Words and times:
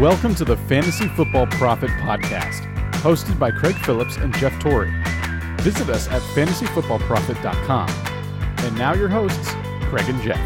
Welcome 0.00 0.34
to 0.36 0.46
the 0.46 0.56
Fantasy 0.56 1.08
Football 1.08 1.46
Prophet 1.48 1.90
Podcast, 1.90 2.62
hosted 3.02 3.38
by 3.38 3.50
Craig 3.50 3.74
Phillips 3.74 4.16
and 4.16 4.34
Jeff 4.38 4.58
Torrey. 4.58 4.90
Visit 5.58 5.90
us 5.90 6.08
at 6.08 6.22
fantasyfootballprophet.com. 6.22 7.90
And 8.64 8.78
now 8.78 8.94
your 8.94 9.10
hosts, 9.10 9.50
Craig 9.90 10.08
and 10.08 10.22
Jeff. 10.22 10.40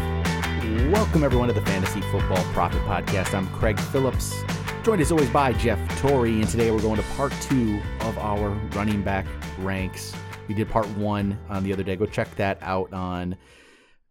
Welcome, 0.91 1.23
everyone, 1.23 1.47
to 1.47 1.53
the 1.53 1.61
Fantasy 1.61 2.01
Football 2.01 2.43
Prophet 2.51 2.81
Podcast. 2.81 3.33
I'm 3.33 3.47
Craig 3.51 3.79
Phillips, 3.79 4.43
joined 4.83 4.99
as 4.99 5.09
always 5.13 5.29
by 5.29 5.53
Jeff 5.53 5.79
Torrey, 6.01 6.41
and 6.41 6.49
today 6.49 6.69
we're 6.69 6.81
going 6.81 6.97
to 6.97 7.07
part 7.15 7.31
two 7.39 7.81
of 8.01 8.17
our 8.17 8.49
running 8.75 9.03
back 9.03 9.25
ranks. 9.59 10.13
We 10.49 10.53
did 10.53 10.67
part 10.67 10.89
one 10.97 11.39
on 11.47 11.63
the 11.63 11.71
other 11.71 11.83
day. 11.83 11.95
Go 11.95 12.05
check 12.05 12.35
that 12.35 12.57
out 12.61 12.91
on 12.91 13.37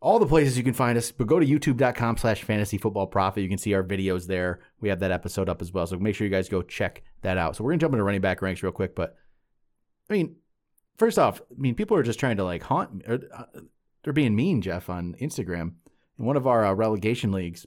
all 0.04 0.18
the 0.18 0.26
places 0.26 0.58
you 0.58 0.62
can 0.62 0.74
find 0.74 0.98
us, 0.98 1.10
but 1.10 1.26
go 1.26 1.40
to 1.40 1.46
youtube.com 1.46 2.18
slash 2.18 2.42
fantasy 2.42 2.76
football 2.76 3.06
prophet. 3.06 3.40
You 3.40 3.48
can 3.48 3.56
see 3.56 3.72
our 3.72 3.82
videos 3.82 4.26
there. 4.26 4.60
We 4.80 4.90
have 4.90 5.00
that 5.00 5.10
episode 5.10 5.48
up 5.48 5.62
as 5.62 5.72
well. 5.72 5.86
So 5.86 5.98
make 5.98 6.14
sure 6.14 6.26
you 6.26 6.30
guys 6.30 6.50
go 6.50 6.60
check 6.60 7.02
that 7.22 7.38
out. 7.38 7.56
So 7.56 7.64
we're 7.64 7.70
gonna 7.70 7.80
jump 7.80 7.94
into 7.94 8.04
running 8.04 8.20
back 8.20 8.42
ranks 8.42 8.62
real 8.62 8.70
quick, 8.70 8.94
but 8.94 9.16
I 10.10 10.12
mean, 10.12 10.36
first 10.98 11.18
off, 11.18 11.40
I 11.50 11.54
mean, 11.56 11.74
people 11.74 11.96
are 11.96 12.02
just 12.02 12.20
trying 12.20 12.36
to 12.36 12.44
like 12.44 12.62
haunt 12.62 12.94
me. 12.94 13.04
Or, 13.08 13.18
uh, 13.34 13.44
they're 14.02 14.12
being 14.12 14.36
mean, 14.36 14.60
Jeff, 14.60 14.90
on 14.90 15.16
Instagram. 15.22 15.72
In 16.18 16.26
one 16.26 16.36
of 16.36 16.46
our 16.46 16.66
uh, 16.66 16.74
relegation 16.74 17.32
leagues, 17.32 17.64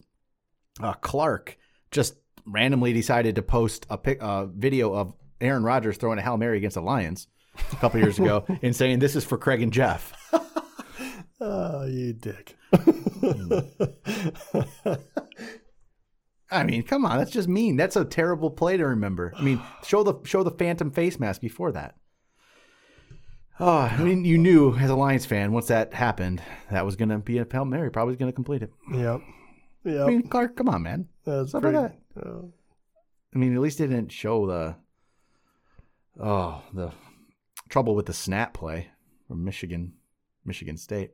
uh, 0.80 0.94
Clark 0.94 1.58
just 1.90 2.18
randomly 2.46 2.94
decided 2.94 3.36
to 3.36 3.42
post 3.42 3.88
a 3.90 3.98
pic, 3.98 4.20
uh, 4.22 4.46
video 4.46 4.94
of 4.94 5.16
Aaron 5.42 5.64
Rodgers 5.64 5.98
throwing 5.98 6.20
a 6.20 6.22
Hail 6.22 6.38
Mary 6.38 6.58
against 6.58 6.76
the 6.76 6.82
Lions 6.82 7.28
a 7.72 7.76
couple 7.78 8.00
years 8.00 8.20
ago 8.20 8.46
and 8.62 8.76
saying, 8.76 9.00
This 9.00 9.16
is 9.16 9.26
for 9.26 9.40
Craig 9.40 9.64
and 9.64 9.74
Jeff. 9.74 10.14
Oh, 11.40 11.86
you 11.86 12.14
dick. 12.14 12.56
I 16.50 16.64
mean, 16.64 16.84
come 16.84 17.06
on, 17.06 17.18
that's 17.18 17.32
just 17.32 17.48
mean. 17.50 17.76
That's 17.76 17.96
a 17.96 18.06
terrible 18.06 18.50
play 18.50 18.78
to 18.78 18.86
remember. 18.88 19.34
I 19.38 19.42
mean, 19.42 19.62
show 19.86 20.04
the 20.04 20.16
show 20.24 20.44
the 20.44 20.52
phantom 20.52 20.92
face 20.92 21.20
mask 21.20 21.42
before 21.42 21.72
that. 21.74 21.96
Oh, 23.60 23.80
I 23.80 23.98
mean, 23.98 24.24
you 24.24 24.38
knew 24.38 24.76
as 24.76 24.90
a 24.90 24.96
Lions 24.96 25.26
fan 25.26 25.52
once 25.52 25.68
that 25.68 25.94
happened, 25.94 26.42
that 26.72 26.86
was 26.86 26.96
going 26.96 27.10
to 27.10 27.18
be 27.18 27.40
a 27.40 27.48
Hail 27.52 27.66
Mary. 27.66 27.90
Probably 27.90 28.16
going 28.16 28.32
to 28.32 28.36
complete 28.36 28.62
it. 28.62 28.72
yep. 28.94 29.20
Yep. 29.84 30.06
I 30.06 30.10
mean, 30.10 30.28
Clark, 30.28 30.56
come 30.56 30.70
on, 30.70 30.84
man. 30.84 31.08
That's 31.26 31.52
pretty. 31.52 31.72
that. 31.72 31.98
uh, 32.22 32.42
I 33.34 33.38
mean, 33.38 33.54
at 33.56 33.62
least 33.62 33.80
it 33.82 33.88
didn't 33.88 34.12
show 34.12 34.46
the 34.48 34.76
oh 36.22 36.62
the 36.74 36.92
trouble 37.70 37.96
with 37.96 38.06
the 38.06 38.14
snap 38.14 38.54
play 38.54 38.90
from 39.28 39.44
Michigan, 39.44 39.94
Michigan 40.46 40.78
State. 40.78 41.12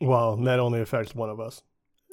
Well, 0.00 0.36
that 0.36 0.58
only 0.60 0.80
affects 0.80 1.14
one 1.14 1.30
of 1.30 1.40
us. 1.40 1.62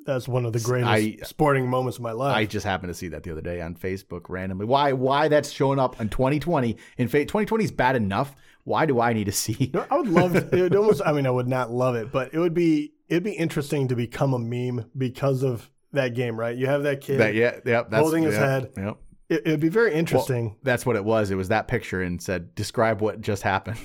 That's 0.05 0.27
one 0.27 0.45
of 0.45 0.53
the 0.53 0.59
greatest 0.59 0.89
I- 0.91 1.17
sporting 1.25 1.67
moments 1.67 1.97
of 1.97 2.03
my 2.03 2.11
life. 2.11 2.35
I 2.35 2.45
just 2.45 2.65
happened 2.65 2.91
to 2.91 2.93
see 2.93 3.07
that 3.07 3.23
the 3.23 3.31
other 3.31 3.41
day 3.41 3.59
on 3.61 3.75
Facebook 3.75 4.29
randomly. 4.29 4.65
Why? 4.65 4.93
Why 4.93 5.27
that's 5.29 5.49
showing 5.49 5.79
up 5.79 5.99
in 5.99 6.09
2020? 6.09 6.77
In 6.97 7.07
fact, 7.07 7.27
2020 7.29 7.63
is 7.63 7.71
bad 7.71 7.95
enough. 7.95 8.35
Why 8.65 8.85
do 8.85 8.99
I 9.01 9.13
need 9.13 9.25
to 9.25 9.31
see? 9.31 9.71
No, 9.73 9.85
I 9.89 9.97
would 9.97 10.07
love 10.07 10.35
it. 10.53 10.75
Almost. 10.75 11.01
I 11.05 11.11
mean, 11.11 11.25
I 11.25 11.31
would 11.31 11.47
not 11.47 11.71
love 11.71 11.95
it, 11.95 12.11
but 12.11 12.33
it 12.33 12.39
would 12.39 12.53
be. 12.53 12.93
It'd 13.07 13.23
be 13.23 13.33
interesting 13.33 13.87
to 13.89 13.95
become 13.95 14.33
a 14.33 14.39
meme 14.39 14.89
because 14.97 15.43
of 15.43 15.69
that 15.93 16.13
game, 16.15 16.39
right? 16.39 16.55
You 16.55 16.67
have 16.67 16.83
that 16.83 17.01
kid. 17.01 17.19
That 17.19 17.33
yeah, 17.35 17.59
yep. 17.65 17.89
That's, 17.89 18.01
Holding 18.01 18.23
his 18.23 18.35
head. 18.35 18.71
Yep. 18.77 18.97
It, 19.29 19.41
it'd 19.45 19.59
be 19.59 19.69
very 19.69 19.93
interesting. 19.93 20.55
That's 20.63 20.85
what 20.85 20.95
it 20.95 21.03
was. 21.05 21.31
It 21.31 21.35
was 21.35 21.49
that 21.49 21.67
picture 21.67 22.01
and 22.01 22.21
said, 22.21 22.53
"Describe 22.53 23.01
what 23.01 23.21
just 23.21 23.41
happened." 23.41 23.79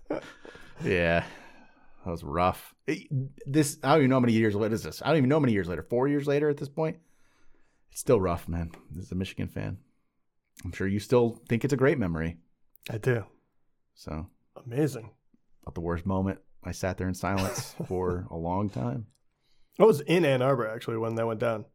yeah, 0.84 1.24
that 2.08 2.12
was 2.12 2.24
rough. 2.24 2.74
It- 2.86 3.06
this 3.46 3.78
I 3.84 3.90
don't 3.90 3.98
even 3.98 4.10
know 4.10 4.16
how 4.16 4.20
many 4.20 4.32
years. 4.32 4.54
Later. 4.54 4.62
What 4.62 4.72
is 4.72 4.82
this? 4.82 5.02
I 5.02 5.08
don't 5.08 5.18
even 5.18 5.28
know 5.28 5.36
how 5.36 5.40
many 5.40 5.52
years 5.52 5.68
later. 5.68 5.82
Four 5.82 6.08
years 6.08 6.26
later 6.26 6.48
at 6.48 6.56
this 6.56 6.68
point. 6.70 6.96
It's 7.92 8.00
still 8.00 8.18
rough, 8.20 8.48
man. 8.48 8.70
This 8.90 9.06
is 9.06 9.12
a 9.12 9.14
Michigan 9.14 9.48
fan. 9.48 9.76
I'm 10.64 10.72
sure 10.72 10.86
you 10.86 11.00
still 11.00 11.38
think 11.48 11.64
it's 11.64 11.72
a 11.74 11.76
great 11.76 11.98
memory. 11.98 12.38
I 12.90 12.96
do. 12.98 13.24
So, 13.94 14.26
Amazing. 14.64 15.10
about 15.62 15.74
the 15.74 15.80
worst 15.82 16.06
moment. 16.06 16.38
I 16.64 16.72
sat 16.72 16.96
there 16.96 17.08
in 17.08 17.14
silence 17.14 17.74
for 17.86 18.26
a 18.30 18.36
long 18.36 18.70
time. 18.70 19.06
I 19.78 19.84
was 19.84 20.00
in 20.00 20.24
Ann 20.24 20.40
Arbor 20.42 20.66
actually 20.66 20.96
when 20.96 21.14
that 21.16 21.26
went 21.26 21.40
down. 21.40 21.66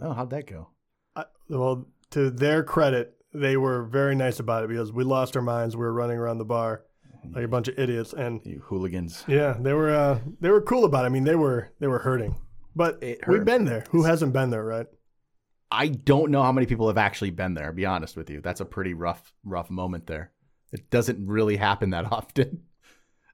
Oh, 0.00 0.12
how'd 0.14 0.30
that 0.30 0.46
go? 0.46 0.70
I, 1.14 1.24
well, 1.48 1.86
to 2.12 2.30
their 2.30 2.64
credit, 2.64 3.14
they 3.34 3.56
were 3.58 3.82
very 3.84 4.14
nice 4.14 4.40
about 4.40 4.64
it 4.64 4.68
because 4.68 4.90
we 4.90 5.04
lost 5.04 5.36
our 5.36 5.42
minds. 5.42 5.76
We 5.76 5.84
were 5.84 5.92
running 5.92 6.16
around 6.18 6.38
the 6.38 6.44
bar 6.46 6.84
like 7.30 7.44
a 7.44 7.48
bunch 7.48 7.68
of 7.68 7.78
idiots, 7.78 8.12
and 8.12 8.40
You 8.44 8.60
hooligans. 8.66 9.24
yeah, 9.28 9.56
they 9.58 9.72
were 9.72 9.90
uh, 9.94 10.18
they 10.40 10.50
were 10.50 10.60
cool 10.62 10.84
about 10.84 11.04
it. 11.04 11.06
I 11.06 11.10
mean, 11.10 11.24
they 11.24 11.36
were 11.36 11.70
they 11.80 11.86
were 11.86 12.00
hurting, 12.00 12.34
but 12.74 13.02
It 13.02 13.20
we've 13.28 13.44
been 13.44 13.64
there. 13.64 13.84
Who 13.90 14.02
hasn't 14.04 14.32
been 14.32 14.50
there, 14.50 14.64
right? 14.64 14.86
I 15.70 15.88
don't 15.88 16.30
know 16.30 16.42
how 16.42 16.52
many 16.52 16.66
people 16.66 16.88
have 16.88 16.98
actually 16.98 17.30
been 17.30 17.54
there. 17.54 17.68
To 17.68 17.72
be 17.72 17.86
honest 17.86 18.16
with 18.16 18.28
you, 18.28 18.40
that's 18.42 18.60
a 18.60 18.64
pretty 18.66 18.92
rough, 18.92 19.32
rough 19.42 19.70
moment 19.70 20.06
there. 20.06 20.30
It 20.70 20.90
doesn't 20.90 21.26
really 21.26 21.56
happen 21.56 21.90
that 21.90 22.10
often. 22.12 22.62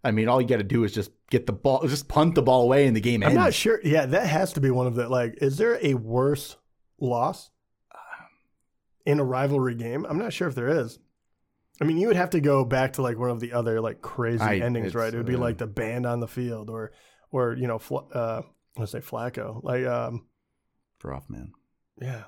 I 0.05 0.13
mean, 0.13 0.29
all 0.29 0.41
you 0.41 0.47
got 0.47 0.59
to 0.59 0.63
do 0.63 0.85
is 0.85 0.93
just 0.93 1.11
get 1.31 1.47
the 1.47 1.53
ball, 1.53 1.85
just 1.89 2.07
punt 2.07 2.37
the 2.37 2.43
ball 2.43 2.63
away, 2.63 2.87
and 2.87 2.95
the 2.95 3.01
game 3.01 3.23
I'm 3.25 3.31
ends. 3.31 3.37
not 3.37 3.55
sure. 3.55 3.81
Yeah, 3.83 4.07
that 4.07 4.27
has 4.29 4.53
to 4.53 4.61
be 4.61 4.71
one 4.71 4.87
of 4.87 4.95
the 4.95 5.09
like. 5.09 5.39
Is 5.41 5.57
there 5.59 5.79
a 5.85 5.95
worse 5.95 6.57
loss 7.01 7.51
in 9.05 9.19
a 9.19 9.25
rivalry 9.25 9.75
game? 9.75 10.07
I'm 10.09 10.19
not 10.19 10.33
sure 10.33 10.47
if 10.47 10.55
there 10.55 10.69
is. 10.69 11.01
I 11.81 11.85
mean, 11.85 11.97
you 11.99 12.09
would 12.09 12.17
have 12.17 12.31
to 12.31 12.41
go 12.41 12.65
back 12.65 12.95
to 12.95 13.03
like 13.03 13.19
one 13.19 13.31
of 13.31 13.41
the 13.41 13.53
other 13.53 13.81
like 13.81 14.01
crazy 14.03 14.43
I- 14.43 14.57
endings, 14.57 14.95
right? 14.95 15.13
It 15.13 15.17
would 15.17 15.27
be 15.27 15.37
uh, 15.37 15.39
like 15.39 15.59
the 15.59 15.67
band 15.67 16.07
on 16.07 16.21
the 16.21 16.29
field, 16.29 16.71
or 16.71 16.93
or 17.31 17.55
you 17.55 17.67
know, 17.69 17.81
uh, 18.13 18.43
let's 18.77 18.93
say 18.93 19.01
Flacco. 19.01 19.63
Like, 19.63 19.85
um, 19.87 20.27
It's 20.97 21.05
rough, 21.05 21.29
man. 21.31 21.53
yeah. 22.01 22.25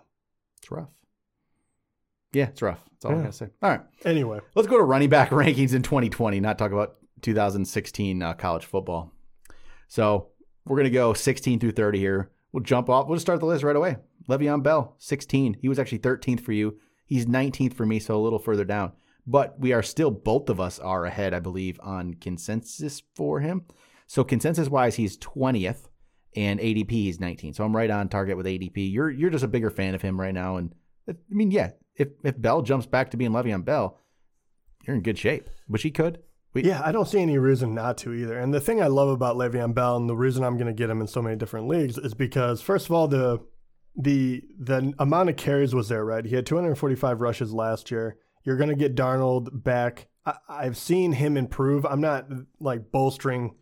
It's 0.59 0.71
rough. 0.71 0.91
Yeah, 2.33 2.49
it's 2.49 2.63
rough. 2.63 2.81
That's 2.93 3.05
all 3.07 3.13
I 3.19 3.23
gotta 3.23 3.33
say. 3.33 3.49
All 3.63 3.71
right, 3.71 3.81
Anyway, 4.05 4.41
let's 4.55 4.69
go 4.69 4.77
to 4.79 4.85
running 4.85 5.09
back 5.09 5.31
rankings 5.31 5.75
in 5.75 5.83
2020. 5.83 6.39
Not 6.39 6.59
talk 6.59 6.71
about 6.71 6.97
2016 7.23 8.23
uh, 8.23 8.35
college 8.35 8.65
football. 8.65 9.13
So 9.89 10.29
we're 10.65 10.77
gonna 10.77 10.91
go 10.91 11.13
16 11.13 11.59
through 11.59 11.73
30 11.73 11.99
here. 11.99 12.31
We'll 12.53 12.63
jump 12.63 12.89
off. 12.89 13.07
We'll 13.09 13.17
just 13.17 13.27
start 13.27 13.41
the 13.41 13.47
list 13.47 13.65
right 13.65 13.75
away. 13.77 13.97
Le'Veon 14.29 14.63
Bell, 14.63 14.95
16. 14.99 15.55
He 15.61 15.69
was 15.69 15.79
actually 15.79 15.99
13th 16.01 16.41
for 16.41 16.53
you. 16.53 16.79
He's 17.05 17.27
19th 17.27 17.75
for 17.75 17.85
me, 17.87 17.99
so 17.99 18.15
a 18.17 18.23
little 18.23 18.39
further 18.39 18.65
down. 18.65 18.93
But 19.31 19.61
we 19.61 19.73
are 19.73 19.83
still, 19.83 20.11
both 20.11 20.49
of 20.49 20.61
us 20.61 20.81
are 20.81 21.05
ahead, 21.05 21.35
I 21.35 21.39
believe, 21.39 21.79
on 21.85 22.15
consensus 22.15 23.01
for 23.15 23.39
him. 23.39 23.63
So 24.09 24.25
consensus 24.25 24.69
wise, 24.69 24.97
he's 24.97 25.17
20th, 25.19 25.87
and 26.35 26.59
ADP 26.59 26.91
he's 26.91 27.21
19. 27.21 27.55
So 27.55 27.65
I'm 27.65 27.77
right 27.77 27.91
on 27.91 28.09
target 28.09 28.37
with 28.37 28.47
ADP. 28.47 28.93
You're 28.93 29.09
you're 29.09 29.31
just 29.31 29.45
a 29.45 29.49
bigger 29.49 29.71
fan 29.71 29.95
of 29.95 30.03
him 30.03 30.21
right 30.21 30.35
now, 30.35 30.57
and 30.57 30.75
uh, 31.09 31.13
I 31.13 31.35
mean, 31.35 31.53
yeah, 31.53 31.71
if 31.95 32.09
if 32.25 32.41
Bell 32.41 32.63
jumps 32.63 32.87
back 32.87 33.13
to 33.13 33.17
being 33.17 33.31
Le'Veon 33.31 33.65
Bell, 33.65 34.01
you're 34.85 34.97
in 34.97 35.03
good 35.03 35.19
shape. 35.19 35.49
Which 35.69 35.83
he 35.83 35.93
could. 35.93 36.19
We, 36.53 36.65
yeah, 36.65 36.83
I 36.85 36.91
don't 36.91 37.07
see 37.07 37.21
any 37.21 37.39
reason 37.39 37.73
not 37.73 37.99
to 37.99 38.13
either. 38.13 38.37
And 38.37 38.53
the 38.53 38.61
thing 38.61 38.83
I 38.83 38.89
love 38.89 39.11
about 39.11 39.37
Le'Veon 39.37 39.73
Bell 39.75 39.97
and 39.97 40.09
the 40.09 40.17
reason 40.17 40.43
I'm 40.43 40.57
going 40.57 40.67
to 40.67 40.73
get 40.73 40.91
him 40.91 41.01
in 41.01 41.07
so 41.07 41.23
many 41.23 41.37
different 41.37 41.69
leagues 41.69 41.97
is 41.97 42.15
because 42.15 42.61
first 42.61 42.87
of 42.87 42.93
all, 42.93 43.07
the 43.07 43.39
the 43.95 44.43
the 44.59 44.93
amount 44.99 45.29
of 45.31 45.37
carries 45.37 45.73
was 45.73 45.89
there, 45.89 46.05
right? 46.05 46.25
He 46.25 46.35
had 46.35 46.47
245 46.47 47.21
rushes 47.21 47.53
last 47.53 47.93
year. 47.93 48.19
You're 48.45 48.57
going 48.57 48.71
to 48.71 48.77
get 48.77 48.95
Darnold 48.95 49.63
back. 49.63 50.09
I, 50.25 50.35
I've 50.49 50.77
seen 50.77 51.13
him 51.13 51.37
improve. 51.37 51.85
I'm 51.85 52.01
not 52.01 52.27
like 52.59 52.91
bolstering 52.91 53.55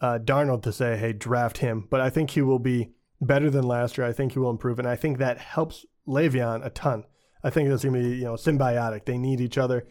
uh, 0.00 0.18
Darnold 0.18 0.62
to 0.62 0.72
say, 0.72 0.96
hey, 0.96 1.12
draft 1.12 1.58
him, 1.58 1.86
but 1.90 2.00
I 2.00 2.10
think 2.10 2.30
he 2.30 2.42
will 2.42 2.58
be 2.58 2.92
better 3.20 3.50
than 3.50 3.64
last 3.64 3.98
year. 3.98 4.06
I 4.06 4.12
think 4.12 4.32
he 4.32 4.38
will 4.38 4.50
improve, 4.50 4.78
and 4.78 4.88
I 4.88 4.96
think 4.96 5.18
that 5.18 5.38
helps 5.38 5.84
Le'Veon 6.08 6.64
a 6.64 6.70
ton. 6.70 7.04
I 7.42 7.50
think 7.50 7.68
that's 7.68 7.84
going 7.84 7.94
to 7.94 8.08
be 8.08 8.16
you 8.16 8.24
know 8.24 8.34
symbiotic. 8.34 9.04
They 9.04 9.18
need 9.18 9.40
each 9.40 9.58
other. 9.58 9.86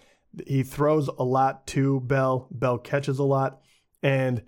He 0.46 0.64
throws 0.64 1.08
a 1.08 1.24
lot 1.24 1.66
to 1.68 2.00
Bell. 2.02 2.48
Bell 2.52 2.78
catches 2.78 3.20
a 3.20 3.24
lot, 3.24 3.62
and 4.04 4.44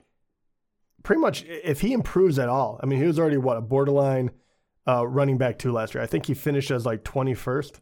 pretty 1.04 1.22
much 1.22 1.44
if 1.48 1.82
he 1.82 1.94
improves 1.94 2.38
at 2.40 2.50
all, 2.50 2.80
I 2.82 2.86
mean, 2.86 3.00
he 3.00 3.08
was 3.08 3.20
already 3.20 3.38
what 3.38 3.58
a 3.58 3.62
borderline 3.62 4.32
uh, 4.88 5.08
running 5.08 5.38
back 5.38 5.58
two 5.58 5.72
last 5.72 5.94
year. 5.94 6.04
I 6.04 6.08
think 6.08 6.26
he 6.26 6.34
finished 6.34 6.72
as 6.72 6.86
like 6.86 7.04
twenty 7.04 7.34
first. 7.34 7.82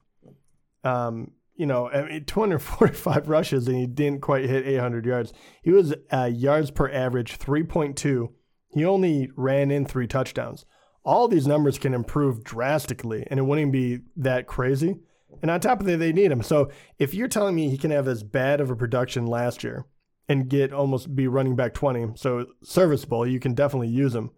Um, 0.84 1.32
you 1.60 1.66
know, 1.66 1.90
I 1.90 2.04
mean, 2.04 2.24
245 2.24 3.28
rushes 3.28 3.68
and 3.68 3.76
he 3.76 3.86
didn't 3.86 4.22
quite 4.22 4.46
hit 4.46 4.66
800 4.66 5.06
yards. 5.06 5.34
He 5.62 5.72
was 5.72 5.94
uh, 6.12 6.32
yards 6.34 6.72
per 6.72 6.90
average 6.90 7.38
3.2. 7.38 8.30
He 8.70 8.86
only 8.86 9.30
ran 9.36 9.70
in 9.70 9.86
three 9.86 10.08
touchdowns. 10.08 10.66
All 11.04 11.28
these 11.28 11.48
numbers 11.48 11.78
can 11.78 11.94
improve 11.94 12.44
drastically, 12.46 13.26
and 13.30 13.40
it 13.40 13.44
wouldn't 13.44 13.74
be 13.74 14.00
that 14.16 14.48
crazy. 14.48 15.00
And 15.42 15.52
on 15.52 15.60
top 15.60 15.82
of 15.82 15.86
that, 15.88 15.98
they 15.98 16.14
need 16.14 16.32
him. 16.32 16.44
So 16.44 16.70
if 16.98 17.14
you're 17.14 17.28
telling 17.28 17.56
me 17.56 17.70
he 17.70 17.78
can 17.78 17.92
have 17.92 18.08
as 18.08 18.24
bad 18.24 18.62
of 18.62 18.70
a 18.70 18.76
production 18.76 19.26
last 19.26 19.62
year 19.62 19.86
and 20.30 20.50
get 20.50 20.72
almost 20.72 21.14
be 21.14 21.28
running 21.28 21.58
back 21.58 21.74
20, 21.74 22.14
so 22.16 22.46
serviceable, 22.64 23.28
you 23.28 23.40
can 23.40 23.54
definitely 23.54 23.90
use 23.90 24.16
him 24.16 24.30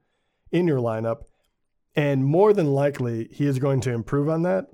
in 0.52 0.66
your 0.66 0.80
lineup. 0.80 1.24
And 1.96 2.26
more 2.26 2.52
than 2.52 2.74
likely, 2.74 3.28
he 3.32 3.46
is 3.46 3.60
going 3.60 3.82
to 3.82 3.92
improve 3.92 4.28
on 4.28 4.42
that. 4.44 4.66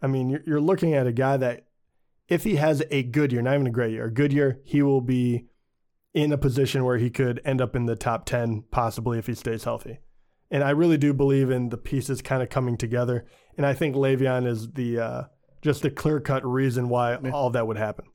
I 0.00 0.06
mean, 0.06 0.30
you're, 0.30 0.42
you're 0.46 0.60
looking 0.60 0.94
at 0.94 1.06
a 1.06 1.12
guy 1.12 1.36
that, 1.36 1.66
if 2.30 2.44
he 2.44 2.56
has 2.56 2.82
a 2.90 3.02
good 3.02 3.32
year, 3.32 3.42
not 3.42 3.54
even 3.54 3.66
a 3.66 3.70
great 3.70 3.90
year, 3.92 4.06
a 4.06 4.10
good 4.10 4.32
year, 4.32 4.60
he 4.64 4.80
will 4.80 5.00
be 5.00 5.46
in 6.14 6.32
a 6.32 6.38
position 6.38 6.84
where 6.84 6.96
he 6.96 7.10
could 7.10 7.40
end 7.44 7.60
up 7.60 7.76
in 7.76 7.86
the 7.86 7.96
top 7.96 8.24
10, 8.24 8.64
possibly 8.70 9.18
if 9.18 9.26
he 9.26 9.34
stays 9.34 9.64
healthy. 9.64 9.98
And 10.50 10.64
I 10.64 10.70
really 10.70 10.96
do 10.96 11.12
believe 11.12 11.50
in 11.50 11.68
the 11.68 11.76
pieces 11.76 12.22
kind 12.22 12.42
of 12.42 12.48
coming 12.48 12.76
together. 12.76 13.26
And 13.56 13.66
I 13.66 13.74
think 13.74 13.94
Le'Veon 13.94 14.46
is 14.46 14.72
the 14.72 14.98
uh, 14.98 15.22
just 15.62 15.82
the 15.82 15.90
clear 15.90 16.20
cut 16.20 16.44
reason 16.46 16.88
why 16.88 17.16
all 17.32 17.50
that 17.50 17.66
would 17.66 17.76
happen. 17.76 18.06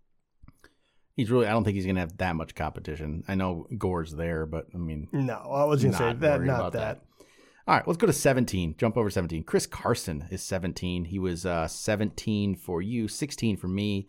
He's 1.16 1.32
really. 1.32 1.48
I 1.48 1.52
don't 1.52 1.64
think 1.64 1.76
he's 1.76 1.86
going 1.86 1.96
to 1.96 2.02
have 2.02 2.18
that 2.18 2.36
much 2.36 2.56
competition. 2.56 3.24
I 3.28 3.36
know 3.36 3.68
Gore's 3.78 4.12
there, 4.12 4.46
but 4.46 4.68
I 4.74 4.78
mean, 4.78 5.08
No, 5.14 5.36
I 5.36 5.64
was 5.64 5.82
going 5.82 5.94
to 5.94 5.98
say 5.98 6.14
that, 6.14 6.42
not 6.42 6.60
about 6.60 6.74
that. 6.74 7.02
All 7.68 7.76
right, 7.76 7.88
let's 7.88 7.98
go 7.98 8.06
to 8.06 8.14
17. 8.14 8.76
Jump 8.78 8.96
over 8.96 9.10
17. 9.10 9.44
Chris 9.44 9.66
Carson 9.66 10.28
is 10.30 10.44
17. 10.44 11.06
He 11.06 11.18
was 11.18 11.46
uh, 11.48 11.68
17 11.68 12.56
for 12.56 12.82
you, 12.82 13.08
16 13.08 13.58
for 13.58 13.68
me. 13.68 14.08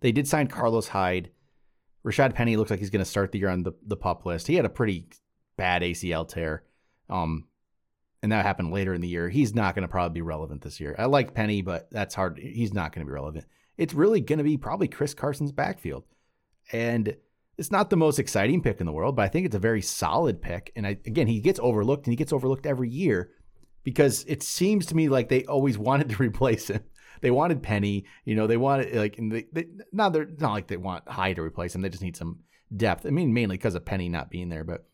They 0.00 0.12
did 0.12 0.28
sign 0.28 0.46
Carlos 0.46 0.88
Hyde. 0.88 1.30
Rashad 2.04 2.34
Penny 2.34 2.56
looks 2.56 2.70
like 2.70 2.80
he's 2.80 2.90
going 2.90 3.04
to 3.04 3.10
start 3.10 3.32
the 3.32 3.38
year 3.38 3.48
on 3.48 3.62
the, 3.62 3.72
the 3.86 3.96
pup 3.96 4.26
list. 4.26 4.46
He 4.46 4.54
had 4.54 4.66
a 4.66 4.70
pretty 4.70 5.08
bad 5.56 5.82
ACL 5.82 6.28
tear, 6.28 6.64
um, 7.08 7.46
and 8.22 8.30
that 8.30 8.44
happened 8.44 8.72
later 8.72 8.92
in 8.92 9.00
the 9.00 9.08
year. 9.08 9.28
He's 9.28 9.54
not 9.54 9.74
going 9.74 9.82
to 9.82 9.88
probably 9.88 10.14
be 10.14 10.22
relevant 10.22 10.62
this 10.62 10.78
year. 10.78 10.94
I 10.98 11.06
like 11.06 11.34
Penny, 11.34 11.62
but 11.62 11.90
that's 11.90 12.14
hard. 12.14 12.38
He's 12.38 12.74
not 12.74 12.92
going 12.92 13.06
to 13.06 13.10
be 13.10 13.14
relevant. 13.14 13.46
It's 13.78 13.94
really 13.94 14.20
going 14.20 14.38
to 14.38 14.44
be 14.44 14.56
probably 14.56 14.88
Chris 14.88 15.14
Carson's 15.14 15.52
backfield. 15.52 16.04
And 16.72 17.16
it's 17.58 17.72
not 17.72 17.90
the 17.90 17.96
most 17.96 18.18
exciting 18.18 18.62
pick 18.62 18.80
in 18.80 18.86
the 18.86 18.92
world, 18.92 19.16
but 19.16 19.22
I 19.22 19.28
think 19.28 19.44
it's 19.44 19.56
a 19.56 19.60
very 19.60 19.82
solid 19.82 20.40
pick. 20.40 20.72
And 20.76 20.86
I, 20.86 20.90
again, 20.90 21.26
he 21.26 21.40
gets 21.40 21.58
overlooked 21.60 22.06
and 22.06 22.12
he 22.12 22.16
gets 22.16 22.32
overlooked 22.32 22.66
every 22.66 22.88
year 22.88 23.32
because 23.82 24.24
it 24.28 24.42
seems 24.42 24.86
to 24.86 24.96
me 24.96 25.08
like 25.08 25.28
they 25.28 25.44
always 25.44 25.76
wanted 25.88 26.08
to 26.10 26.22
replace 26.22 26.68
him. 26.70 26.82
They 27.20 27.32
wanted 27.32 27.64
Penny, 27.64 28.04
you 28.24 28.36
know, 28.36 28.46
they 28.46 28.56
wanted 28.56 28.94
like, 28.94 29.18
and 29.18 29.32
they, 29.32 29.46
they 29.52 29.66
not 29.92 30.12
they're 30.12 30.28
not 30.38 30.52
like 30.52 30.68
they 30.68 30.76
want 30.76 31.08
Hyde 31.08 31.34
to 31.36 31.42
replace 31.42 31.74
him. 31.74 31.80
They 31.80 31.88
just 31.88 32.02
need 32.02 32.16
some 32.16 32.40
depth. 32.76 33.06
I 33.06 33.10
mean, 33.10 33.34
mainly 33.34 33.56
because 33.56 33.74
of 33.74 33.84
Penny 33.84 34.08
not 34.08 34.30
being 34.30 34.50
there, 34.50 34.62
but 34.62 34.86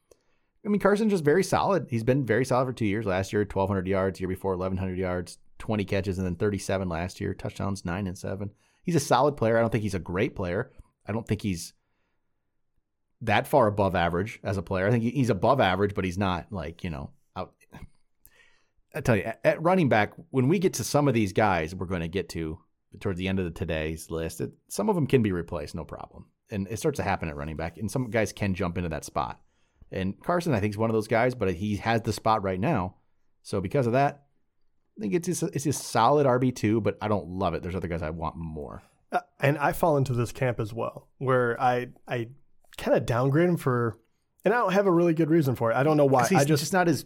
I 0.65 0.71
mean, 0.71 0.81
Carson's 0.81 1.13
just 1.13 1.25
very 1.25 1.45
solid. 1.45 1.89
He's 1.91 2.03
been 2.03 2.25
very 2.25 2.47
solid 2.47 2.65
for 2.65 2.73
two 2.73 2.87
years. 2.87 3.05
Last 3.05 3.35
year, 3.35 3.43
1,200 3.43 3.87
yards. 3.87 4.19
Year 4.21 4.29
before, 4.29 4.53
1,100 4.53 4.97
yards, 4.97 5.37
20 5.59 5.85
catches, 5.85 6.17
and 6.17 6.27
then 6.27 6.37
37 6.37 6.89
last 6.89 7.21
year. 7.21 7.35
Touchdowns, 7.35 7.85
nine 7.85 8.07
and 8.07 8.17
seven. 8.17 8.51
He's 8.83 8.95
a 8.95 9.01
solid 9.01 9.37
player. 9.37 9.59
I 9.59 9.61
don't 9.61 9.71
think 9.71 9.83
he's 9.83 9.95
a 9.95 9.99
great 9.99 10.35
player. 10.35 10.73
I 11.07 11.13
don't 11.13 11.29
think 11.29 11.43
he's 11.43 11.75
that 13.23 13.47
far 13.47 13.67
above 13.67 13.95
average 13.95 14.41
as 14.43 14.57
a 14.57 14.63
player. 14.63 14.87
I 14.87 14.91
think 14.91 15.05
he's 15.05 15.31
above 15.31 15.61
average, 15.61 15.95
but 15.95 16.05
he's 16.05 16.19
not 16.19 16.47
like, 16.51 16.85
you 16.85 16.91
know, 16.91 17.11
out. 17.37 17.55
I 18.95 19.01
tell 19.01 19.17
you, 19.17 19.33
at 19.43 19.63
running 19.63 19.89
back, 19.89 20.13
when 20.31 20.49
we 20.49 20.59
get 20.59 20.75
to 20.75 20.85
some 20.85 21.09
of 21.09 21.15
these 21.15 21.33
guys 21.33 21.75
we're 21.75 21.87
going 21.87 22.03
to 22.03 22.09
get 22.09 22.29
to 22.31 22.59
towards 23.01 23.19
the 23.19 23.27
end 23.27 23.39
of 23.39 23.45
the 23.45 23.51
today's 23.51 24.11
list, 24.11 24.41
it, 24.41 24.53
some 24.69 24.89
of 24.89 24.95
them 24.95 25.07
can 25.07 25.23
be 25.23 25.33
replaced, 25.33 25.75
no 25.75 25.85
problem. 25.85 26.27
And 26.51 26.69
it 26.69 26.79
starts 26.79 26.99
to 26.99 27.03
happen 27.03 27.29
at 27.29 27.37
running 27.37 27.57
back, 27.57 27.79
and 27.79 27.91
some 27.91 28.11
guys 28.11 28.33
can 28.33 28.55
jump 28.55 28.77
into 28.77 28.91
that 28.91 29.05
spot. 29.05 29.41
And 29.91 30.21
Carson, 30.23 30.55
I 30.55 30.61
think, 30.61 30.75
is 30.75 30.79
one 30.79 30.91
of 30.91 30.95
those 30.95 31.09
guys, 31.09 31.35
but 31.35 31.53
he 31.55 31.77
has 31.77 32.03
the 32.03 32.13
spot 32.13 32.43
right 32.43 32.61
now. 32.61 32.97
So 33.43 33.61
because 33.61 33.87
of 33.87 33.95
that, 33.95 34.25
I 34.97 35.01
think 35.01 35.15
it's 35.15 35.27
just, 35.27 35.43
it's 35.43 35.67
a 35.67 35.73
solid 35.73 36.27
RB 36.27 36.55
two, 36.55 36.81
but 36.81 36.97
I 37.01 37.09
don't 37.09 37.29
love 37.29 37.55
it. 37.55 37.63
There's 37.63 37.75
other 37.75 37.89
guys 37.89 38.03
I 38.03 38.11
want 38.11 38.37
more. 38.37 38.83
Uh, 39.11 39.21
and 39.41 39.59
I 39.59 39.73
fall 39.73 39.97
into 39.97 40.13
this 40.13 40.33
camp 40.33 40.59
as 40.59 40.73
well, 40.73 41.09
where 41.19 41.61
I 41.61 41.89
I 42.09 42.29
kind 42.77 42.97
of 42.97 43.07
downgrade 43.07 43.49
him 43.49 43.57
for, 43.57 43.97
and 44.45 44.53
I 44.55 44.59
don't 44.59 44.73
have 44.73 44.87
a 44.87 44.93
really 44.93 45.15
good 45.15 45.31
reason 45.31 45.55
for 45.55 45.71
it. 45.71 45.75
I 45.77 45.83
don't 45.83 45.97
know 45.97 46.05
why. 46.07 46.27
He's 46.29 46.39
I 46.41 46.45
just, 46.45 46.63
just 46.63 46.73
not 46.73 46.89
as 46.89 47.05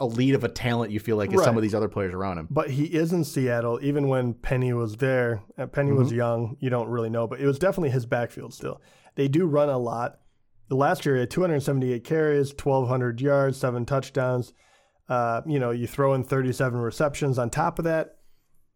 elite 0.00 0.34
of 0.34 0.44
a 0.44 0.48
talent 0.48 0.92
you 0.92 1.00
feel 1.00 1.16
like 1.16 1.32
as 1.32 1.42
some 1.42 1.56
of 1.56 1.62
these 1.62 1.74
other 1.74 1.88
players 1.88 2.14
around 2.14 2.38
him. 2.38 2.46
but 2.50 2.70
he 2.70 2.84
is 2.84 3.12
in 3.12 3.24
Seattle. 3.24 3.80
Even 3.82 4.06
when 4.08 4.32
Penny 4.34 4.72
was 4.72 4.96
there, 4.96 5.42
uh, 5.58 5.66
Penny 5.66 5.90
was 5.92 6.12
young. 6.12 6.56
You 6.60 6.70
don't 6.70 6.88
really 6.88 7.10
know, 7.10 7.26
but 7.26 7.40
it 7.40 7.46
was 7.46 7.58
definitely 7.58 7.90
his 7.90 8.06
backfield. 8.06 8.54
Still, 8.54 8.80
they 9.16 9.26
do 9.28 9.46
run 9.46 9.68
a 9.68 9.78
lot. 9.78 10.20
The 10.68 10.76
last 10.76 11.06
year, 11.06 11.14
he 11.14 11.20
had 11.20 11.30
278 11.30 12.04
carries, 12.04 12.50
1,200 12.50 13.20
yards, 13.20 13.56
seven 13.56 13.86
touchdowns. 13.86 14.52
Uh, 15.08 15.40
you 15.46 15.58
know, 15.58 15.70
you 15.70 15.86
throw 15.86 16.12
in 16.12 16.22
37 16.22 16.78
receptions 16.78 17.38
on 17.38 17.48
top 17.48 17.78
of 17.78 17.86
that. 17.86 18.18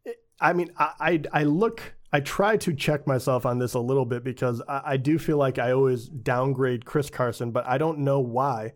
It- 0.05 0.17
I 0.41 0.55
mean, 0.55 0.71
I, 0.79 0.93
I, 0.99 1.41
I 1.41 1.43
look, 1.45 1.95
I 2.13 2.21
try 2.21 2.57
to 2.59 2.75
check 2.75 3.07
myself 3.07 3.47
on 3.47 3.59
this 3.59 3.75
a 3.75 3.81
little 3.81 4.05
bit 4.05 4.23
because 4.23 4.61
I, 4.69 4.83
I 4.85 4.97
do 4.97 5.19
feel 5.19 5.39
like 5.39 5.59
I 5.59 5.73
always 5.73 6.09
downgrade 6.09 6.85
Chris 6.85 7.09
Carson, 7.11 7.51
but 7.53 7.67
I 7.67 7.79
don't 7.79 8.01
know 8.01 8.21
why. 8.21 8.75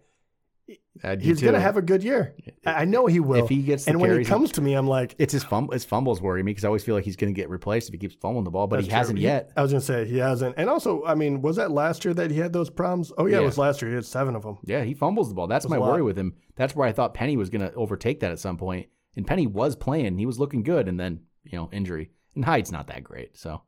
He's 1.21 1.43
going 1.43 1.55
to 1.55 1.61
have 1.61 1.77
a 1.77 1.83
good 1.83 2.03
year. 2.03 2.35
I 2.65 2.87
know 2.87 3.07
he 3.07 3.21
will. 3.21 3.45
If 3.45 3.51
he 3.51 3.63
gets 3.63 3.87
and 3.87 4.01
when 4.01 4.19
he 4.19 4.25
comes 4.25 4.51
to 4.53 4.61
me, 4.63 4.73
I'm 4.75 4.89
like, 4.89 5.15
It's 5.19 5.33
his 5.33 5.45
fumble. 5.45 5.75
His 5.75 5.85
fumbles 5.85 6.21
worry 6.23 6.43
me 6.43 6.51
because 6.51 6.65
I 6.65 6.69
always 6.69 6.83
feel 6.83 6.95
like 6.95 7.05
he's 7.05 7.17
going 7.17 7.33
to 7.33 7.39
get 7.39 7.51
replaced 7.51 7.89
if 7.89 7.93
he 7.93 7.99
keeps 7.99 8.15
fumbling 8.15 8.45
the 8.45 8.51
ball, 8.51 8.67
but 8.67 8.81
he 8.81 8.87
true. 8.89 8.97
hasn't 8.97 9.19
yet. 9.19 9.53
I 9.57 9.63
was 9.63 9.71
gonna 9.73 9.81
say 9.83 10.07
he 10.07 10.17
hasn't. 10.17 10.55
And 10.57 10.71
also, 10.71 11.05
I 11.05 11.15
mean, 11.15 11.43
was 11.43 11.57
that 11.57 11.71
last 11.71 12.05
year 12.05 12.15
that 12.15 12.31
he 12.31 12.39
had 12.39 12.53
those 12.53 12.71
problems? 12.71 13.13
Oh 13.19 13.27
yeah, 13.27 13.37
Yeah. 13.37 13.43
it 13.43 13.47
was 13.47 13.59
last 13.59 13.83
year. 13.83 13.91
He 13.91 13.95
had 13.95 14.07
seven 14.07 14.35
of 14.35 14.43
them. 14.43 14.59
Yeah, 14.65 14.83
he 14.85 14.95
fumbles 14.95 15.29
the 15.29 15.35
ball. 15.35 15.47
That's 15.47 15.67
That's 15.67 15.71
my 15.71 15.79
worry 15.79 16.03
with 16.03 16.19
him. 16.19 16.35
That's 16.57 16.75
where 16.75 16.89
I 16.89 16.93
thought 16.93 17.13
Penny 17.15 17.37
was 17.37 17.51
going 17.51 17.61
to 17.61 17.73
overtake 17.75 18.21
that 18.21 18.33
at 18.33 18.39
some 18.39 18.57
point. 18.57 18.89
And 19.15 19.27
Penny 19.27 19.47
was 19.47 19.77
playing. 19.77 20.17
He 20.19 20.27
was 20.27 20.39
looking 20.39 20.63
good, 20.63 20.89
and 20.89 20.99
then 20.99 21.21
you 21.45 21.59
know 21.59 21.69
injury. 21.73 22.11
And 22.37 22.45
Hyde's 22.45 22.71
not 22.71 22.87
that 22.89 23.03
great, 23.03 23.37
so 23.37 23.63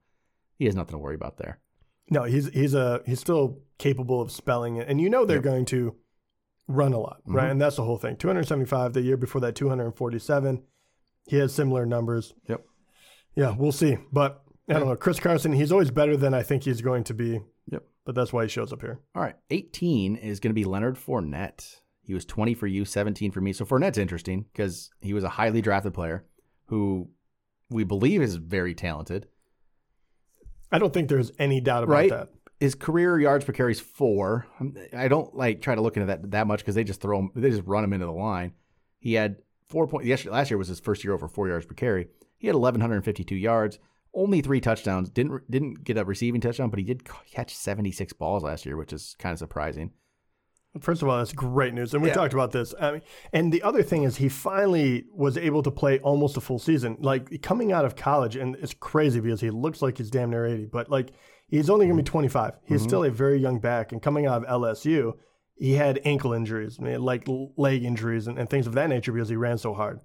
he 0.58 0.66
has 0.66 0.76
nothing 0.76 0.92
to 0.92 0.98
worry 0.98 1.14
about 1.16 1.38
there. 1.38 1.58
No, 2.10 2.22
he's 2.24 2.48
he's 2.50 2.74
a 2.74 3.02
he's 3.06 3.18
still 3.20 3.58
capable 3.78 4.20
of 4.20 4.30
spelling 4.30 4.76
it, 4.76 4.86
and 4.88 5.00
you 5.00 5.10
know 5.10 5.24
they're 5.24 5.36
Yep. 5.38 5.44
going 5.44 5.64
to 5.66 5.96
run 6.68 6.92
a 6.92 6.98
lot, 6.98 7.20
right? 7.26 7.48
Mhm. 7.48 7.50
And 7.52 7.60
that's 7.60 7.76
the 7.76 7.84
whole 7.84 7.96
thing. 7.98 8.16
275. 8.16 8.92
The 8.92 9.00
year 9.02 9.16
before 9.16 9.40
that, 9.40 9.54
247. 9.54 10.62
He 11.26 11.36
has 11.36 11.54
similar 11.54 11.84
numbers. 11.86 12.34
Yep. 12.48 12.64
Yeah, 13.34 13.54
we'll 13.56 13.72
see. 13.72 13.96
But 14.12 14.42
I 14.68 14.74
don't 14.74 14.86
know. 14.88 14.96
Chris 14.96 15.18
Carson, 15.20 15.52
he's 15.52 15.72
always 15.72 15.90
better 15.90 16.16
than 16.16 16.34
I 16.34 16.42
think 16.42 16.62
he's 16.64 16.80
going 16.82 17.04
to 17.04 17.14
be. 17.14 17.40
Yep. 17.70 17.84
But 18.04 18.14
that's 18.14 18.32
why 18.32 18.44
he 18.44 18.48
shows 18.48 18.72
up 18.72 18.80
here. 18.80 19.00
All 19.14 19.22
right, 19.22 19.36
18 19.50 20.16
is 20.16 20.40
going 20.40 20.50
to 20.50 20.54
be 20.54 20.64
Leonard 20.64 20.96
Fournette. 20.96 21.76
He 22.02 22.14
was 22.14 22.24
20 22.24 22.54
for 22.54 22.66
you, 22.66 22.84
17 22.86 23.30
for 23.32 23.40
me. 23.42 23.52
So 23.52 23.64
Fournette's 23.66 23.98
interesting 23.98 24.46
because 24.52 24.90
he 25.00 25.12
was 25.12 25.24
a 25.24 25.28
highly 25.28 25.60
drafted 25.60 25.92
player 25.94 26.24
who 26.66 27.10
we 27.70 27.84
believe 27.84 28.22
is 28.22 28.36
very 28.36 28.74
talented. 28.74 29.26
I 30.70 30.78
don't 30.78 30.92
think 30.92 31.08
there's 31.08 31.32
any 31.38 31.60
doubt 31.60 31.84
about 31.84 31.92
Right. 31.92 32.10
that. 32.10 32.30
His 32.60 32.74
career 32.74 33.18
yards 33.20 33.44
per 33.44 33.52
carry 33.52 33.72
is 33.72 33.80
four. 33.80 34.46
Um, 34.58 34.74
I 34.92 35.06
don't 35.08 35.34
like 35.34 35.60
try 35.62 35.74
to 35.74 35.80
look 35.80 35.96
into 35.96 36.06
that 36.06 36.30
that 36.32 36.46
much 36.46 36.60
because 36.60 36.74
they 36.74 36.84
just 36.84 37.00
throw 37.00 37.20
him, 37.20 37.30
they 37.34 37.50
just 37.50 37.66
run 37.66 37.84
him 37.84 37.92
into 37.92 38.06
the 38.06 38.12
line. 38.12 38.52
He 38.98 39.14
had 39.14 39.36
four 39.66 39.86
point. 39.86 40.06
Yesterday, 40.06 40.32
last 40.32 40.50
year 40.50 40.58
was 40.58 40.68
his 40.68 40.80
first 40.80 41.04
year 41.04 41.12
over 41.14 41.28
four 41.28 41.48
yards 41.48 41.66
per 41.66 41.74
carry. 41.74 42.08
He 42.36 42.46
had 42.48 42.56
1,152 42.56 43.34
yards, 43.36 43.78
only 44.12 44.40
three 44.40 44.60
touchdowns. 44.60 45.08
Didn't 45.08 45.48
didn't 45.48 45.84
get 45.84 45.96
a 45.98 46.04
receiving 46.04 46.40
touchdown, 46.40 46.68
but 46.70 46.80
he 46.80 46.84
did 46.84 47.02
catch 47.30 47.54
76 47.54 48.12
balls 48.14 48.42
last 48.42 48.66
year, 48.66 48.76
which 48.76 48.92
is 48.92 49.14
kind 49.20 49.32
of 49.32 49.38
surprising. 49.38 49.92
First 50.80 51.02
of 51.02 51.08
all, 51.08 51.18
that's 51.18 51.32
great 51.32 51.74
news, 51.74 51.94
and 51.94 52.02
we 52.02 52.08
Yeah. 52.08 52.14
talked 52.14 52.32
about 52.32 52.52
this. 52.52 52.74
I 52.80 52.92
mean, 52.92 53.02
and 53.32 53.52
the 53.52 53.62
other 53.62 53.82
thing 53.82 54.02
is, 54.04 54.16
he 54.16 54.28
finally 54.28 55.04
was 55.12 55.36
able 55.36 55.62
to 55.62 55.70
play 55.70 55.98
almost 56.00 56.36
a 56.36 56.40
full 56.40 56.58
season, 56.58 56.96
like 57.00 57.42
coming 57.42 57.72
out 57.72 57.84
of 57.84 57.96
college, 57.96 58.36
and 58.36 58.56
it's 58.56 58.74
crazy 58.74 59.20
because 59.20 59.40
he 59.40 59.50
looks 59.50 59.82
like 59.82 59.98
he's 59.98 60.10
damn 60.10 60.30
near 60.30 60.46
eighty, 60.46 60.66
but 60.66 60.90
like 60.90 61.12
he's 61.48 61.68
only 61.70 61.86
going 61.86 61.96
to 61.96 62.02
be 62.02 62.06
twenty 62.06 62.28
five. 62.28 62.52
He's 62.64 62.82
still 62.82 63.04
a 63.04 63.10
very 63.10 63.38
young 63.38 63.58
back, 63.60 63.92
and 63.92 64.02
coming 64.02 64.26
out 64.26 64.44
of 64.44 64.48
LSU, 64.48 65.14
he 65.56 65.74
had 65.74 66.00
ankle 66.04 66.32
injuries, 66.32 66.78
I 66.80 66.84
mean, 66.84 67.02
like 67.02 67.24
leg 67.56 67.84
injuries 67.84 68.26
and, 68.28 68.38
and 68.38 68.48
things 68.48 68.66
of 68.66 68.74
that 68.74 68.88
nature 68.88 69.12
because 69.12 69.28
he 69.28 69.36
ran 69.36 69.58
so 69.58 69.74
hard. 69.74 70.00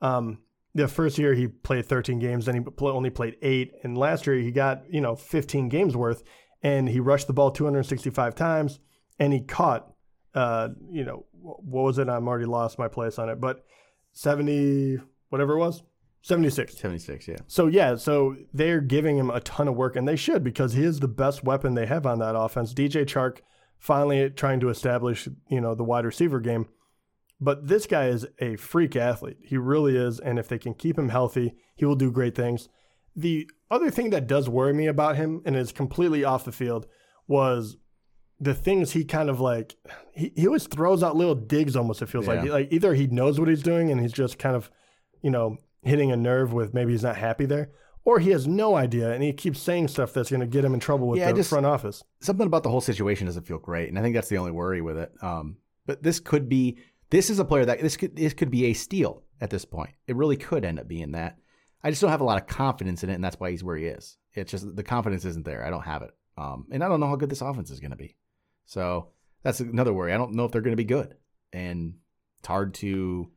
Um, 0.00 0.38
the 0.74 0.88
first 0.88 1.18
year 1.18 1.34
he 1.34 1.46
played 1.46 1.86
13 1.86 2.18
games, 2.18 2.46
then 2.46 2.54
he 2.56 2.62
only 2.86 3.10
played 3.10 3.36
eight, 3.42 3.72
and 3.82 3.96
last 3.96 4.26
year 4.26 4.36
he 4.36 4.50
got 4.50 4.82
you 4.90 5.00
know 5.00 5.14
15 5.14 5.68
games 5.68 5.96
worth, 5.96 6.22
and 6.62 6.88
he 6.88 7.00
rushed 7.00 7.26
the 7.26 7.32
ball 7.32 7.50
265 7.50 8.34
times, 8.34 8.80
and 9.18 9.32
he 9.32 9.40
caught 9.40 9.93
uh, 10.34 10.68
you 10.90 11.04
know, 11.04 11.26
what 11.32 11.62
was 11.64 11.98
it? 11.98 12.08
I'm 12.08 12.28
already 12.28 12.46
lost 12.46 12.78
my 12.78 12.88
place 12.88 13.18
on 13.18 13.28
it, 13.28 13.40
but 13.40 13.64
70, 14.12 14.98
whatever 15.28 15.54
it 15.54 15.58
was, 15.58 15.82
76. 16.22 16.76
76, 16.76 17.28
yeah. 17.28 17.36
So, 17.46 17.66
yeah, 17.66 17.96
so 17.96 18.36
they're 18.52 18.80
giving 18.80 19.18
him 19.18 19.30
a 19.30 19.40
ton 19.40 19.68
of 19.68 19.76
work, 19.76 19.94
and 19.94 20.08
they 20.08 20.16
should 20.16 20.42
because 20.42 20.72
he 20.72 20.82
is 20.82 21.00
the 21.00 21.08
best 21.08 21.44
weapon 21.44 21.74
they 21.74 21.86
have 21.86 22.06
on 22.06 22.18
that 22.20 22.36
offense. 22.36 22.72
DJ 22.72 23.04
Chark 23.04 23.38
finally 23.78 24.30
trying 24.30 24.60
to 24.60 24.70
establish, 24.70 25.28
you 25.48 25.60
know, 25.60 25.74
the 25.74 25.84
wide 25.84 26.06
receiver 26.06 26.40
game. 26.40 26.66
But 27.40 27.68
this 27.68 27.86
guy 27.86 28.06
is 28.06 28.26
a 28.38 28.56
freak 28.56 28.96
athlete. 28.96 29.36
He 29.42 29.58
really 29.58 29.96
is. 29.96 30.18
And 30.18 30.38
if 30.38 30.48
they 30.48 30.58
can 30.58 30.72
keep 30.72 30.98
him 30.98 31.10
healthy, 31.10 31.54
he 31.76 31.84
will 31.84 31.94
do 31.94 32.10
great 32.10 32.34
things. 32.34 32.70
The 33.14 33.50
other 33.70 33.90
thing 33.90 34.10
that 34.10 34.26
does 34.26 34.48
worry 34.48 34.72
me 34.72 34.86
about 34.86 35.16
him 35.16 35.42
and 35.44 35.54
is 35.54 35.72
completely 35.72 36.24
off 36.24 36.46
the 36.46 36.52
field 36.52 36.86
was 37.28 37.76
the 38.40 38.54
things 38.54 38.92
he 38.92 39.04
kind 39.04 39.30
of 39.30 39.40
like 39.40 39.76
he, 40.12 40.32
he 40.36 40.46
always 40.46 40.66
throws 40.66 41.02
out 41.02 41.16
little 41.16 41.34
digs 41.34 41.76
almost 41.76 42.02
it 42.02 42.08
feels 42.08 42.26
Yeah. 42.26 42.40
like 42.42 42.50
like 42.50 42.68
either 42.72 42.94
he 42.94 43.06
knows 43.06 43.38
what 43.38 43.48
he's 43.48 43.62
doing 43.62 43.90
and 43.90 44.00
he's 44.00 44.12
just 44.12 44.38
kind 44.38 44.56
of 44.56 44.70
you 45.22 45.30
know 45.30 45.58
hitting 45.82 46.10
a 46.12 46.16
nerve 46.16 46.52
with 46.52 46.74
maybe 46.74 46.92
he's 46.92 47.02
not 47.02 47.16
happy 47.16 47.46
there 47.46 47.70
or 48.04 48.18
he 48.18 48.30
has 48.30 48.46
no 48.46 48.74
idea 48.74 49.12
and 49.12 49.22
he 49.22 49.32
keeps 49.32 49.60
saying 49.60 49.88
stuff 49.88 50.12
that's 50.12 50.30
going 50.30 50.40
to 50.40 50.46
get 50.46 50.64
him 50.64 50.74
in 50.74 50.80
trouble 50.80 51.06
with 51.08 51.18
Yeah, 51.20 51.30
the 51.30 51.36
just- 51.38 51.50
front 51.50 51.64
office 51.66 52.02
something 52.20 52.46
about 52.46 52.62
the 52.64 52.70
whole 52.70 52.80
situation 52.80 53.26
doesn't 53.26 53.46
feel 53.46 53.58
great, 53.58 53.88
and 53.88 53.98
I 53.98 54.02
think 54.02 54.14
that's 54.14 54.28
the 54.28 54.38
only 54.38 54.52
worry 54.52 54.80
with 54.82 54.98
it. 54.98 55.12
Um, 55.22 55.56
but 55.86 56.02
this 56.02 56.20
could 56.20 56.48
be 56.48 56.78
this 57.10 57.30
is 57.30 57.38
a 57.38 57.44
player 57.44 57.64
that 57.66 57.80
this 57.80 57.96
could 57.96 58.16
this 58.16 58.34
could 58.34 58.50
be 58.50 58.66
a 58.66 58.72
steal 58.72 59.22
at 59.40 59.50
this 59.50 59.64
point. 59.64 59.90
It 60.06 60.16
really 60.16 60.36
could 60.36 60.64
end 60.64 60.80
up 60.80 60.88
being 60.88 61.12
that. 61.12 61.36
I 61.82 61.90
just 61.90 62.00
don't 62.00 62.10
have 62.10 62.22
a 62.22 62.24
lot 62.24 62.40
of 62.40 62.46
confidence 62.48 63.04
in 63.04 63.10
it, 63.10 63.14
and 63.14 63.22
that's 63.24 63.38
why 63.38 63.50
he's 63.50 63.62
where 63.62 63.76
he 63.76 63.84
is. 63.84 64.16
It's 64.32 64.50
just 64.50 64.74
the 64.74 64.82
confidence 64.82 65.24
isn't 65.26 65.44
there. 65.44 65.64
I 65.64 65.70
don't 65.70 65.84
have 65.84 66.00
it, 66.02 66.10
um, 66.38 66.66
and 66.72 66.82
I 66.82 66.88
don't 66.88 66.98
know 67.00 67.06
how 67.08 67.16
good 67.16 67.28
this 67.28 67.42
offense 67.42 67.70
is 67.70 67.78
going 67.80 67.90
to 67.90 67.96
be. 67.96 68.16
So 68.66 69.08
that's 69.42 69.60
another 69.60 69.92
worry. 69.92 70.12
I 70.12 70.16
don't 70.16 70.34
know 70.34 70.44
if 70.44 70.52
they're 70.52 70.62
going 70.62 70.72
to 70.72 70.76
be 70.76 70.84
good, 70.84 71.14
and 71.52 71.94
it's 72.38 72.48
hard 72.48 72.74
to 72.74 73.30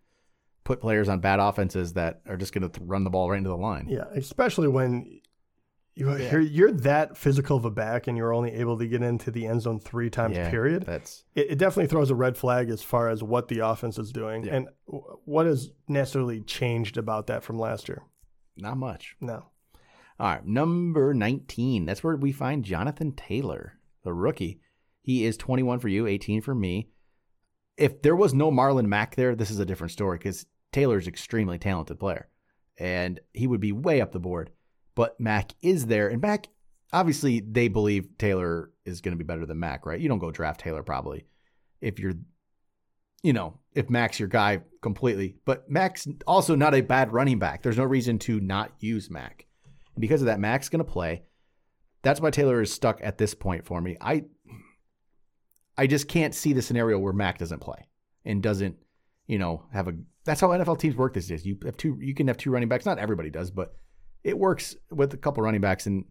put 0.63 0.81
players 0.81 1.07
on 1.09 1.19
bad 1.19 1.39
offenses 1.39 1.93
that 1.93 2.21
are 2.27 2.37
just 2.37 2.53
going 2.53 2.69
to 2.69 2.81
run 2.83 3.03
the 3.03 3.09
ball 3.09 3.29
right 3.29 3.37
into 3.37 3.49
the 3.49 3.55
line. 3.57 3.87
Yeah, 3.89 4.05
especially 4.15 4.67
when 4.67 5.21
you, 5.95 6.09
are 6.09 6.39
you're 6.39 6.71
that 6.73 7.17
physical 7.17 7.57
of 7.57 7.65
a 7.65 7.71
back 7.71 8.07
and 8.07 8.15
you're 8.17 8.33
only 8.33 8.51
able 8.51 8.77
to 8.77 8.85
get 8.85 9.01
into 9.01 9.31
the 9.31 9.47
end 9.47 9.61
zone 9.63 9.79
three 9.79 10.09
times. 10.09 10.35
Yeah, 10.35 10.49
period. 10.51 10.83
That's 10.85 11.23
It, 11.35 11.51
it 11.51 11.57
definitely 11.57 11.87
throws 11.87 12.09
a 12.11 12.15
red 12.15 12.37
flag 12.37 12.69
as 12.69 12.83
far 12.83 13.09
as 13.09 13.23
what 13.23 13.47
the 13.47 13.59
offense 13.59 13.97
is 13.97 14.11
doing 14.11 14.43
Yeah. 14.43 14.55
and 14.55 14.67
what 14.85 15.45
has 15.45 15.71
necessarily 15.87 16.41
changed 16.41 16.97
about 16.97 17.27
that 17.27 17.43
from 17.43 17.57
last 17.57 17.87
year. 17.87 18.03
not 18.57 18.77
much. 18.77 19.15
No. 19.21 19.45
All 20.19 20.27
right, 20.27 20.45
number 20.45 21.13
19. 21.13 21.85
That's 21.85 22.03
where 22.03 22.15
we 22.15 22.31
find 22.31 22.65
Jonathan 22.65 23.11
Taylor, 23.13 23.79
the 24.03 24.13
rookie. 24.13 24.59
He 25.07 25.23
is 25.23 25.37
21 25.37 25.79
for 25.79 25.87
you, 25.87 26.05
18 26.05 26.41
for 26.41 26.53
me. 26.53 26.89
If 27.77 28.01
there 28.01 28.15
was 28.15 28.33
no 28.33 28.51
Marlon 28.51 28.87
Mack 28.87 29.15
there, 29.15 29.35
this 29.35 29.49
is 29.49 29.59
a 29.59 29.65
different 29.65 29.91
story 29.91 30.17
because 30.17 30.45
Taylor's 30.73 31.07
extremely 31.07 31.57
talented 31.57 31.97
player 31.97 32.27
and 32.77 33.21
he 33.33 33.47
would 33.47 33.61
be 33.61 33.71
way 33.71 34.01
up 34.01 34.11
the 34.11 34.19
board. 34.19 34.51
But 34.95 35.17
Mack 35.17 35.53
is 35.61 35.85
there, 35.85 36.09
and 36.09 36.21
Mack, 36.21 36.49
obviously, 36.91 37.39
they 37.39 37.69
believe 37.69 38.17
Taylor 38.17 38.73
is 38.83 38.99
going 38.99 39.13
to 39.13 39.17
be 39.17 39.25
better 39.25 39.45
than 39.45 39.61
Mack, 39.61 39.85
right? 39.85 39.97
You 39.97 40.09
don't 40.09 40.19
go 40.19 40.29
draft 40.29 40.59
Taylor 40.59 40.83
probably 40.83 41.25
if 41.79 41.99
you're, 41.99 42.15
you 43.23 43.31
know, 43.31 43.59
if 43.75 43.89
Mack's 43.89 44.19
your 44.19 44.27
guy 44.27 44.59
completely. 44.81 45.37
But 45.45 45.71
Mack's 45.71 46.05
also 46.27 46.53
not 46.53 46.75
a 46.75 46.81
bad 46.81 47.13
running 47.13 47.39
back. 47.39 47.63
There's 47.63 47.77
no 47.77 47.85
reason 47.85 48.19
to 48.19 48.41
not 48.41 48.73
use 48.81 49.09
Mack. 49.09 49.45
And 49.95 50.01
because 50.01 50.21
of 50.21 50.25
that, 50.25 50.41
Mack's 50.41 50.67
going 50.67 50.83
to 50.83 50.91
play. 50.91 51.23
That's 52.01 52.19
why 52.19 52.31
Taylor 52.31 52.61
is 52.61 52.73
stuck 52.73 52.99
at 53.01 53.17
this 53.17 53.33
point 53.33 53.65
for 53.65 53.79
me. 53.79 53.95
I 54.01 54.25
I 55.77 55.87
just 55.87 56.07
can't 56.07 56.33
see 56.33 56.53
the 56.53 56.61
scenario 56.61 56.97
where 56.99 57.13
Mack 57.13 57.37
doesn't 57.37 57.59
play 57.59 57.87
and 58.25 58.41
doesn't, 58.41 58.77
you 59.27 59.37
know, 59.37 59.63
have 59.71 59.87
a. 59.87 59.93
That's 60.25 60.41
how 60.41 60.49
NFL 60.49 60.79
teams 60.79 60.95
work 60.95 61.13
these 61.13 61.27
days. 61.27 61.45
You 61.45 61.57
have 61.65 61.77
two. 61.77 61.97
You 62.01 62.13
can 62.13 62.27
have 62.27 62.37
two 62.37 62.51
running 62.51 62.69
backs. 62.69 62.85
Not 62.85 62.99
everybody 62.99 63.29
does, 63.29 63.51
but 63.51 63.75
it 64.23 64.37
works 64.37 64.75
with 64.91 65.13
a 65.13 65.17
couple 65.17 65.43
running 65.43 65.61
backs. 65.61 65.85
And 65.85 66.05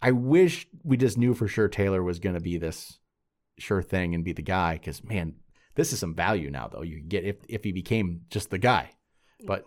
I 0.00 0.12
wish 0.12 0.66
we 0.84 0.96
just 0.96 1.18
knew 1.18 1.34
for 1.34 1.48
sure 1.48 1.68
Taylor 1.68 2.02
was 2.02 2.18
going 2.18 2.34
to 2.34 2.40
be 2.40 2.58
this 2.58 2.98
sure 3.58 3.82
thing 3.82 4.14
and 4.14 4.24
be 4.24 4.32
the 4.32 4.42
guy. 4.42 4.74
Because 4.74 5.02
man, 5.02 5.34
this 5.74 5.92
is 5.92 5.98
some 5.98 6.14
value 6.14 6.50
now, 6.50 6.68
though. 6.68 6.82
You 6.82 7.00
get 7.00 7.24
if 7.24 7.36
if 7.48 7.64
he 7.64 7.72
became 7.72 8.22
just 8.30 8.50
the 8.50 8.58
guy, 8.58 8.90
but 9.46 9.64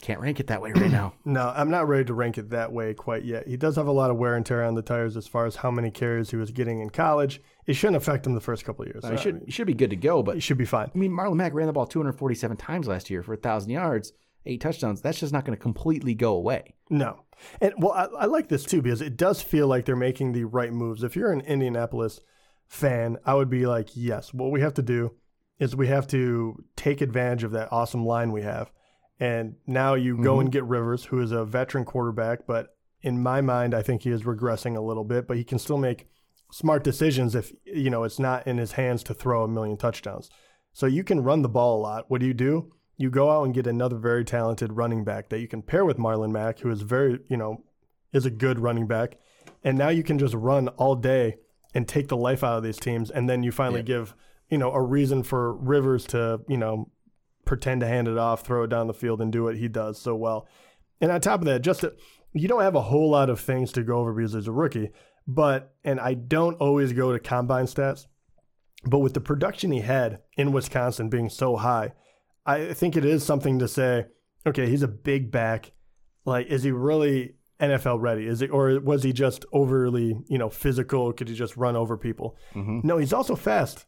can't 0.00 0.20
rank 0.20 0.40
it 0.40 0.46
that 0.46 0.62
way 0.62 0.72
right 0.72 0.90
now. 0.90 1.14
No, 1.24 1.52
I'm 1.54 1.70
not 1.70 1.86
ready 1.86 2.04
to 2.06 2.14
rank 2.14 2.38
it 2.38 2.50
that 2.50 2.72
way 2.72 2.94
quite 2.94 3.24
yet. 3.24 3.46
He 3.46 3.56
does 3.56 3.76
have 3.76 3.86
a 3.86 3.92
lot 3.92 4.10
of 4.10 4.16
wear 4.16 4.34
and 4.34 4.44
tear 4.44 4.64
on 4.64 4.74
the 4.74 4.82
tires 4.82 5.16
as 5.16 5.26
far 5.26 5.46
as 5.46 5.56
how 5.56 5.70
many 5.70 5.90
carries 5.90 6.30
he 6.30 6.36
was 6.36 6.50
getting 6.50 6.80
in 6.80 6.90
college. 6.90 7.40
It 7.66 7.74
shouldn't 7.74 7.96
affect 7.96 8.26
him 8.26 8.34
the 8.34 8.40
first 8.40 8.64
couple 8.64 8.84
of 8.84 8.88
years. 8.88 9.04
he 9.08 9.16
should 9.16 9.42
he 9.44 9.50
should 9.52 9.66
be 9.66 9.74
good 9.74 9.90
to 9.90 9.96
go, 9.96 10.22
but 10.22 10.34
he 10.34 10.40
should 10.40 10.58
be 10.58 10.64
fine. 10.64 10.90
I 10.94 10.98
mean, 10.98 11.12
Marlon 11.12 11.36
Mack 11.36 11.54
ran 11.54 11.66
the 11.66 11.72
ball 11.72 11.86
247 11.86 12.56
times 12.56 12.88
last 12.88 13.10
year 13.10 13.22
for 13.22 13.32
1,000 13.32 13.70
yards, 13.70 14.12
eight 14.46 14.60
touchdowns. 14.60 15.02
That's 15.02 15.20
just 15.20 15.32
not 15.32 15.44
going 15.44 15.56
to 15.56 15.62
completely 15.62 16.14
go 16.14 16.34
away. 16.34 16.74
No. 16.88 17.24
And 17.60 17.74
well, 17.78 17.92
I, 17.92 18.04
I 18.22 18.24
like 18.26 18.48
this 18.48 18.64
too 18.64 18.82
because 18.82 19.02
it 19.02 19.16
does 19.16 19.42
feel 19.42 19.66
like 19.66 19.84
they're 19.84 19.96
making 19.96 20.32
the 20.32 20.44
right 20.44 20.72
moves. 20.72 21.02
If 21.02 21.16
you're 21.16 21.32
an 21.32 21.42
Indianapolis 21.42 22.20
fan, 22.66 23.18
I 23.26 23.34
would 23.34 23.50
be 23.50 23.66
like, 23.66 23.90
yes, 23.94 24.32
what 24.32 24.50
we 24.50 24.60
have 24.60 24.74
to 24.74 24.82
do 24.82 25.12
is 25.58 25.76
we 25.76 25.88
have 25.88 26.06
to 26.08 26.64
take 26.76 27.00
advantage 27.00 27.44
of 27.44 27.52
that 27.52 27.68
awesome 27.70 28.04
line 28.06 28.32
we 28.32 28.42
have. 28.42 28.70
And 29.20 29.56
now 29.66 29.94
you 29.94 30.16
go 30.16 30.40
and 30.40 30.48
mm-hmm. 30.48 30.52
get 30.54 30.64
Rivers, 30.64 31.04
who 31.04 31.20
is 31.20 31.30
a 31.30 31.44
veteran 31.44 31.84
quarterback, 31.84 32.46
but 32.46 32.74
in 33.02 33.22
my 33.22 33.42
mind, 33.42 33.74
I 33.74 33.82
think 33.82 34.02
he 34.02 34.10
is 34.10 34.22
regressing 34.22 34.76
a 34.76 34.80
little 34.80 35.04
bit, 35.04 35.28
but 35.28 35.36
he 35.36 35.44
can 35.44 35.58
still 35.58 35.76
make 35.76 36.08
smart 36.50 36.82
decisions 36.82 37.34
if, 37.34 37.52
you 37.64 37.90
know, 37.90 38.04
it's 38.04 38.18
not 38.18 38.46
in 38.46 38.56
his 38.56 38.72
hands 38.72 39.02
to 39.04 39.14
throw 39.14 39.44
a 39.44 39.48
million 39.48 39.76
touchdowns. 39.76 40.30
So 40.72 40.86
you 40.86 41.04
can 41.04 41.22
run 41.22 41.42
the 41.42 41.48
ball 41.48 41.78
a 41.78 41.82
lot. 41.82 42.10
What 42.10 42.20
do 42.20 42.26
you 42.26 42.34
do? 42.34 42.72
You 42.96 43.10
go 43.10 43.30
out 43.30 43.44
and 43.44 43.54
get 43.54 43.66
another 43.66 43.96
very 43.96 44.24
talented 44.24 44.72
running 44.72 45.04
back 45.04 45.28
that 45.28 45.40
you 45.40 45.48
can 45.48 45.62
pair 45.62 45.84
with 45.84 45.98
Marlon 45.98 46.32
Mack, 46.32 46.60
who 46.60 46.70
is 46.70 46.82
very, 46.82 47.20
you 47.28 47.36
know, 47.36 47.64
is 48.12 48.26
a 48.26 48.30
good 48.30 48.58
running 48.58 48.86
back. 48.86 49.18
And 49.64 49.76
now 49.76 49.88
you 49.90 50.02
can 50.02 50.18
just 50.18 50.34
run 50.34 50.68
all 50.68 50.96
day 50.96 51.36
and 51.74 51.86
take 51.86 52.08
the 52.08 52.16
life 52.16 52.42
out 52.42 52.58
of 52.58 52.62
these 52.62 52.78
teams. 52.78 53.10
And 53.10 53.28
then 53.28 53.42
you 53.42 53.52
finally 53.52 53.82
give, 53.82 54.14
you 54.48 54.58
know, 54.58 54.72
a 54.72 54.82
reason 54.82 55.22
for 55.22 55.54
Rivers 55.54 56.04
to, 56.06 56.40
you 56.48 56.56
know, 56.56 56.90
pretend 57.50 57.80
to 57.80 57.86
hand 57.88 58.06
it 58.06 58.16
off, 58.16 58.46
throw 58.46 58.62
it 58.62 58.68
down 58.68 58.86
the 58.86 58.94
field, 58.94 59.20
and 59.20 59.32
do 59.32 59.42
what 59.42 59.56
he 59.56 59.66
does 59.66 60.00
so 60.00 60.14
well. 60.14 60.46
And 61.00 61.10
on 61.10 61.20
top 61.20 61.40
of 61.40 61.46
that, 61.46 61.62
just 61.62 61.80
to, 61.80 61.92
you 62.32 62.46
don't 62.46 62.62
have 62.62 62.76
a 62.76 62.80
whole 62.80 63.10
lot 63.10 63.28
of 63.28 63.40
things 63.40 63.72
to 63.72 63.82
go 63.82 63.98
over 63.98 64.14
because 64.14 64.34
he's 64.34 64.46
a 64.46 64.52
rookie. 64.52 64.90
But 65.26 65.74
and 65.82 65.98
I 65.98 66.14
don't 66.14 66.54
always 66.58 66.92
go 66.92 67.12
to 67.12 67.18
combine 67.18 67.64
stats, 67.64 68.06
but 68.84 69.00
with 69.00 69.14
the 69.14 69.20
production 69.20 69.72
he 69.72 69.80
had 69.80 70.20
in 70.36 70.52
Wisconsin 70.52 71.08
being 71.08 71.28
so 71.28 71.56
high, 71.56 71.92
I 72.46 72.72
think 72.72 72.96
it 72.96 73.04
is 73.04 73.24
something 73.24 73.58
to 73.58 73.66
say. 73.66 74.06
Okay, 74.46 74.68
he's 74.68 74.84
a 74.84 74.88
big 74.88 75.32
back. 75.32 75.72
Like, 76.24 76.46
is 76.46 76.62
he 76.62 76.70
really 76.70 77.34
NFL 77.60 78.00
ready? 78.00 78.28
Is 78.28 78.42
it, 78.42 78.50
or 78.52 78.78
was 78.78 79.02
he 79.02 79.12
just 79.12 79.44
overly, 79.52 80.16
you 80.28 80.38
know, 80.38 80.50
physical? 80.50 81.12
Could 81.12 81.28
he 81.28 81.34
just 81.34 81.56
run 81.56 81.74
over 81.74 81.96
people? 81.96 82.36
Mm-hmm. 82.54 82.86
No, 82.86 82.96
he's 82.98 83.12
also 83.12 83.34
fast. 83.34 83.86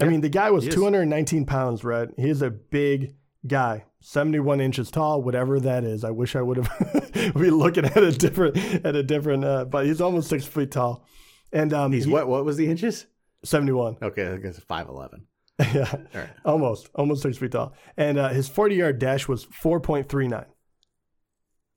I 0.00 0.04
mean, 0.04 0.20
the 0.20 0.28
guy 0.28 0.50
was 0.50 0.66
219 0.68 1.44
pounds, 1.46 1.82
right? 1.84 2.08
He's 2.16 2.40
a 2.42 2.50
big 2.50 3.14
guy, 3.46 3.84
71 4.00 4.60
inches 4.60 4.90
tall, 4.90 5.22
whatever 5.22 5.58
that 5.60 5.84
is. 5.84 6.04
I 6.04 6.10
wish 6.10 6.36
I 6.36 6.42
would 6.42 6.58
have 6.58 7.34
be 7.34 7.50
looking 7.50 7.84
at 7.84 7.96
a 7.96 8.12
different, 8.12 8.56
at 8.84 8.94
a 8.94 9.02
different, 9.02 9.44
uh, 9.44 9.64
but 9.64 9.86
he's 9.86 10.00
almost 10.00 10.28
six 10.28 10.44
feet 10.44 10.70
tall. 10.70 11.04
And 11.52 11.72
um, 11.72 11.92
He's 11.92 12.04
he- 12.04 12.12
what? 12.12 12.28
What 12.28 12.44
was 12.44 12.56
the 12.56 12.68
inches? 12.68 13.06
71. 13.44 13.98
Okay, 14.02 14.26
I 14.26 14.36
guess 14.36 14.60
5'11. 14.60 15.22
yeah, 15.74 15.92
right. 16.14 16.28
almost, 16.44 16.88
almost 16.94 17.22
six 17.22 17.38
feet 17.38 17.52
tall. 17.52 17.72
And 17.96 18.18
uh, 18.18 18.28
his 18.28 18.48
40 18.48 18.76
yard 18.76 18.98
dash 18.98 19.26
was 19.26 19.46
4.39. 19.46 20.44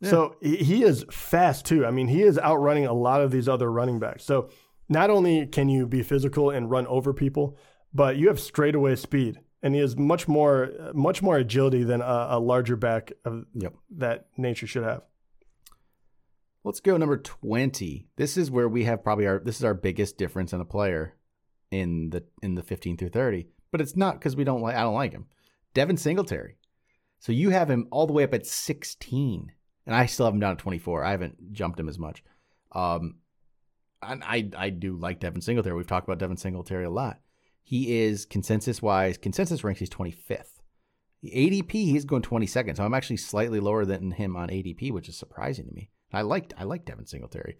So 0.04 0.36
he 0.42 0.58
he 0.58 0.84
is 0.84 1.06
fast 1.12 1.66
too. 1.66 1.86
I 1.86 1.92
mean, 1.92 2.08
he 2.08 2.24
is 2.24 2.40
outrunning 2.40 2.88
a 2.88 2.94
lot 2.94 3.22
of 3.22 3.30
these 3.30 3.48
other 3.48 3.72
running 3.72 4.00
backs. 4.00 4.24
So 4.24 4.50
not 4.90 5.12
only 5.12 5.46
can 5.46 5.70
you 5.70 5.86
be 5.86 6.02
physical 6.02 6.50
and 6.50 6.72
run 6.72 6.88
over 6.88 7.14
people, 7.14 7.56
but 7.94 8.18
you 8.18 8.28
have 8.28 8.40
straightaway 8.40 8.96
speed, 8.96 9.40
and 9.62 9.74
he 9.76 9.82
has 9.82 9.98
much 9.98 10.28
more, 10.28 10.72
much 10.94 11.22
more 11.22 11.38
agility 11.38 11.84
than 11.84 12.02
a, 12.02 12.28
a 12.32 12.40
larger 12.40 12.76
back 12.76 13.12
of 13.26 13.46
Yep. 13.54 13.74
that 13.98 14.28
nature 14.38 14.68
should 14.68 14.84
have. 14.84 15.04
Let's 16.64 16.80
go 16.80 16.96
number 16.98 17.18
20. 17.18 18.08
This 18.18 18.38
is 18.38 18.52
where 18.52 18.70
we 18.70 18.84
have 18.84 19.04
probably 19.04 19.26
our 19.26 19.40
this 19.40 19.58
is 19.58 19.64
our 19.64 19.74
biggest 19.74 20.18
difference 20.18 20.54
in 20.54 20.62
a 20.62 20.66
player 20.66 21.16
in 21.72 22.12
the 22.12 22.24
in 22.44 22.54
the 22.56 22.62
15 22.64 22.98
through 22.98 23.10
30. 23.10 23.48
But 23.72 23.82
it's 23.82 23.96
not 23.96 24.20
because 24.20 24.36
we 24.36 24.44
don't 24.44 24.62
like 24.62 24.76
I 24.76 24.82
don't 24.82 24.94
like 24.94 25.12
him. 25.12 25.26
Devin 25.74 25.98
Singletary. 25.98 26.58
So 27.20 27.32
you 27.32 27.50
have 27.50 27.70
him 27.70 27.88
all 27.92 28.06
the 28.06 28.14
way 28.14 28.24
up 28.24 28.34
at 28.34 28.46
16. 28.46 29.52
And 29.88 29.96
I 29.96 30.06
still 30.06 30.26
have 30.26 30.34
him 30.36 30.40
down 30.40 30.52
at 30.54 30.58
24. 30.60 31.04
I 31.04 31.12
haven't 31.12 31.52
jumped 31.52 31.80
him 31.80 31.90
as 31.90 31.98
much. 31.98 32.24
Um 32.74 33.16
and 34.04 34.24
I 34.24 34.50
I 34.56 34.70
do 34.70 34.98
like 34.98 35.20
Devin 35.20 35.42
Singletary. 35.42 35.76
We've 35.76 35.88
talked 35.88 36.08
about 36.08 36.20
Devin 36.20 36.38
Singletary 36.38 36.86
a 36.86 36.92
lot. 36.92 37.20
He 37.64 38.00
is 38.02 38.26
consensus 38.26 38.82
wise, 38.82 39.18
consensus 39.18 39.64
ranks 39.64 39.80
he's 39.80 39.90
25th. 39.90 40.62
The 41.22 41.30
ADP, 41.32 41.72
he's 41.72 42.06
going 42.06 42.24
22nd. 42.24 42.78
So 42.78 42.84
I'm 42.84 42.94
actually 42.94 43.18
slightly 43.18 43.60
lower 43.60 43.86
than 43.86 44.12
him 44.12 44.36
on 44.36 44.50
ADP, 44.50 44.92
which 44.92 45.08
is 45.08 45.18
surprising 45.18 45.68
to 45.68 45.74
me. 45.74 45.90
I 46.12 46.24
liked 46.24 46.54
I 46.58 46.64
like 46.64 46.84
Devin 46.86 47.06
Singletary, 47.06 47.58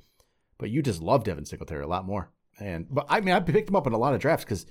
but 0.58 0.70
you 0.70 0.82
just 0.82 1.02
love 1.02 1.24
Devin 1.24 1.46
Singletary 1.46 1.84
a 1.84 1.88
lot 1.88 2.06
more. 2.06 2.32
And 2.60 2.88
but 2.90 3.06
I 3.08 3.22
mean 3.22 3.34
I 3.34 3.40
picked 3.40 3.70
him 3.70 3.76
up 3.76 3.88
in 3.88 3.94
a 3.94 3.98
lot 3.98 4.14
of 4.14 4.20
drafts 4.20 4.44
because 4.44 4.66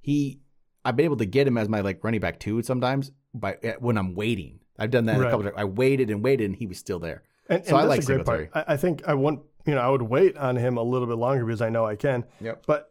he 0.00 0.40
I've 0.84 0.96
been 0.96 1.04
able 1.06 1.16
to 1.16 1.24
get 1.26 1.46
him 1.48 1.58
as 1.58 1.68
my 1.68 1.80
like 1.80 2.04
running 2.04 2.20
back 2.20 2.38
two 2.38 2.62
sometimes 2.62 3.10
by 3.32 3.56
eh, 3.62 3.74
when 3.80 3.98
I'm 3.98 4.14
waiting. 4.14 4.60
I've 4.78 4.90
done 4.90 5.06
that 5.06 5.16
in 5.16 5.22
a 5.24 5.30
couple. 5.30 5.46
Of, 5.46 5.54
I 5.56 5.64
waited 5.64 6.10
and 6.10 6.22
waited 6.22 6.44
and 6.44 6.56
he 6.56 6.66
was 6.66 6.78
still 6.78 6.98
there. 6.98 7.22
And, 7.48 7.64
So 7.64 7.76
and 7.76 7.84
I 7.84 7.84
like 7.88 8.00
the 8.00 8.06
great 8.06 8.16
Singletary. 8.18 8.46
part. 8.48 8.68
I, 8.68 8.74
I 8.74 8.76
think 8.76 9.06
I 9.06 9.14
want, 9.14 9.40
you 9.66 9.74
know, 9.74 9.80
I 9.80 9.88
would 9.88 10.02
wait 10.02 10.36
on 10.36 10.56
him 10.56 10.76
a 10.76 10.82
little 10.82 11.06
bit 11.08 11.16
longer 11.16 11.44
because 11.44 11.62
I 11.62 11.70
know 11.70 11.86
I 11.86 11.96
can. 11.96 12.24
Yep. 12.40 12.64
But 12.66 12.90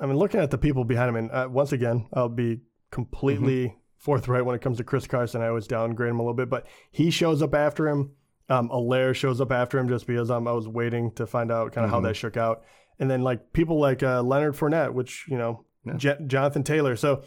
I 0.00 0.06
mean, 0.06 0.16
looking 0.16 0.40
at 0.40 0.50
the 0.50 0.58
people 0.58 0.84
behind 0.84 1.10
him, 1.10 1.16
and 1.16 1.30
uh, 1.30 1.48
once 1.50 1.72
again, 1.72 2.06
I'll 2.14 2.28
be 2.28 2.60
completely 2.90 3.66
Mm-hmm. 3.68 3.76
forthright 3.98 4.44
when 4.46 4.54
it 4.56 4.62
comes 4.62 4.78
to 4.78 4.84
Chris 4.84 5.06
Carson. 5.06 5.42
I 5.42 5.48
always 5.48 5.66
downgrade 5.66 6.10
him 6.10 6.18
a 6.18 6.22
little 6.22 6.34
bit, 6.34 6.48
but 6.48 6.66
he 6.90 7.10
shows 7.10 7.42
up 7.42 7.54
after 7.54 7.86
him. 7.88 8.12
Um, 8.48 8.68
Helaire 8.70 9.14
shows 9.14 9.40
up 9.40 9.52
after 9.52 9.78
him 9.78 9.88
just 9.88 10.06
because 10.06 10.30
um, 10.30 10.48
I 10.48 10.52
was 10.52 10.66
waiting 10.66 11.12
to 11.12 11.26
find 11.26 11.52
out 11.52 11.72
kind 11.72 11.84
of 11.84 11.90
Mm-hmm. 11.90 12.02
how 12.02 12.08
that 12.08 12.14
shook 12.16 12.36
out. 12.36 12.62
And 12.98 13.10
then 13.10 13.22
like 13.22 13.52
people 13.52 13.78
like 13.78 14.02
uh, 14.02 14.22
Leonard 14.22 14.54
Fournette, 14.56 14.92
which 14.92 15.26
you 15.28 15.38
know, 15.38 15.64
Je- 15.96 16.16
Jonathan 16.26 16.62
Taylor. 16.64 16.96
So 16.96 17.22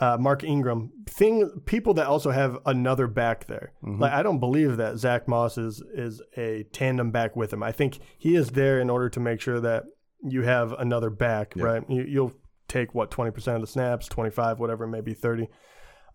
uh, 0.00 0.16
Mark 0.18 0.42
Ingram, 0.44 0.90
thing 1.06 1.50
people 1.66 1.94
that 1.94 2.06
also 2.06 2.30
have 2.30 2.58
another 2.66 3.06
back 3.06 3.46
there. 3.46 3.72
Mm-hmm. 3.84 4.00
Like 4.02 4.12
I 4.12 4.22
don't 4.22 4.40
believe 4.40 4.76
that 4.78 4.96
Zach 4.98 5.28
Moss 5.28 5.58
is 5.58 5.82
is 5.94 6.20
a 6.36 6.64
tandem 6.72 7.10
back 7.10 7.36
with 7.36 7.52
him. 7.52 7.62
I 7.62 7.72
think 7.72 7.98
he 8.18 8.34
is 8.34 8.50
there 8.50 8.80
in 8.80 8.90
order 8.90 9.08
to 9.10 9.20
make 9.20 9.40
sure 9.40 9.60
that 9.60 9.84
you 10.22 10.42
have 10.42 10.72
another 10.72 11.10
back, 11.10 11.54
right? 11.56 11.82
You, 11.88 12.02
you'll 12.02 12.32
take 12.66 12.94
what 12.94 13.10
twenty 13.10 13.30
percent 13.30 13.56
of 13.56 13.60
the 13.62 13.66
snaps, 13.66 14.08
twenty 14.08 14.30
five, 14.30 14.58
whatever, 14.58 14.86
maybe 14.86 15.14
thirty. 15.14 15.48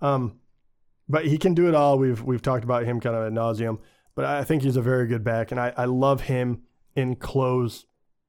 Um, 0.02 0.40
but 1.08 1.26
he 1.26 1.38
can 1.38 1.54
do 1.54 1.68
it 1.68 1.76
all. 1.76 1.98
We've 1.98 2.22
we've 2.22 2.42
talked 2.42 2.64
about 2.64 2.84
him 2.84 3.00
kind 3.00 3.16
of 3.16 3.26
ad 3.26 3.34
nauseum, 3.34 3.80
but 4.16 4.26
I 4.26 4.44
think 4.44 4.64
he's 4.64 4.78
a 4.78 4.82
very 4.82 5.08
good 5.08 5.24
back, 5.24 5.52
and 5.52 5.60
I, 5.60 5.74
I 5.76 5.86
love 5.86 6.22
him 6.22 6.64
in 6.96 7.16
close 7.16 7.86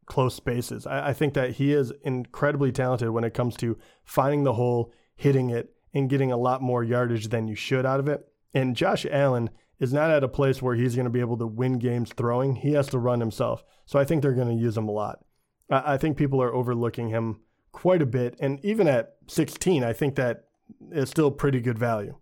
close 0.06 0.34
spaces. 0.34 0.86
I, 0.86 1.08
I 1.08 1.12
think 1.12 1.34
that 1.34 1.52
he 1.52 1.72
is 1.72 1.92
incredibly 2.02 2.72
talented 2.72 3.10
when 3.10 3.24
it 3.24 3.34
comes 3.34 3.56
to 3.58 3.78
finding 4.04 4.44
the 4.44 4.52
hole, 4.52 4.92
hitting 5.16 5.50
it, 5.50 5.74
and 5.94 6.10
getting 6.10 6.30
a 6.32 6.36
lot 6.36 6.62
more 6.62 6.84
yardage 6.84 7.28
than 7.28 7.48
you 7.48 7.54
should 7.54 7.86
out 7.86 8.00
of 8.00 8.08
it. 8.08 8.26
And 8.52 8.76
Josh 8.76 9.06
Allen 9.10 9.50
is 9.80 9.92
not 9.92 10.10
at 10.10 10.22
a 10.22 10.28
place 10.28 10.62
where 10.62 10.74
he's 10.74 10.94
going 10.94 11.06
to 11.06 11.10
be 11.10 11.20
able 11.20 11.38
to 11.38 11.46
win 11.46 11.78
games 11.78 12.12
throwing. 12.16 12.56
He 12.56 12.72
has 12.72 12.88
to 12.88 12.98
run 12.98 13.20
himself. 13.20 13.64
So 13.86 13.98
I 13.98 14.04
think 14.04 14.22
they're 14.22 14.32
going 14.32 14.56
to 14.56 14.62
use 14.62 14.76
him 14.76 14.88
a 14.88 14.92
lot. 14.92 15.24
I, 15.70 15.96
think 15.96 16.16
people 16.16 16.42
are 16.42 16.54
overlooking 16.54 17.08
him 17.08 17.40
quite 17.72 18.02
a 18.02 18.06
bit. 18.06 18.36
And 18.40 18.64
even 18.64 18.86
at 18.86 19.16
16, 19.28 19.82
I 19.82 19.92
think 19.92 20.16
that 20.16 20.44
is 20.90 21.10
still 21.10 21.30
pretty 21.30 21.60
good 21.60 21.78
value. 21.78 22.16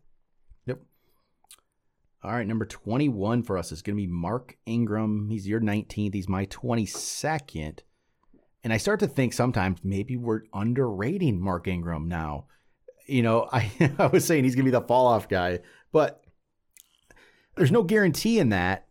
Yep. 0.67 0.81
All 2.23 2.33
right, 2.33 2.47
number 2.47 2.65
21 2.65 3.43
for 3.43 3.59
us 3.59 3.73
is 3.73 3.83
going 3.83 3.97
to 3.97 4.03
be 4.03 4.07
Mark 4.07 4.57
Ingram. 4.67 5.29
He's 5.29 5.47
your 5.47 5.61
19th. 5.61 6.15
He's 6.15 6.29
my 6.29 6.47
22nd. 6.47 7.81
And 8.65 8.73
I 8.73 8.77
start 8.77 9.01
to 9.01 9.09
think 9.09 9.33
sometimes 9.33 9.81
maybe 9.83 10.17
we're 10.17 10.43
underrating 10.55 11.41
Mark 11.41 11.67
Ingram 11.67 12.09
now. 12.09 12.47
You 13.07 13.23
know, 13.23 13.49
I, 13.53 13.71
I 13.99 14.07
was 14.07 14.25
saying 14.25 14.45
he's 14.45 14.55
going 14.55 14.65
to 14.65 14.71
be 14.71 14.79
the 14.79 14.87
fall 14.87 15.07
off 15.07 15.29
guy, 15.29 15.61
but 15.91 16.25
there's 17.57 17.73
no 17.73 17.83
guarantee 17.83 18.39
in 18.39 18.51
that. 18.51 18.87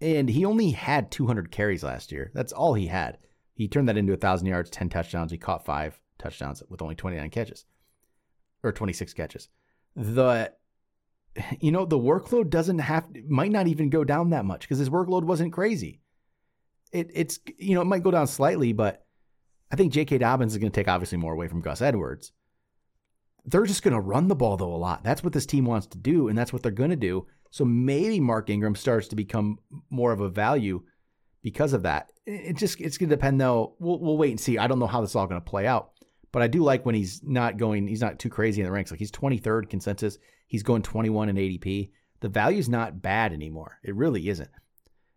And 0.00 0.28
he 0.28 0.44
only 0.44 0.72
had 0.72 1.12
200 1.12 1.52
carries 1.52 1.84
last 1.84 2.10
year. 2.10 2.32
That's 2.34 2.52
all 2.52 2.74
he 2.74 2.88
had. 2.88 3.18
He 3.62 3.68
turned 3.68 3.88
that 3.88 3.96
into 3.96 4.12
1,000 4.12 4.44
yards, 4.48 4.70
10 4.70 4.88
touchdowns. 4.88 5.30
He 5.30 5.38
caught 5.38 5.64
five 5.64 5.96
touchdowns 6.18 6.64
with 6.68 6.82
only 6.82 6.96
29 6.96 7.30
catches 7.30 7.64
or 8.64 8.72
26 8.72 9.14
catches. 9.14 9.48
The 9.94 10.52
you 11.60 11.70
know 11.70 11.84
the 11.84 11.98
workload 11.98 12.50
doesn't 12.50 12.80
have 12.80 13.06
might 13.28 13.52
not 13.52 13.68
even 13.68 13.88
go 13.88 14.02
down 14.02 14.30
that 14.30 14.44
much 14.44 14.62
because 14.62 14.78
his 14.78 14.90
workload 14.90 15.22
wasn't 15.22 15.52
crazy. 15.52 16.00
It 16.90 17.12
it's 17.14 17.38
you 17.56 17.76
know 17.76 17.82
it 17.82 17.86
might 17.86 18.02
go 18.02 18.10
down 18.10 18.26
slightly, 18.26 18.72
but 18.72 19.06
I 19.70 19.76
think 19.76 19.92
J.K. 19.92 20.18
Dobbins 20.18 20.54
is 20.54 20.58
going 20.58 20.72
to 20.72 20.74
take 20.74 20.88
obviously 20.88 21.18
more 21.18 21.34
away 21.34 21.46
from 21.46 21.60
Gus 21.60 21.82
Edwards. 21.82 22.32
They're 23.44 23.64
just 23.64 23.84
going 23.84 23.94
to 23.94 24.00
run 24.00 24.26
the 24.26 24.34
ball 24.34 24.56
though 24.56 24.74
a 24.74 24.76
lot. 24.76 25.04
That's 25.04 25.22
what 25.22 25.32
this 25.32 25.46
team 25.46 25.66
wants 25.66 25.86
to 25.88 25.98
do, 25.98 26.26
and 26.26 26.36
that's 26.36 26.52
what 26.52 26.64
they're 26.64 26.72
going 26.72 26.90
to 26.90 26.96
do. 26.96 27.28
So 27.50 27.64
maybe 27.64 28.18
Mark 28.18 28.50
Ingram 28.50 28.74
starts 28.74 29.06
to 29.08 29.16
become 29.16 29.60
more 29.88 30.10
of 30.10 30.20
a 30.20 30.28
value 30.28 30.82
because 31.42 31.72
of 31.72 31.82
that. 31.82 32.12
It 32.26 32.56
just 32.56 32.80
it's 32.80 32.98
going 32.98 33.10
to 33.10 33.16
depend 33.16 33.40
though. 33.40 33.74
We'll 33.78 33.98
we'll 33.98 34.16
wait 34.16 34.30
and 34.30 34.40
see. 34.40 34.58
I 34.58 34.66
don't 34.66 34.78
know 34.78 34.86
how 34.86 35.00
this 35.00 35.10
is 35.10 35.16
all 35.16 35.26
going 35.26 35.40
to 35.40 35.50
play 35.50 35.66
out. 35.66 35.90
But 36.32 36.42
I 36.42 36.46
do 36.46 36.62
like 36.62 36.86
when 36.86 36.94
he's 36.94 37.22
not 37.22 37.58
going, 37.58 37.86
he's 37.86 38.00
not 38.00 38.18
too 38.18 38.30
crazy 38.30 38.62
in 38.62 38.66
the 38.66 38.72
ranks. 38.72 38.90
Like 38.90 38.98
he's 39.00 39.12
23rd 39.12 39.68
consensus. 39.68 40.18
He's 40.46 40.62
going 40.62 40.80
21 40.82 41.28
in 41.28 41.36
ADP. 41.36 41.90
The 42.20 42.28
value's 42.28 42.70
not 42.70 43.02
bad 43.02 43.34
anymore. 43.34 43.78
It 43.82 43.94
really 43.94 44.28
isn't. 44.28 44.50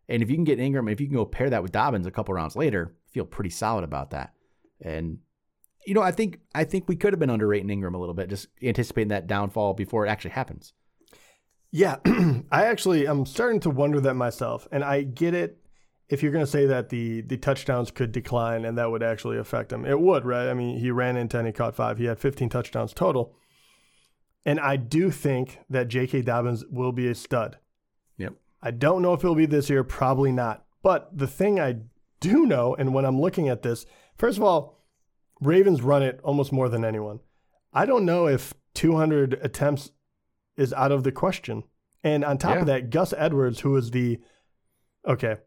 And 0.10 0.22
if 0.22 0.30
you 0.30 0.36
can 0.36 0.44
get 0.44 0.60
Ingram, 0.60 0.90
if 0.90 1.00
you 1.00 1.08
can 1.08 1.16
go 1.16 1.26
pair 1.26 1.50
that 1.50 1.64
with 1.64 1.72
Dobbins 1.72 2.06
a 2.06 2.12
couple 2.12 2.36
rounds 2.36 2.56
later, 2.56 2.96
feel 3.12 3.26
pretty 3.26 3.50
solid 3.50 3.84
about 3.84 4.12
that. 4.12 4.34
And 4.82 5.20
you 5.88 5.94
know, 5.94 6.02
I 6.02 6.12
think 6.12 6.40
I 6.54 6.64
think 6.64 6.88
we 6.88 6.96
could 6.96 7.14
have 7.14 7.20
been 7.20 7.30
underrating 7.30 7.70
Ingram 7.70 7.96
a 7.96 8.00
little 8.00 8.16
bit, 8.16 8.30
just 8.30 8.48
anticipating 8.62 9.10
that 9.10 9.28
downfall 9.28 9.74
before 9.74 10.06
it 10.06 10.10
actually 10.10 10.32
happens. 10.32 10.74
Yeah, 11.72 11.98
I 12.52 12.66
actually 12.66 13.06
I'm 13.06 13.26
starting 13.26 13.60
to 13.62 13.70
wonder 13.70 14.02
that 14.02 14.16
myself, 14.16 14.68
and 14.72 14.84
I 14.84 15.04
get 15.04 15.34
it 15.34 15.60
if 16.08 16.22
you're 16.22 16.32
going 16.32 16.46
to 16.46 16.52
say 16.52 16.66
that 16.66 16.90
the 16.90 17.22
the 17.22 17.38
touchdowns 17.38 17.92
could 17.92 18.12
decline 18.12 18.66
and 18.66 18.78
that 18.78 18.92
would 18.92 19.04
actually 19.04 19.38
affect 19.38 19.72
him, 19.72 19.86
it 19.86 20.00
would, 20.00 20.26
right? 20.26 20.50
I 20.50 20.54
mean, 20.54 20.78
he 20.80 20.92
ran 20.92 21.18
into 21.18 21.38
and 21.38 21.48
he 21.48 21.54
caught 21.54 21.76
five. 21.76 21.98
He 21.98 22.06
had 22.06 22.20
15 22.20 22.50
touchdowns 22.50 22.94
total. 22.94 23.36
And 24.46 24.60
I 24.60 24.76
do 24.76 25.10
think 25.10 25.60
that 25.70 25.88
J.K. 25.88 26.22
Dobbins 26.22 26.64
will 26.70 26.92
be 26.92 27.08
a 27.08 27.16
stud. 27.16 27.58
Yep. 28.18 28.34
I 28.62 28.70
don't 28.72 29.02
know 29.02 29.14
if 29.14 29.22
he'll 29.22 29.34
be 29.34 29.48
this 29.48 29.72
year, 29.72 29.84
probably 29.84 30.32
not. 30.32 30.64
But 30.84 31.18
the 31.18 31.28
thing 31.28 31.60
I 31.60 31.78
do 32.20 32.46
know, 32.46 32.76
and 32.76 32.94
when 32.94 33.06
I'm 33.06 33.20
looking 33.20 33.50
at 33.50 33.64
this, 33.64 33.88
first 34.16 34.38
of 34.38 34.44
all, 34.44 34.84
Ravens 35.42 35.82
run 35.82 36.04
it 36.04 36.20
almost 36.24 36.52
more 36.52 36.70
than 36.70 36.86
anyone. 36.86 37.22
I 37.74 37.88
don't 37.88 38.06
know 38.06 38.28
if 38.28 38.54
200 38.76 39.40
attempts 39.42 39.92
is 40.56 40.72
out 40.74 40.92
of 40.92 41.04
the 41.04 41.12
question. 41.12 41.64
And 42.04 42.24
on 42.24 42.38
top 42.38 42.56
yeah. 42.56 42.60
of 42.62 42.66
that, 42.68 42.90
Gus 42.92 43.14
Edwards, 43.18 43.62
who 43.62 43.76
is 43.76 43.90
the 43.92 44.20
okay, 45.08 45.38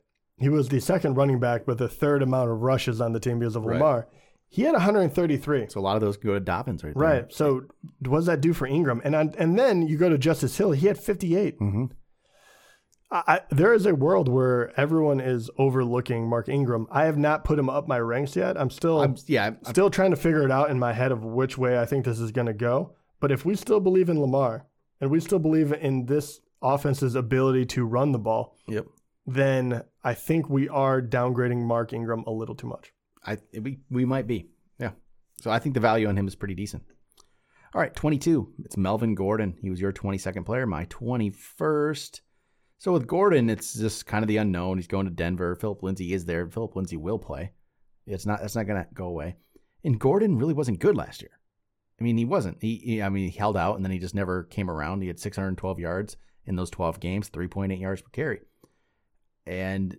he 0.40 0.48
was 0.48 0.68
the 0.68 0.80
second 0.80 1.14
running 1.14 1.40
back 1.40 1.66
with 1.66 1.78
the 1.78 1.88
third 1.88 2.22
amount 2.22 2.50
of 2.50 2.60
rushes 2.60 3.00
on 3.00 3.12
the 3.12 3.20
team 3.20 3.38
because 3.38 3.56
of 3.56 3.64
right. 3.64 3.74
Lamar. 3.74 4.08
He 4.50 4.62
had 4.62 4.72
133. 4.72 5.66
So 5.68 5.80
a 5.80 5.82
lot 5.82 5.96
of 5.96 6.00
those 6.00 6.16
go 6.16 6.32
to 6.34 6.40
Dobbins 6.40 6.82
right 6.82 6.94
there. 6.94 7.08
Right. 7.08 7.32
So 7.32 7.64
what 8.06 8.18
does 8.18 8.26
that 8.26 8.40
do 8.40 8.52
for 8.52 8.66
Ingram? 8.66 9.02
And 9.04 9.14
on, 9.14 9.34
and 9.36 9.58
then 9.58 9.86
you 9.86 9.98
go 9.98 10.08
to 10.08 10.16
Justice 10.16 10.56
Hill. 10.56 10.72
He 10.72 10.86
had 10.86 10.98
58. 10.98 11.60
Mm-hmm. 11.60 11.84
I, 13.10 13.40
there 13.50 13.72
is 13.72 13.86
a 13.86 13.94
world 13.94 14.28
where 14.28 14.78
everyone 14.78 15.18
is 15.18 15.50
overlooking 15.56 16.28
Mark 16.28 16.48
Ingram. 16.48 16.86
I 16.90 17.04
have 17.04 17.16
not 17.16 17.42
put 17.42 17.58
him 17.58 17.70
up 17.70 17.88
my 17.88 17.98
ranks 17.98 18.36
yet. 18.36 18.58
I'm 18.58 18.68
still 18.68 19.00
I'm, 19.00 19.16
yeah, 19.26 19.46
I'm, 19.46 19.64
still 19.64 19.88
trying 19.88 20.10
to 20.10 20.16
figure 20.16 20.44
it 20.44 20.50
out 20.50 20.70
in 20.70 20.78
my 20.78 20.92
head 20.92 21.10
of 21.10 21.24
which 21.24 21.56
way 21.56 21.78
I 21.78 21.86
think 21.86 22.04
this 22.04 22.20
is 22.20 22.32
going 22.32 22.48
to 22.48 22.52
go. 22.52 22.94
But 23.18 23.32
if 23.32 23.46
we 23.46 23.56
still 23.56 23.80
believe 23.80 24.10
in 24.10 24.20
Lamar 24.20 24.66
and 25.00 25.10
we 25.10 25.20
still 25.20 25.38
believe 25.38 25.72
in 25.72 26.04
this 26.04 26.40
offense's 26.60 27.14
ability 27.14 27.64
to 27.66 27.86
run 27.86 28.12
the 28.12 28.18
ball, 28.18 28.58
yep 28.68 28.84
then 29.28 29.82
I 30.02 30.14
think 30.14 30.48
we 30.48 30.68
are 30.70 31.02
downgrading 31.02 31.62
Mark 31.62 31.92
Ingram 31.92 32.24
a 32.26 32.30
little 32.30 32.54
too 32.54 32.66
much. 32.66 32.92
I 33.24 33.36
we 33.60 33.80
we 33.90 34.04
might 34.04 34.26
be. 34.26 34.48
Yeah. 34.78 34.92
So 35.40 35.50
I 35.50 35.58
think 35.58 35.74
the 35.74 35.80
value 35.80 36.08
on 36.08 36.16
him 36.16 36.26
is 36.26 36.34
pretty 36.34 36.54
decent. 36.54 36.82
All 37.74 37.80
right, 37.80 37.94
22. 37.94 38.54
It's 38.64 38.78
Melvin 38.78 39.14
Gordon. 39.14 39.58
He 39.60 39.68
was 39.68 39.80
your 39.80 39.92
22nd 39.92 40.46
player, 40.46 40.66
my 40.66 40.86
21st. 40.86 42.22
So 42.78 42.92
with 42.92 43.06
Gordon, 43.06 43.50
it's 43.50 43.74
just 43.74 44.06
kind 44.06 44.24
of 44.24 44.28
the 44.28 44.38
unknown. 44.38 44.78
He's 44.78 44.86
going 44.86 45.04
to 45.04 45.12
Denver. 45.12 45.54
Philip 45.54 45.82
Lindsay 45.82 46.14
is 46.14 46.24
there. 46.24 46.48
Philip 46.48 46.74
Lindsay 46.74 46.96
will 46.96 47.18
play. 47.18 47.52
It's 48.06 48.24
not 48.24 48.40
that's 48.40 48.56
not 48.56 48.66
going 48.66 48.82
to 48.82 48.88
go 48.94 49.06
away. 49.06 49.36
And 49.84 50.00
Gordon 50.00 50.38
really 50.38 50.54
wasn't 50.54 50.80
good 50.80 50.96
last 50.96 51.20
year. 51.20 51.32
I 52.00 52.04
mean, 52.04 52.16
he 52.16 52.24
wasn't. 52.24 52.62
He, 52.62 52.76
he, 52.76 53.02
I 53.02 53.10
mean, 53.10 53.28
he 53.28 53.36
held 53.36 53.56
out 53.56 53.76
and 53.76 53.84
then 53.84 53.92
he 53.92 53.98
just 53.98 54.14
never 54.14 54.44
came 54.44 54.70
around. 54.70 55.02
He 55.02 55.08
had 55.08 55.18
612 55.18 55.78
yards 55.78 56.16
in 56.46 56.56
those 56.56 56.70
12 56.70 57.00
games, 57.00 57.28
3.8 57.28 57.78
yards 57.78 58.00
per 58.00 58.08
carry 58.10 58.40
and 59.48 59.96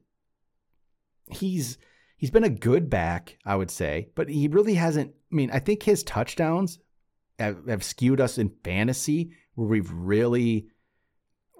he's 1.29 1.77
he's 2.17 2.31
been 2.31 2.43
a 2.43 2.49
good 2.49 2.89
back, 2.89 3.37
I 3.45 3.55
would 3.55 3.71
say, 3.71 4.09
but 4.15 4.29
he 4.29 4.47
really 4.47 4.75
hasn't. 4.75 5.11
I 5.31 5.35
mean, 5.35 5.49
I 5.51 5.59
think 5.59 5.83
his 5.83 6.03
touchdowns 6.03 6.79
have, 7.39 7.67
have 7.67 7.83
skewed 7.83 8.21
us 8.21 8.37
in 8.37 8.51
fantasy 8.63 9.31
where 9.55 9.67
we've 9.67 9.91
really, 9.91 10.67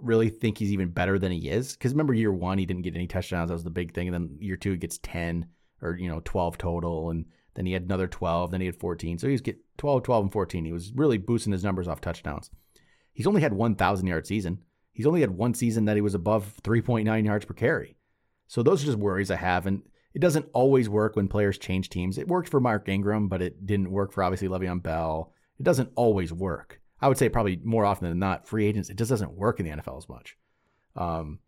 really 0.01 0.29
think 0.29 0.57
he's 0.57 0.71
even 0.71 0.89
better 0.89 1.17
than 1.17 1.31
he 1.31 1.49
is. 1.49 1.73
Because 1.73 1.91
remember, 1.93 2.13
year 2.13 2.31
one 2.31 2.57
he 2.57 2.65
didn't 2.65 2.83
get 2.83 2.95
any 2.95 3.07
touchdowns. 3.07 3.49
That 3.49 3.55
was 3.55 3.63
the 3.63 3.69
big 3.69 3.93
thing. 3.93 4.07
And 4.07 4.13
then 4.13 4.37
year 4.39 4.57
two 4.57 4.71
he 4.71 4.77
gets 4.77 4.99
ten 4.99 5.47
or 5.81 5.97
you 5.97 6.09
know 6.09 6.21
twelve 6.23 6.57
total, 6.57 7.09
and 7.09 7.25
then 7.55 7.65
he 7.65 7.73
had 7.73 7.83
another 7.83 8.07
twelve. 8.07 8.51
Then 8.51 8.61
he 8.61 8.67
had 8.67 8.79
fourteen. 8.79 9.17
So 9.17 9.27
he 9.27 9.33
was 9.33 9.41
get 9.41 9.57
12, 9.77 10.03
12, 10.03 10.23
and 10.25 10.33
fourteen. 10.33 10.65
He 10.65 10.73
was 10.73 10.93
really 10.93 11.17
boosting 11.17 11.53
his 11.53 11.63
numbers 11.63 11.87
off 11.87 12.01
touchdowns. 12.01 12.51
He's 13.13 13.27
only 13.27 13.41
had 13.41 13.53
one 13.53 13.75
thousand 13.75 14.07
yard 14.07 14.27
season. 14.27 14.59
He's 14.99 15.07
only 15.07 15.21
had 15.21 15.31
one 15.31 15.53
season 15.53 15.85
that 15.85 15.95
he 15.95 16.01
was 16.01 16.13
above 16.13 16.55
3.9 16.61 17.23
yards 17.23 17.45
per 17.45 17.53
carry. 17.53 17.95
So 18.47 18.61
those 18.61 18.83
are 18.83 18.85
just 18.87 18.97
worries 18.97 19.31
I 19.31 19.37
have. 19.37 19.65
And 19.65 19.81
it 20.13 20.19
doesn't 20.19 20.49
always 20.51 20.89
work 20.89 21.15
when 21.15 21.29
players 21.29 21.57
change 21.57 21.87
teams. 21.87 22.17
It 22.17 22.27
worked 22.27 22.49
for 22.49 22.59
Mark 22.59 22.89
Ingram, 22.89 23.29
but 23.29 23.41
it 23.41 23.65
didn't 23.65 23.91
work 23.91 24.11
for 24.11 24.23
obviously 24.23 24.49
Le'Veon 24.49 24.83
Bell. 24.83 25.31
It 25.57 25.63
doesn't 25.63 25.93
always 25.95 26.33
work. 26.33 26.81
I 26.99 27.07
would 27.07 27.17
say 27.17 27.29
probably 27.29 27.61
more 27.63 27.85
often 27.85 28.09
than 28.09 28.19
not, 28.19 28.45
free 28.45 28.65
agents, 28.65 28.89
it 28.89 28.97
just 28.97 29.07
doesn't 29.07 29.31
work 29.31 29.61
in 29.61 29.65
the 29.67 29.71
NFL 29.71 29.99
as 29.99 30.09
much. 30.09 30.35
Um, 30.97 31.39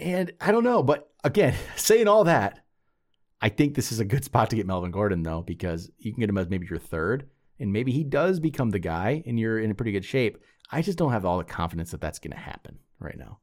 and 0.00 0.32
I 0.40 0.50
don't 0.50 0.64
know, 0.64 0.82
but 0.82 1.12
again, 1.22 1.54
saying 1.76 2.08
all 2.08 2.24
that, 2.24 2.64
I 3.40 3.48
think 3.48 3.76
this 3.76 3.92
is 3.92 4.00
a 4.00 4.04
good 4.04 4.24
spot 4.24 4.50
to 4.50 4.56
get 4.56 4.66
Melvin 4.66 4.90
Gordon 4.90 5.22
though, 5.22 5.42
because 5.42 5.88
you 5.98 6.12
can 6.12 6.18
get 6.18 6.30
him 6.30 6.38
as 6.38 6.48
maybe 6.48 6.66
your 6.68 6.80
third, 6.80 7.28
and 7.60 7.72
maybe 7.72 7.92
he 7.92 8.02
does 8.02 8.40
become 8.40 8.70
the 8.70 8.80
guy, 8.80 9.22
and 9.24 9.38
you're 9.38 9.60
in 9.60 9.72
pretty 9.76 9.92
good 9.92 10.04
shape. 10.04 10.38
I 10.70 10.82
just 10.82 10.98
don't 10.98 11.12
have 11.12 11.24
all 11.24 11.38
the 11.38 11.44
confidence 11.44 11.90
that 11.92 12.00
that's 12.00 12.18
going 12.18 12.32
to 12.32 12.38
happen 12.38 12.78
right 13.00 13.18
now. 13.18 13.38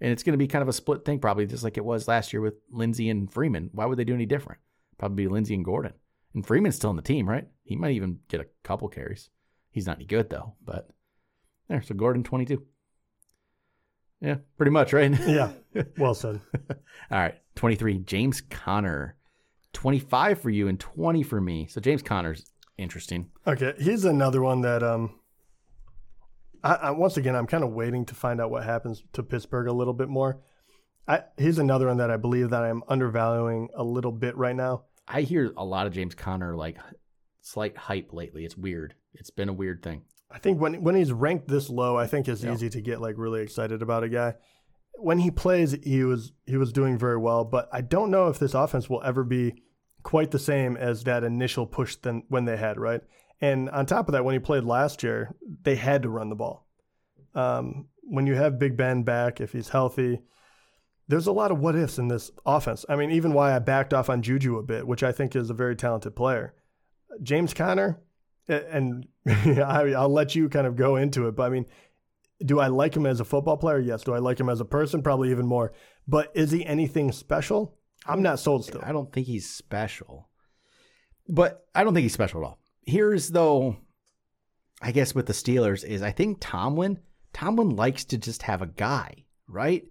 And 0.00 0.10
it's 0.10 0.22
going 0.22 0.32
to 0.32 0.38
be 0.38 0.48
kind 0.48 0.62
of 0.62 0.68
a 0.68 0.72
split 0.72 1.04
thing, 1.04 1.20
probably 1.20 1.46
just 1.46 1.64
like 1.64 1.76
it 1.76 1.84
was 1.84 2.08
last 2.08 2.32
year 2.32 2.42
with 2.42 2.54
Lindsay 2.70 3.08
and 3.08 3.32
Freeman. 3.32 3.70
Why 3.72 3.86
would 3.86 3.98
they 3.98 4.04
do 4.04 4.14
any 4.14 4.26
different? 4.26 4.60
Probably 4.98 5.28
Lindsay 5.28 5.54
and 5.54 5.64
Gordon. 5.64 5.92
And 6.34 6.44
Freeman's 6.44 6.76
still 6.76 6.90
on 6.90 6.96
the 6.96 7.02
team, 7.02 7.28
right? 7.28 7.46
He 7.62 7.76
might 7.76 7.92
even 7.92 8.18
get 8.28 8.40
a 8.40 8.46
couple 8.64 8.88
carries. 8.88 9.30
He's 9.70 9.86
not 9.86 9.96
any 9.96 10.04
good 10.04 10.30
though, 10.30 10.54
but 10.64 10.90
there. 11.68 11.82
So 11.82 11.94
Gordon, 11.94 12.24
22. 12.24 12.62
Yeah, 14.20 14.36
pretty 14.56 14.70
much, 14.70 14.92
right? 14.92 15.12
yeah. 15.26 15.52
Well 15.98 16.14
said. 16.14 16.40
All 17.10 17.18
right. 17.18 17.36
23, 17.56 17.98
James 17.98 18.40
Conner. 18.40 19.16
25 19.72 20.40
for 20.40 20.50
you 20.50 20.68
and 20.68 20.78
20 20.78 21.22
for 21.22 21.40
me. 21.40 21.66
So 21.66 21.80
James 21.80 22.02
Conner's 22.02 22.46
interesting. 22.78 23.30
Okay. 23.46 23.74
He's 23.78 24.04
another 24.04 24.40
one 24.40 24.60
that 24.62 24.82
um 24.82 25.18
I, 26.64 26.74
I, 26.74 26.90
once 26.92 27.18
again, 27.18 27.36
I'm 27.36 27.46
kind 27.46 27.62
of 27.62 27.70
waiting 27.70 28.06
to 28.06 28.14
find 28.14 28.40
out 28.40 28.50
what 28.50 28.64
happens 28.64 29.04
to 29.12 29.22
Pittsburgh 29.22 29.68
a 29.68 29.72
little 29.72 29.92
bit 29.92 30.08
more. 30.08 30.40
I, 31.06 31.22
here's 31.36 31.58
another 31.58 31.88
one 31.88 31.98
that 31.98 32.10
I 32.10 32.16
believe 32.16 32.50
that 32.50 32.64
I'm 32.64 32.82
undervaluing 32.88 33.68
a 33.76 33.84
little 33.84 34.12
bit 34.12 34.36
right 34.36 34.56
now. 34.56 34.84
I 35.06 35.20
hear 35.20 35.52
a 35.56 35.64
lot 35.64 35.86
of 35.86 35.92
James 35.92 36.14
Conner 36.14 36.56
like 36.56 36.78
slight 37.42 37.76
hype 37.76 38.14
lately. 38.14 38.46
It's 38.46 38.56
weird. 38.56 38.94
It's 39.12 39.28
been 39.28 39.50
a 39.50 39.52
weird 39.52 39.82
thing. 39.82 40.02
I 40.30 40.38
think 40.38 40.58
when 40.58 40.82
when 40.82 40.94
he's 40.94 41.12
ranked 41.12 41.46
this 41.46 41.68
low, 41.68 41.96
I 41.96 42.06
think 42.06 42.26
it's 42.26 42.42
yeah. 42.42 42.54
easy 42.54 42.70
to 42.70 42.80
get 42.80 43.02
like 43.02 43.16
really 43.18 43.42
excited 43.42 43.82
about 43.82 44.02
a 44.02 44.08
guy. 44.08 44.34
When 44.94 45.18
he 45.18 45.30
plays, 45.30 45.76
he 45.84 46.02
was 46.02 46.32
he 46.46 46.56
was 46.56 46.72
doing 46.72 46.96
very 46.96 47.18
well, 47.18 47.44
but 47.44 47.68
I 47.70 47.82
don't 47.82 48.10
know 48.10 48.28
if 48.28 48.38
this 48.38 48.54
offense 48.54 48.88
will 48.88 49.02
ever 49.04 49.22
be 49.22 49.62
quite 50.02 50.30
the 50.30 50.38
same 50.38 50.76
as 50.76 51.04
that 51.04 51.22
initial 51.22 51.66
push 51.66 51.96
than 51.96 52.24
when 52.28 52.46
they 52.46 52.56
had, 52.56 52.80
right? 52.80 53.02
And 53.40 53.68
on 53.70 53.86
top 53.86 54.08
of 54.08 54.12
that, 54.12 54.24
when 54.24 54.34
he 54.34 54.38
played 54.38 54.64
last 54.64 55.02
year, 55.02 55.34
they 55.62 55.76
had 55.76 56.02
to 56.02 56.08
run 56.08 56.30
the 56.30 56.36
ball. 56.36 56.66
Um, 57.34 57.88
when 58.02 58.26
you 58.26 58.34
have 58.34 58.58
Big 58.58 58.76
Ben 58.76 59.02
back, 59.02 59.40
if 59.40 59.52
he's 59.52 59.70
healthy, 59.70 60.20
there's 61.08 61.26
a 61.26 61.32
lot 61.32 61.50
of 61.50 61.58
what 61.58 61.76
ifs 61.76 61.98
in 61.98 62.08
this 62.08 62.30
offense. 62.46 62.84
I 62.88 62.96
mean, 62.96 63.10
even 63.10 63.32
why 63.32 63.54
I 63.54 63.58
backed 63.58 63.92
off 63.92 64.08
on 64.08 64.22
Juju 64.22 64.56
a 64.56 64.62
bit, 64.62 64.86
which 64.86 65.02
I 65.02 65.12
think 65.12 65.36
is 65.36 65.50
a 65.50 65.54
very 65.54 65.76
talented 65.76 66.16
player. 66.16 66.54
James 67.22 67.52
Conner, 67.52 68.00
and 68.48 69.06
I'll 69.26 70.08
let 70.08 70.34
you 70.34 70.48
kind 70.48 70.66
of 70.66 70.76
go 70.76 70.96
into 70.96 71.28
it, 71.28 71.36
but 71.36 71.44
I 71.44 71.48
mean, 71.50 71.66
do 72.44 72.60
I 72.60 72.68
like 72.68 72.96
him 72.96 73.06
as 73.06 73.20
a 73.20 73.24
football 73.24 73.56
player? 73.56 73.78
Yes. 73.78 74.02
Do 74.02 74.14
I 74.14 74.18
like 74.18 74.38
him 74.38 74.48
as 74.48 74.60
a 74.60 74.64
person? 74.64 75.02
Probably 75.02 75.30
even 75.30 75.46
more. 75.46 75.72
But 76.06 76.30
is 76.34 76.50
he 76.50 76.64
anything 76.66 77.12
special? 77.12 77.78
I'm 78.06 78.22
not 78.22 78.38
sold 78.38 78.64
still. 78.64 78.82
I 78.84 78.92
don't 78.92 79.12
think 79.12 79.26
he's 79.26 79.48
special. 79.48 80.28
But 81.28 81.64
I 81.74 81.84
don't 81.84 81.94
think 81.94 82.02
he's 82.02 82.12
special 82.12 82.42
at 82.42 82.46
all. 82.46 82.58
Here's 82.86 83.30
though, 83.30 83.76
I 84.82 84.92
guess 84.92 85.14
with 85.14 85.26
the 85.26 85.32
Steelers 85.32 85.84
is 85.84 86.02
I 86.02 86.12
think 86.12 86.38
Tomlin, 86.40 86.98
Tomlin 87.32 87.70
likes 87.70 88.04
to 88.06 88.18
just 88.18 88.42
have 88.42 88.62
a 88.62 88.66
guy, 88.66 89.24
right? 89.48 89.84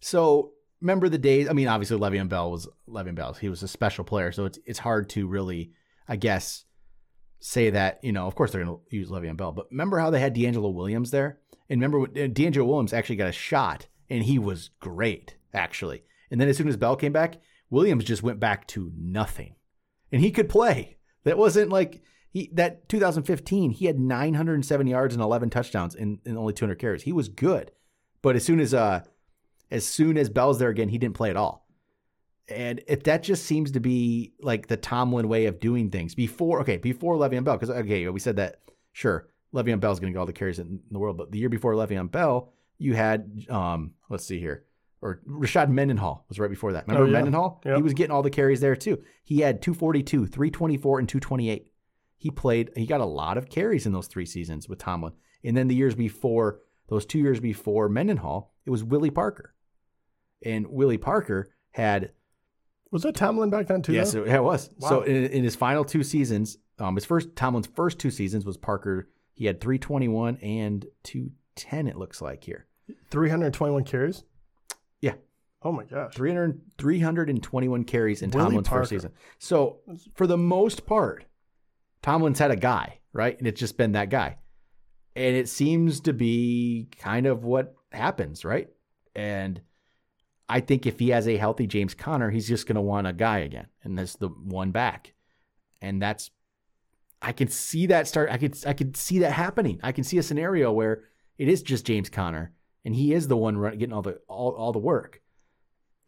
So 0.00 0.52
remember 0.80 1.08
the 1.08 1.18
days. 1.18 1.48
I 1.48 1.52
mean, 1.52 1.68
obviously 1.68 1.98
Le'Veon 1.98 2.28
Bell 2.28 2.50
was 2.50 2.68
Le'Veon 2.88 3.14
Bell. 3.14 3.34
He 3.34 3.48
was 3.48 3.62
a 3.62 3.68
special 3.68 4.04
player, 4.04 4.32
so 4.32 4.44
it's 4.44 4.58
it's 4.64 4.78
hard 4.78 5.08
to 5.10 5.26
really, 5.26 5.72
I 6.08 6.16
guess, 6.16 6.64
say 7.40 7.70
that. 7.70 8.00
You 8.02 8.12
know, 8.12 8.26
of 8.26 8.34
course 8.34 8.52
they're 8.52 8.64
going 8.64 8.78
to 8.78 8.96
use 8.96 9.10
Le'Veon 9.10 9.36
Bell, 9.36 9.52
but 9.52 9.70
remember 9.70 9.98
how 9.98 10.10
they 10.10 10.20
had 10.20 10.34
DeAngelo 10.34 10.72
Williams 10.72 11.10
there, 11.10 11.38
and 11.68 11.80
remember 11.80 12.06
DeAngelo 12.06 12.66
Williams 12.66 12.92
actually 12.92 13.16
got 13.16 13.28
a 13.28 13.32
shot, 13.32 13.86
and 14.08 14.24
he 14.24 14.38
was 14.38 14.70
great 14.80 15.36
actually. 15.54 16.04
And 16.30 16.40
then 16.40 16.48
as 16.48 16.56
soon 16.56 16.68
as 16.68 16.76
Bell 16.76 16.96
came 16.96 17.12
back, 17.12 17.36
Williams 17.70 18.04
just 18.04 18.22
went 18.22 18.40
back 18.40 18.66
to 18.68 18.92
nothing, 18.96 19.54
and 20.12 20.20
he 20.20 20.30
could 20.30 20.48
play. 20.48 20.98
That 21.24 21.38
wasn't 21.38 21.70
like 21.70 22.02
he 22.30 22.50
that 22.54 22.88
2015. 22.88 23.70
He 23.70 23.86
had 23.86 23.98
907 23.98 24.86
yards 24.86 25.14
and 25.14 25.22
11 25.22 25.50
touchdowns 25.50 25.94
in, 25.94 26.20
in 26.24 26.36
only 26.36 26.52
200 26.52 26.78
carries. 26.78 27.02
He 27.02 27.12
was 27.12 27.28
good, 27.28 27.72
but 28.22 28.36
as 28.36 28.44
soon 28.44 28.60
as 28.60 28.74
uh 28.74 29.00
as 29.70 29.86
soon 29.86 30.16
as 30.16 30.28
Bell's 30.30 30.58
there 30.58 30.70
again, 30.70 30.88
he 30.88 30.98
didn't 30.98 31.16
play 31.16 31.30
at 31.30 31.36
all. 31.36 31.66
And 32.48 32.82
if 32.86 33.02
that 33.04 33.22
just 33.22 33.44
seems 33.44 33.72
to 33.72 33.80
be 33.80 34.32
like 34.40 34.68
the 34.68 34.78
Tomlin 34.78 35.28
way 35.28 35.46
of 35.46 35.60
doing 35.60 35.90
things 35.90 36.14
before, 36.14 36.60
okay, 36.60 36.78
before 36.78 37.16
Le'Veon 37.16 37.44
Bell, 37.44 37.58
because 37.58 37.70
okay, 37.70 38.08
we 38.08 38.20
said 38.20 38.36
that 38.36 38.60
sure, 38.92 39.28
Le'Veon 39.54 39.80
Bell's 39.80 40.00
going 40.00 40.12
to 40.12 40.16
get 40.16 40.20
all 40.20 40.26
the 40.26 40.32
carries 40.32 40.58
in 40.58 40.80
the 40.90 40.98
world, 40.98 41.18
but 41.18 41.30
the 41.30 41.38
year 41.38 41.50
before 41.50 41.74
Le'Veon 41.74 42.10
Bell, 42.10 42.52
you 42.78 42.94
had 42.94 43.44
um, 43.50 43.92
let's 44.08 44.24
see 44.24 44.38
here, 44.40 44.64
or 45.02 45.20
Rashard 45.28 45.68
Mendenhall 45.68 46.24
was 46.28 46.38
right 46.38 46.48
before 46.50 46.72
that. 46.72 46.86
Remember 46.86 47.04
Oh, 47.04 47.10
yeah. 47.10 47.18
Mendenhall? 47.18 47.60
Yep. 47.66 47.76
He 47.76 47.82
was 47.82 47.92
getting 47.92 48.12
all 48.12 48.22
the 48.22 48.30
carries 48.30 48.60
there 48.60 48.76
too. 48.76 49.02
He 49.24 49.40
had 49.40 49.60
242, 49.60 50.26
324, 50.26 50.98
and 51.00 51.08
228. 51.08 51.67
He 52.18 52.30
played, 52.30 52.70
he 52.76 52.84
got 52.84 53.00
a 53.00 53.06
lot 53.06 53.38
of 53.38 53.48
carries 53.48 53.86
in 53.86 53.92
those 53.92 54.08
three 54.08 54.26
seasons 54.26 54.68
with 54.68 54.78
Tomlin. 54.80 55.12
And 55.44 55.56
then 55.56 55.68
the 55.68 55.74
years 55.74 55.94
before, 55.94 56.60
those 56.88 57.06
two 57.06 57.20
years 57.20 57.38
before 57.40 57.88
Mendenhall, 57.88 58.52
it 58.66 58.70
was 58.70 58.82
Willie 58.84 59.10
Parker. 59.10 59.54
And 60.44 60.66
Willie 60.68 60.98
Parker 60.98 61.48
had 61.70 62.10
Was 62.90 63.02
that 63.02 63.14
Tomlin 63.14 63.50
back 63.50 63.68
then 63.68 63.82
too? 63.82 63.92
Yes, 63.92 64.12
though? 64.12 64.24
it, 64.24 64.34
it 64.34 64.42
was. 64.42 64.70
So 64.80 65.02
in, 65.02 65.26
in 65.26 65.44
his 65.44 65.54
final 65.56 65.84
two 65.84 66.02
seasons, 66.02 66.58
um, 66.78 66.94
his 66.96 67.04
first 67.04 67.34
Tomlin's 67.36 67.68
first 67.68 67.98
two 67.98 68.10
seasons 68.10 68.44
was 68.44 68.56
Parker. 68.56 69.08
He 69.34 69.46
had 69.46 69.60
321 69.60 70.38
and 70.42 70.86
210. 71.04 71.86
It 71.86 71.96
looks 71.96 72.20
like 72.20 72.42
here. 72.44 72.66
321 73.10 73.84
carries. 73.84 74.24
Yeah. 75.00 75.14
Oh 75.62 75.72
my 75.72 75.84
gosh. 75.84 76.14
300, 76.14 76.60
321 76.78 77.84
carries 77.84 78.22
in 78.22 78.30
Willie 78.30 78.44
Tomlin's 78.44 78.68
Parker. 78.68 78.82
first 78.82 78.90
season. 78.90 79.12
So 79.38 79.78
for 80.14 80.26
the 80.26 80.36
most 80.36 80.86
part, 80.86 81.24
Tomlin's 82.08 82.38
had 82.38 82.50
a 82.50 82.56
guy, 82.56 83.00
right? 83.12 83.36
And 83.38 83.46
it's 83.46 83.60
just 83.60 83.76
been 83.76 83.92
that 83.92 84.08
guy. 84.08 84.38
And 85.14 85.36
it 85.36 85.46
seems 85.46 86.00
to 86.00 86.14
be 86.14 86.88
kind 86.98 87.26
of 87.26 87.44
what 87.44 87.74
happens, 87.92 88.46
right? 88.46 88.70
And 89.14 89.60
I 90.48 90.60
think 90.60 90.86
if 90.86 90.98
he 90.98 91.10
has 91.10 91.28
a 91.28 91.36
healthy 91.36 91.66
James 91.66 91.92
Conner, 91.92 92.30
he's 92.30 92.48
just 92.48 92.66
going 92.66 92.76
to 92.76 92.80
want 92.80 93.06
a 93.06 93.12
guy 93.12 93.40
again. 93.40 93.66
And 93.84 93.98
that's 93.98 94.16
the 94.16 94.28
one 94.28 94.70
back. 94.70 95.12
And 95.82 96.00
that's 96.00 96.30
I 97.20 97.32
can 97.32 97.48
see 97.48 97.84
that 97.88 98.08
start 98.08 98.30
I 98.30 98.38
could 98.38 98.56
I 98.66 98.72
could 98.72 98.96
see 98.96 99.18
that 99.18 99.32
happening. 99.32 99.78
I 99.82 99.92
can 99.92 100.02
see 100.02 100.16
a 100.16 100.22
scenario 100.22 100.72
where 100.72 101.04
it 101.36 101.46
is 101.46 101.60
just 101.60 101.84
James 101.84 102.08
Conner 102.08 102.54
and 102.86 102.94
he 102.94 103.12
is 103.12 103.28
the 103.28 103.36
one 103.36 103.60
getting 103.76 103.92
all 103.92 104.00
the 104.00 104.18
all, 104.28 104.52
all 104.52 104.72
the 104.72 104.78
work 104.78 105.20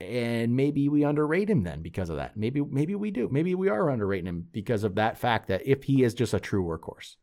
and 0.00 0.56
maybe 0.56 0.88
we 0.88 1.04
underrate 1.04 1.50
him 1.50 1.62
then 1.62 1.82
because 1.82 2.10
of 2.10 2.16
that. 2.16 2.36
Maybe 2.36 2.60
maybe 2.62 2.94
we 2.94 3.10
do. 3.10 3.28
Maybe 3.30 3.54
we 3.54 3.68
are 3.68 3.88
underrating 3.90 4.26
him 4.26 4.46
because 4.52 4.84
of 4.84 4.94
that 4.96 5.18
fact 5.18 5.48
that 5.48 5.62
if 5.66 5.82
he 5.84 6.02
is 6.02 6.14
just 6.14 6.32
a 6.34 6.40
true 6.40 6.64
workhorse, 6.64 7.16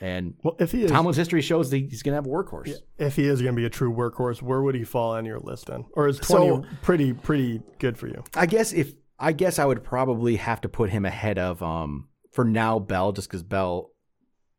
and 0.00 0.34
Well, 0.44 0.56
if 0.60 0.70
he 0.72 0.84
is, 0.84 0.90
Tomlin's 0.90 1.16
history 1.16 1.42
shows 1.42 1.70
that 1.70 1.78
he's 1.78 2.02
going 2.02 2.12
to 2.12 2.16
have 2.16 2.26
a 2.26 2.28
workhorse. 2.28 2.72
if 2.98 3.16
he 3.16 3.26
is 3.26 3.42
going 3.42 3.54
to 3.54 3.60
be 3.60 3.66
a 3.66 3.70
true 3.70 3.92
workhorse, 3.92 4.40
where 4.40 4.62
would 4.62 4.74
he 4.76 4.84
fall 4.84 5.12
on 5.14 5.24
your 5.24 5.40
list 5.40 5.66
then? 5.66 5.84
Or 5.94 6.06
is 6.06 6.18
20 6.20 6.46
So- 6.48 6.64
pretty 6.82 7.12
pretty 7.12 7.62
good 7.78 7.98
for 7.98 8.06
you? 8.06 8.22
I 8.34 8.46
guess 8.46 8.72
if 8.72 8.94
I 9.18 9.32
guess 9.32 9.58
I 9.58 9.64
would 9.64 9.82
probably 9.82 10.36
have 10.36 10.60
to 10.60 10.68
put 10.68 10.90
him 10.90 11.04
ahead 11.04 11.38
of 11.38 11.62
um 11.62 12.08
for 12.30 12.44
now 12.44 12.78
Bell 12.78 13.10
just 13.12 13.28
because 13.28 13.42
Bell, 13.42 13.90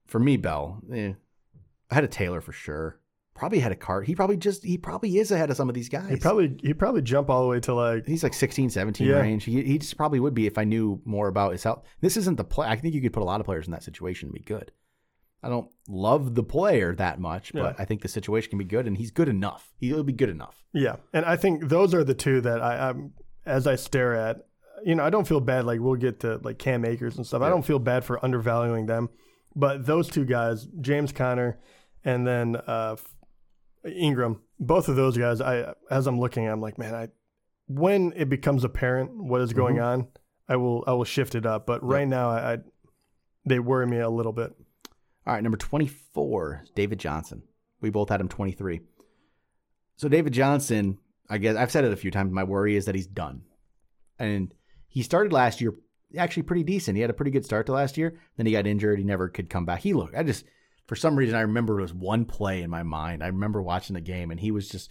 for 0.08 0.20
me 0.20 0.36
Bell, 0.36 0.82
eh, 0.94 1.14
I 1.90 1.96
had 1.96 2.04
a 2.04 2.08
Taylor 2.10 2.42
for 2.42 2.52
sure. 2.52 2.99
Probably 3.40 3.60
had 3.60 3.72
a 3.72 3.76
cart. 3.76 4.06
He 4.06 4.16
probably 4.16 4.36
just 4.38 4.64
he 4.66 4.78
probably 4.78 5.18
is 5.18 5.32
ahead 5.32 5.50
of 5.50 5.56
some 5.56 5.70
of 5.70 5.74
these 5.76 5.88
guys. 5.90 6.10
He 6.10 6.18
probably 6.18 6.58
he 6.62 6.74
probably 6.74 7.02
jump 7.02 7.30
all 7.30 7.42
the 7.42 7.48
way 7.48 7.60
to 7.62 7.74
like 7.74 8.06
He's 8.06 8.22
like 8.22 8.34
16, 8.34 8.70
17 8.70 9.08
Yeah. 9.08 9.16
range. 9.22 9.46
He, 9.46 9.64
he 9.64 9.78
just 9.78 9.96
probably 9.96 10.20
would 10.20 10.34
be 10.34 10.46
if 10.46 10.58
I 10.58 10.66
knew 10.66 11.02
more 11.06 11.30
about 11.30 11.54
his 11.54 11.64
health. 11.64 11.86
This 12.02 12.18
isn't 12.18 12.36
the 12.36 12.44
play. 12.44 12.68
I 12.68 12.76
think 12.76 12.94
you 12.94 13.02
could 13.02 13.14
put 13.14 13.24
a 13.24 13.26
lot 13.26 13.40
of 13.40 13.46
players 13.46 13.66
in 13.66 13.72
that 13.72 13.84
situation 13.84 14.28
and 14.28 14.34
be 14.34 14.42
good. 14.42 14.72
I 15.42 15.48
don't 15.48 15.70
love 15.88 16.36
the 16.36 16.44
player 16.44 16.94
that 16.96 17.22
much, 17.22 17.54
but 17.54 17.62
Yeah. 17.62 17.74
I 17.82 17.86
think 17.86 18.02
the 18.02 18.10
situation 18.10 18.50
can 18.50 18.60
be 18.60 18.66
good, 18.66 18.86
and 18.88 18.98
he's 18.98 19.10
good 19.12 19.30
enough. 19.30 19.72
He'll 19.80 20.04
be 20.04 20.12
good 20.12 20.30
enough. 20.30 20.66
Yeah, 20.74 20.98
and 21.14 21.24
I 21.26 21.38
think 21.38 21.70
those 21.70 21.94
are 21.94 22.04
the 22.04 22.14
two 22.14 22.42
that 22.42 22.62
I, 22.62 22.90
I'm 22.90 23.14
as 23.46 23.66
I 23.66 23.76
stare 23.78 24.16
at. 24.16 24.46
You 24.84 24.96
know, 24.96 25.04
I 25.06 25.10
don't 25.10 25.26
feel 25.28 25.40
bad. 25.40 25.64
Like 25.64 25.80
we'll 25.80 25.96
get 25.96 26.20
to 26.22 26.42
like 26.44 26.60
Cam 26.60 26.84
Akers 26.84 27.16
and 27.16 27.26
stuff. 27.26 27.42
I 27.42 27.48
don't 27.50 27.66
feel 27.66 27.80
bad 27.80 28.04
for 28.04 28.24
undervaluing 28.24 28.86
them, 28.88 29.08
but 29.56 29.86
those 29.86 30.10
two 30.10 30.26
guys, 30.26 30.68
James 30.82 31.14
Conner, 31.14 31.58
and 32.04 32.28
then 32.28 32.58
uh, 32.58 32.98
Ingram, 33.86 34.42
both 34.60 34.88
of 34.88 34.96
those 34.96 35.18
guys. 35.18 35.42
I 35.42 35.74
as 35.90 36.08
I'm 36.08 36.20
looking, 36.20 36.48
I'm 36.48 36.62
like, 36.62 36.78
man, 36.78 36.96
I 36.96 37.08
when 37.68 38.14
it 38.16 38.30
becomes 38.30 38.64
apparent 38.64 39.12
what 39.16 39.42
is 39.42 39.54
going 39.54 39.76
mm-hmm. 39.76 39.86
on, 39.86 40.08
I 40.48 40.56
will 40.58 40.84
I 40.88 40.94
will 40.94 41.06
shift 41.06 41.36
it 41.36 41.46
up. 41.46 41.66
But 41.66 41.84
right 41.84 42.08
now, 42.08 42.30
I, 42.30 42.54
I 42.54 42.58
they 43.46 43.60
worry 43.60 43.88
me 43.88 44.00
a 44.00 44.10
little 44.10 44.34
bit. 44.34 44.54
All 45.28 45.34
right, 45.34 45.44
number 45.44 45.58
24, 45.58 46.66
David 46.76 47.00
Johnson. 47.00 47.44
We 47.82 47.90
both 47.90 48.10
had 48.10 48.20
him 48.20 48.30
23. 48.30 48.82
So 49.96 50.10
David 50.10 50.34
Johnson, 50.34 50.98
I 51.30 51.38
guess 51.38 51.56
I've 51.56 51.72
said 51.72 51.86
it 51.86 51.94
a 51.94 51.98
few 51.98 52.10
times. 52.10 52.32
My 52.32 52.44
worry 52.44 52.76
is 52.76 52.86
that 52.86 52.96
he's 52.96 53.08
done. 53.08 53.44
And 54.18 54.54
he 54.88 55.04
started 55.04 55.32
last 55.32 55.62
year 55.62 55.76
actually 56.18 56.44
pretty 56.44 56.64
decent. 56.64 56.96
He 56.96 57.02
had 57.02 57.10
a 57.10 57.14
pretty 57.14 57.32
good 57.32 57.46
start 57.46 57.66
to 57.68 57.74
last 57.74 57.98
year. 57.98 58.20
Then 58.38 58.46
he 58.46 58.52
got 58.52 58.66
injured. 58.68 58.98
He 58.98 59.06
never 59.06 59.30
could 59.30 59.50
come 59.50 59.66
back. 59.66 59.82
He 59.82 59.94
looked, 59.94 60.16
I 60.16 60.24
just, 60.24 60.46
for 60.90 60.96
some 60.96 61.16
reason, 61.16 61.36
I 61.36 61.42
remember 61.42 61.78
it 61.78 61.84
was 61.84 61.94
one 61.94 62.26
play 62.26 62.64
in 62.64 62.72
my 62.72 62.82
mind. 62.82 63.24
I 63.24 63.28
remember 63.28 63.62
watching 63.62 63.94
the 63.94 64.02
game 64.02 64.32
and 64.32 64.40
he 64.40 64.50
was 64.50 64.68
just, 64.68 64.90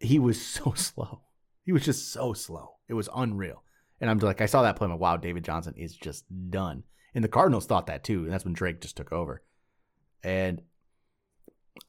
he 0.00 0.18
was 0.18 0.40
so 0.46 0.72
slow. 0.74 1.20
He 1.64 1.72
was 1.72 1.84
just 1.84 2.10
so 2.14 2.32
slow. 2.32 2.76
It 2.88 2.94
was 2.94 3.10
unreal. 3.14 3.62
And 4.00 4.08
I'm 4.08 4.18
like, 4.20 4.40
I 4.40 4.46
saw 4.46 4.62
that 4.62 4.76
play. 4.76 4.88
Like, 4.88 4.98
wow, 4.98 5.18
David 5.18 5.44
Johnson 5.44 5.74
is 5.76 5.94
just 5.94 6.24
done. 6.48 6.84
And 7.14 7.22
the 7.22 7.28
Cardinals 7.28 7.66
thought 7.66 7.88
that 7.88 8.04
too. 8.04 8.24
And 8.24 8.32
that's 8.32 8.46
when 8.46 8.54
Drake 8.54 8.80
just 8.80 8.96
took 8.96 9.12
over. 9.12 9.42
And 10.22 10.62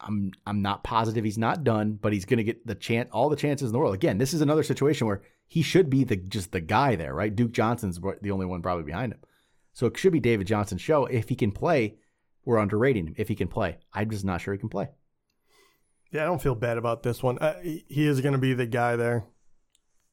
I'm 0.02 0.34
I'm 0.46 0.62
not 0.62 0.84
positive 0.84 1.24
he's 1.24 1.38
not 1.38 1.63
done, 1.63 1.98
but 2.02 2.12
he's 2.12 2.26
going 2.26 2.39
to 2.39 2.44
get 2.44 2.68
the 2.68 2.76
chance, 2.76 3.08
all 3.13 3.30
the 3.30 3.38
chances 3.38 3.70
in 3.70 3.72
the 3.72 3.80
world. 3.80 3.96
Again, 3.96 4.18
this 4.18 4.34
is 4.34 4.41
another 4.41 4.63
situation 4.63 5.08
where 5.08 5.22
he 5.48 5.62
should 5.62 5.89
be 5.89 6.04
the 6.04 6.18
just 6.18 6.52
the 6.52 6.60
guy 6.60 6.98
there, 6.98 7.13
right? 7.13 7.34
Duke 7.34 7.54
Johnson's 7.54 8.02
the 8.22 8.32
only 8.32 8.48
one 8.48 8.62
probably 8.62 8.84
behind 8.84 9.13
him, 9.13 9.20
so 9.72 9.86
it 9.86 9.98
should 9.98 10.12
be 10.12 10.20
David 10.20 10.46
Johnson's 10.46 10.82
show. 10.82 11.06
If 11.06 11.30
he 11.30 11.36
can 11.36 11.54
play, 11.54 12.00
we're 12.46 12.58
underrating 12.60 13.08
him. 13.08 13.16
If 13.18 13.28
he 13.28 13.36
can 13.36 13.48
play, 13.48 13.78
I'm 13.94 14.10
just 14.10 14.24
not 14.26 14.40
sure 14.42 14.54
he 14.54 14.60
can 14.60 14.70
play. 14.70 14.90
Yeah, 16.12 16.24
I 16.24 16.26
don't 16.26 16.42
feel 16.42 16.56
bad 16.56 16.78
about 16.78 17.04
this 17.04 17.22
one. 17.22 17.38
Uh, 17.40 17.60
he 17.62 18.06
is 18.08 18.22
going 18.22 18.34
to 18.34 18.38
be 18.40 18.54
the 18.54 18.66
guy 18.68 18.96
there. 18.96 19.26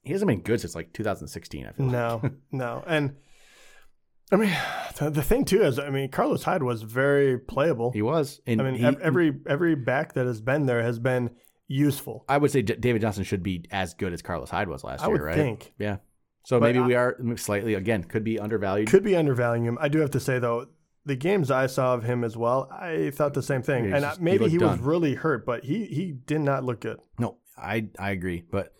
He 0.02 0.12
hasn't 0.12 0.28
been 0.28 0.40
good 0.40 0.60
since 0.60 0.74
like 0.74 0.92
2016. 0.92 1.66
I 1.66 1.72
feel 1.72 1.86
like. 1.86 1.92
No, 1.92 2.30
no, 2.52 2.82
and 2.86 3.16
I 4.32 4.36
mean 4.36 4.50
the, 4.98 5.10
the 5.10 5.22
thing 5.22 5.44
too 5.44 5.62
is, 5.62 5.78
I 5.78 5.90
mean, 5.90 6.10
Carlos 6.10 6.42
Hyde 6.42 6.62
was 6.62 6.82
very 6.82 7.38
playable. 7.38 7.92
he 7.92 8.02
was. 8.02 8.40
And 8.46 8.60
I 8.60 8.64
mean, 8.70 8.74
he- 8.76 9.00
every 9.02 9.32
every 9.46 9.74
back 9.76 10.14
that 10.14 10.26
has 10.26 10.40
been 10.40 10.66
there 10.66 10.82
has 10.82 10.98
been 10.98 11.30
useful. 11.68 12.24
I 12.28 12.38
would 12.38 12.50
say 12.50 12.62
David 12.62 13.00
Johnson 13.02 13.24
should 13.24 13.42
be 13.42 13.64
as 13.70 13.94
good 13.94 14.12
as 14.12 14.22
Carlos 14.22 14.50
Hyde 14.50 14.68
was 14.68 14.82
last 14.82 15.06
year, 15.06 15.08
right? 15.08 15.10
I 15.10 15.14
year, 15.14 15.20
would 15.22 15.26
right? 15.26 15.36
think 15.36 15.72
Yeah. 15.78 15.96
So 16.44 16.58
But 16.58 16.66
maybe 16.66 16.78
I- 16.80 16.86
we 16.86 16.94
are 16.96 17.16
slightly 17.36 17.74
again 17.74 18.02
could 18.02 18.24
be 18.24 18.40
undervalued. 18.40 18.88
could 18.88 19.04
be 19.04 19.14
undervaluing 19.14 19.64
him. 19.64 19.78
I 19.80 19.88
do 19.88 20.00
have 20.00 20.10
to 20.12 20.20
say 20.20 20.38
though, 20.40 20.66
the 21.04 21.16
games 21.16 21.50
I 21.50 21.66
saw 21.66 21.94
of 21.94 22.04
him 22.04 22.22
as 22.24 22.36
well, 22.36 22.68
I 22.70 23.10
thought 23.10 23.34
the 23.34 23.42
same 23.42 23.62
thing. 23.62 23.84
He's 23.84 23.94
and 23.94 24.02
just- 24.02 24.18
he 24.18 24.24
maybe 24.24 24.38
looked 24.44 24.52
he, 24.52 24.58
was 24.58 24.78
really 24.78 25.14
hurt, 25.14 25.44
but 25.46 25.64
he 25.64 25.86
he 25.86 26.12
did 26.12 26.40
not 26.40 26.64
look 26.64 26.80
good. 26.80 26.98
No, 27.18 27.38
I 27.56 27.88
I 27.98 28.10
agree, 28.10 28.44
but 28.50 28.72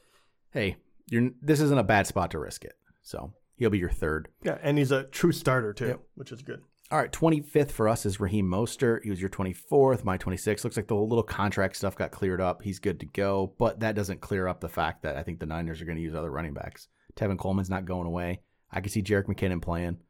hey, 0.52 0.76
you're 1.08 1.30
this 1.40 1.61
isn't 1.61 1.78
a 1.78 1.82
bad 1.85 2.06
spot 2.06 2.30
to 2.32 2.38
risk 2.38 2.64
it. 2.64 2.74
So 3.02 3.32
he'll 3.56 3.70
be 3.70 3.78
your 3.78 3.90
third. 3.90 4.28
Yeah, 4.42 4.58
and 4.62 4.78
he's 4.78 4.92
a 4.92 5.04
true 5.04 5.32
starter 5.32 5.72
too, 5.72 5.87
Yep. 5.88 6.00
which 6.14 6.32
is 6.32 6.42
good. 6.42 6.62
All 6.90 6.98
right, 6.98 7.11
25th 7.11 7.70
for 7.70 7.88
us 7.88 8.04
is 8.04 8.20
Raheem 8.20 8.46
Mostert. 8.46 9.02
He 9.02 9.08
was 9.08 9.18
your 9.18 9.30
24th, 9.30 10.04
my 10.04 10.18
26th. 10.18 10.62
Looks 10.62 10.76
like 10.76 10.88
the 10.88 10.94
little 10.94 11.22
contract 11.22 11.76
stuff 11.76 11.96
got 11.96 12.11
cleared 12.11 12.40
up. 12.40 12.62
He's 12.62 12.78
good 12.80 13.00
to 13.00 13.06
go, 13.06 13.54
but 13.58 13.80
that 13.80 13.94
doesn't 13.94 14.20
clear 14.20 14.46
up 14.46 14.61
the 14.61 14.68
fact 14.68 15.02
that 15.04 15.16
I 15.16 15.22
think 15.22 15.40
the 15.40 15.46
Niners 15.46 15.80
are 15.80 15.87
going 15.87 15.96
to 15.96 16.02
use 16.02 16.14
other 16.14 16.30
running 16.30 16.52
backs. 16.52 16.88
Tevin 17.16 17.38
Coleman's 17.38 17.70
not 17.70 17.87
going 17.87 18.06
away. 18.06 18.40
I 18.70 18.82
can 18.82 18.90
see 18.90 19.02
Jerick 19.02 19.24
McKinnon 19.24 19.62
playing. 19.62 20.00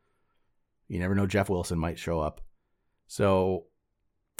You 0.92 0.98
never 0.98 1.14
know, 1.14 1.26
Jeff 1.26 1.48
Wilson 1.48 1.78
might 1.78 1.98
show 1.98 2.20
up. 2.20 2.42
So 3.06 3.64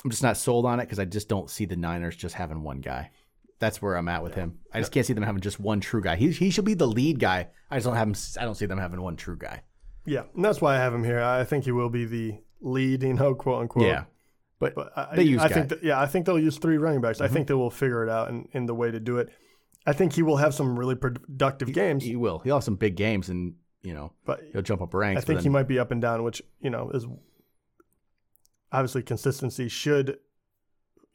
I'm 0.05 0.11
just 0.11 0.23
not 0.23 0.37
sold 0.37 0.67
on 0.67 0.81
it 0.81 0.85
because 0.85 0.99
I 0.99 1.07
just 1.07 1.27
don't 1.27 1.49
see 1.49 1.65
the 1.65 1.77
Niners 1.77 2.15
just 2.15 2.35
having 2.35 2.63
one 2.63 2.83
guy. 2.83 3.11
That's 3.59 3.81
where 3.81 3.97
I'm 3.97 4.07
at 4.09 4.23
with 4.23 4.35
him. 4.35 4.59
I 4.71 4.79
just 4.79 4.93
can't 4.93 5.07
see 5.07 5.15
them 5.15 5.23
having 5.23 5.41
just 5.41 5.59
one 5.59 5.81
true 5.81 6.03
guy. 6.03 6.17
He, 6.17 6.31
he 6.31 6.51
should 6.51 6.67
be 6.67 6.75
the 6.75 6.87
lead 6.87 7.19
guy. 7.19 7.49
I 7.71 7.77
just 7.77 7.87
don't 7.87 7.97
have 7.97 8.07
him. 8.07 8.15
I 8.39 8.45
don't 8.45 8.55
see 8.55 8.67
them 8.67 8.77
having 8.77 9.01
one 9.01 9.17
true 9.17 9.39
guy. 9.39 9.63
Yeah, 10.05 10.25
and 10.35 10.45
that's 10.45 10.61
why 10.61 10.75
I 10.75 10.79
have 10.79 10.93
him 10.93 11.05
here. 11.05 11.23
I 11.23 11.43
think 11.45 11.65
he 11.65 11.73
will 11.73 11.89
be 11.89 12.05
the 12.05 12.39
lead, 12.61 13.03
you 13.03 13.15
know, 13.15 13.35
quote 13.35 13.63
unquote. 13.63 13.87
Yeah, 13.87 14.05
but, 14.59 14.75
But 14.75 14.93
I, 14.95 15.17
They 15.17 15.23
use 15.23 15.41
I 15.41 15.49
guy. 15.49 15.55
think, 15.55 15.69
that, 15.71 15.83
yeah, 15.83 15.99
I 15.99 16.05
think 16.05 16.27
they'll 16.27 16.39
use 16.39 16.59
three 16.59 16.77
running 16.77 17.01
backs. 17.01 17.23
I 17.23 17.25
mm-hmm. 17.27 17.35
think 17.35 17.49
they 17.49 17.55
will 17.55 17.71
figure 17.71 18.03
it 18.03 18.11
out 18.11 18.29
in, 18.29 18.47
in 18.53 18.67
the 18.67 18.75
way 18.75 18.91
to 18.91 19.01
do 19.01 19.17
it. 19.17 19.31
I 19.87 19.95
think 19.95 20.13
he 20.13 20.23
will 20.23 20.37
have 20.37 20.53
some 20.53 20.79
really 20.79 20.97
productive 20.97 21.73
games, 21.73 22.05
he 22.05 22.15
will. 22.15 22.41
He'll 22.41 22.57
have 22.57 22.65
some 22.65 22.77
big 22.77 22.97
games, 22.97 23.31
and 23.31 23.55
you 23.83 23.93
know 23.95 24.13
but 24.25 24.41
he'll 24.53 24.63
jump 24.63 24.83
up 24.83 24.95
ranks. 24.95 25.23
I 25.23 25.25
think 25.25 25.39
but 25.39 25.45
he 25.45 25.49
might 25.49 25.69
be 25.69 25.79
up 25.79 25.91
and 25.91 26.01
down, 26.01 26.23
which 26.23 26.43
you 26.61 26.71
know 26.71 26.91
is 26.91 27.07
obviously 28.71 29.03
consistency 29.03 29.69
should, 29.69 30.19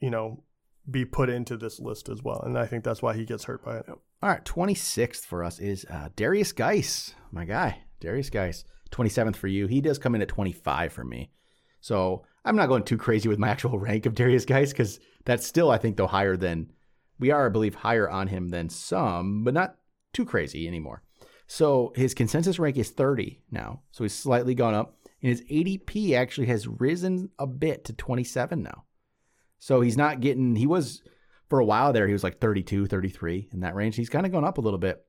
you 0.00 0.10
know, 0.10 0.44
be 0.88 1.04
put 1.04 1.28
into 1.28 1.56
this 1.56 1.80
list 1.80 2.08
as 2.08 2.22
well, 2.22 2.40
and 2.42 2.58
I 2.58 2.66
think 2.66 2.84
that's 2.84 3.02
why 3.02 3.14
he 3.14 3.24
gets 3.24 3.44
hurt 3.44 3.64
by 3.64 3.78
it. 3.78 3.86
All 3.88 4.28
right, 4.28 4.44
26th 4.44 5.24
for 5.24 5.44
us 5.44 5.58
is 5.60 5.86
uh, 5.90 6.08
Darius 6.16 6.52
Guice, 6.52 7.14
my 7.30 7.44
guy. 7.44 7.82
Darius 8.00 8.30
Guice. 8.30 8.64
27th 8.90 9.36
for 9.36 9.48
you. 9.48 9.66
He 9.66 9.80
does 9.80 9.98
come 9.98 10.14
in 10.14 10.22
at 10.22 10.28
25 10.28 10.92
for 10.92 11.04
me. 11.04 11.30
So 11.80 12.24
I'm 12.44 12.56
not 12.56 12.68
going 12.68 12.84
too 12.84 12.96
crazy 12.96 13.28
with 13.28 13.38
my 13.38 13.48
actual 13.50 13.78
rank 13.78 14.06
of 14.06 14.14
Darius 14.14 14.44
Guice 14.44 14.70
because 14.72 15.00
that's 15.24 15.46
still, 15.46 15.70
I 15.70 15.78
think, 15.78 15.96
though, 15.96 16.06
higher 16.06 16.36
than 16.36 16.72
we 17.18 17.30
are, 17.30 17.46
I 17.46 17.50
believe, 17.50 17.74
higher 17.74 18.08
on 18.08 18.28
him 18.28 18.48
than 18.48 18.68
some, 18.68 19.44
but 19.44 19.54
not 19.54 19.76
too 20.12 20.24
crazy 20.24 20.66
anymore. 20.66 21.02
So 21.48 21.92
his 21.96 22.12
consensus 22.12 22.58
rank 22.58 22.76
is 22.76 22.90
30 22.90 23.42
now. 23.50 23.80
So 23.90 24.04
he's 24.04 24.14
slightly 24.14 24.54
gone 24.54 24.74
up. 24.74 24.94
And 25.22 25.30
his 25.30 25.42
ADP 25.42 26.14
actually 26.14 26.46
has 26.46 26.68
risen 26.68 27.30
a 27.38 27.46
bit 27.46 27.86
to 27.86 27.94
27 27.94 28.62
now. 28.62 28.84
So 29.58 29.80
he's 29.80 29.96
not 29.96 30.20
getting, 30.20 30.54
he 30.54 30.66
was 30.66 31.02
for 31.48 31.58
a 31.58 31.64
while 31.64 31.92
there, 31.92 32.06
he 32.06 32.12
was 32.12 32.22
like 32.22 32.38
32, 32.38 32.86
33 32.86 33.48
in 33.52 33.60
that 33.60 33.74
range. 33.74 33.96
He's 33.96 34.10
kind 34.10 34.26
of 34.26 34.30
gone 34.30 34.44
up 34.44 34.58
a 34.58 34.60
little 34.60 34.78
bit. 34.78 35.04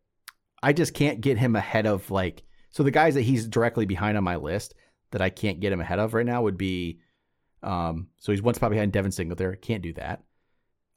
I 0.63 0.73
just 0.73 0.93
can't 0.93 1.21
get 1.21 1.37
him 1.37 1.55
ahead 1.55 1.85
of 1.85 2.09
like, 2.09 2.43
so 2.71 2.83
the 2.83 2.89
guys 2.89 3.15
that 3.15 3.21
he's 3.21 3.47
directly 3.47 3.85
behind 3.85 4.17
on 4.17 4.23
my 4.23 4.37
list 4.37 4.75
that 5.11 5.21
I 5.21 5.29
can't 5.29 5.59
get 5.59 5.73
him 5.73 5.81
ahead 5.81 5.99
of 5.99 6.13
right 6.13 6.25
now 6.25 6.41
would 6.41 6.57
be, 6.57 7.01
um, 7.63 8.07
so 8.17 8.31
he's 8.31 8.41
one 8.41 8.53
spot 8.53 8.71
behind 8.71 8.93
Devin 8.93 9.11
Singletary. 9.11 9.57
Can't 9.57 9.83
do 9.83 9.93
that. 9.93 10.23